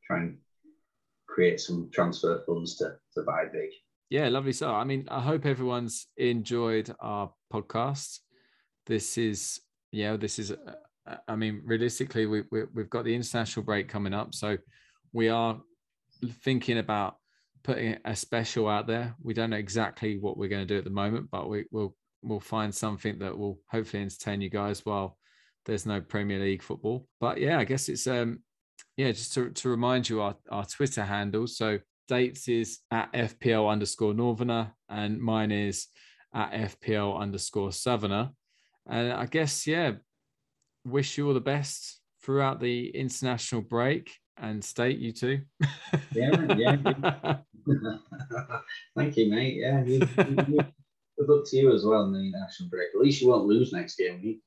[0.06, 0.38] try and
[1.26, 3.70] create some transfer funds to to buy big.
[4.08, 4.52] Yeah, lovely.
[4.52, 8.20] So I mean, I hope everyone's enjoyed our podcast.
[8.86, 9.60] This is
[9.92, 10.54] yeah, this is.
[11.06, 14.58] Uh, I mean, realistically, we, we we've got the international break coming up, so
[15.12, 15.60] we are
[16.44, 17.16] thinking about
[17.62, 19.14] putting a special out there.
[19.22, 21.96] We don't know exactly what we're going to do at the moment, but we will
[22.22, 25.16] we'll find something that will hopefully entertain you guys while
[25.66, 27.06] there's no Premier League football.
[27.20, 28.40] But yeah, I guess it's um
[28.96, 31.56] yeah, just to, to remind you our, our Twitter handles.
[31.56, 31.78] So
[32.08, 35.86] dates is at FPL underscore Northerner and mine is
[36.34, 38.30] at FPL underscore Southerner.
[38.86, 39.92] And I guess, yeah,
[40.84, 45.40] wish you all the best throughout the international break and state you too.
[46.12, 47.36] yeah, yeah.
[48.96, 49.56] Thank you, mate.
[49.56, 50.00] Yeah, you,
[50.48, 50.58] you,
[51.20, 52.88] good luck to you as well in the international break.
[52.94, 54.26] At least you won't lose next game eh?
[54.26, 54.40] week,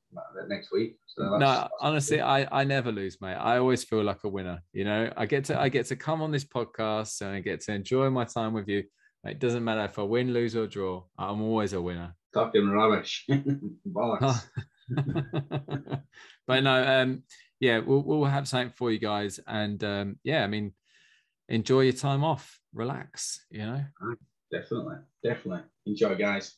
[0.48, 0.96] next week.
[1.06, 3.34] So no, that's honestly, I, I never lose, mate.
[3.34, 4.62] I always feel like a winner.
[4.72, 7.60] You know, I get to I get to come on this podcast and I get
[7.62, 8.84] to enjoy my time with you.
[9.24, 11.04] It doesn't matter if I win, lose, or draw.
[11.18, 12.14] I'm always a winner.
[12.34, 13.26] Talking rubbish,
[13.88, 14.44] bollocks.
[16.46, 17.22] but no, um,
[17.60, 20.72] yeah, we'll we'll have something for you guys, and um, yeah, I mean,
[21.48, 23.44] enjoy your time off, relax.
[23.50, 23.84] You know,
[24.52, 26.56] definitely, definitely enjoy, guys.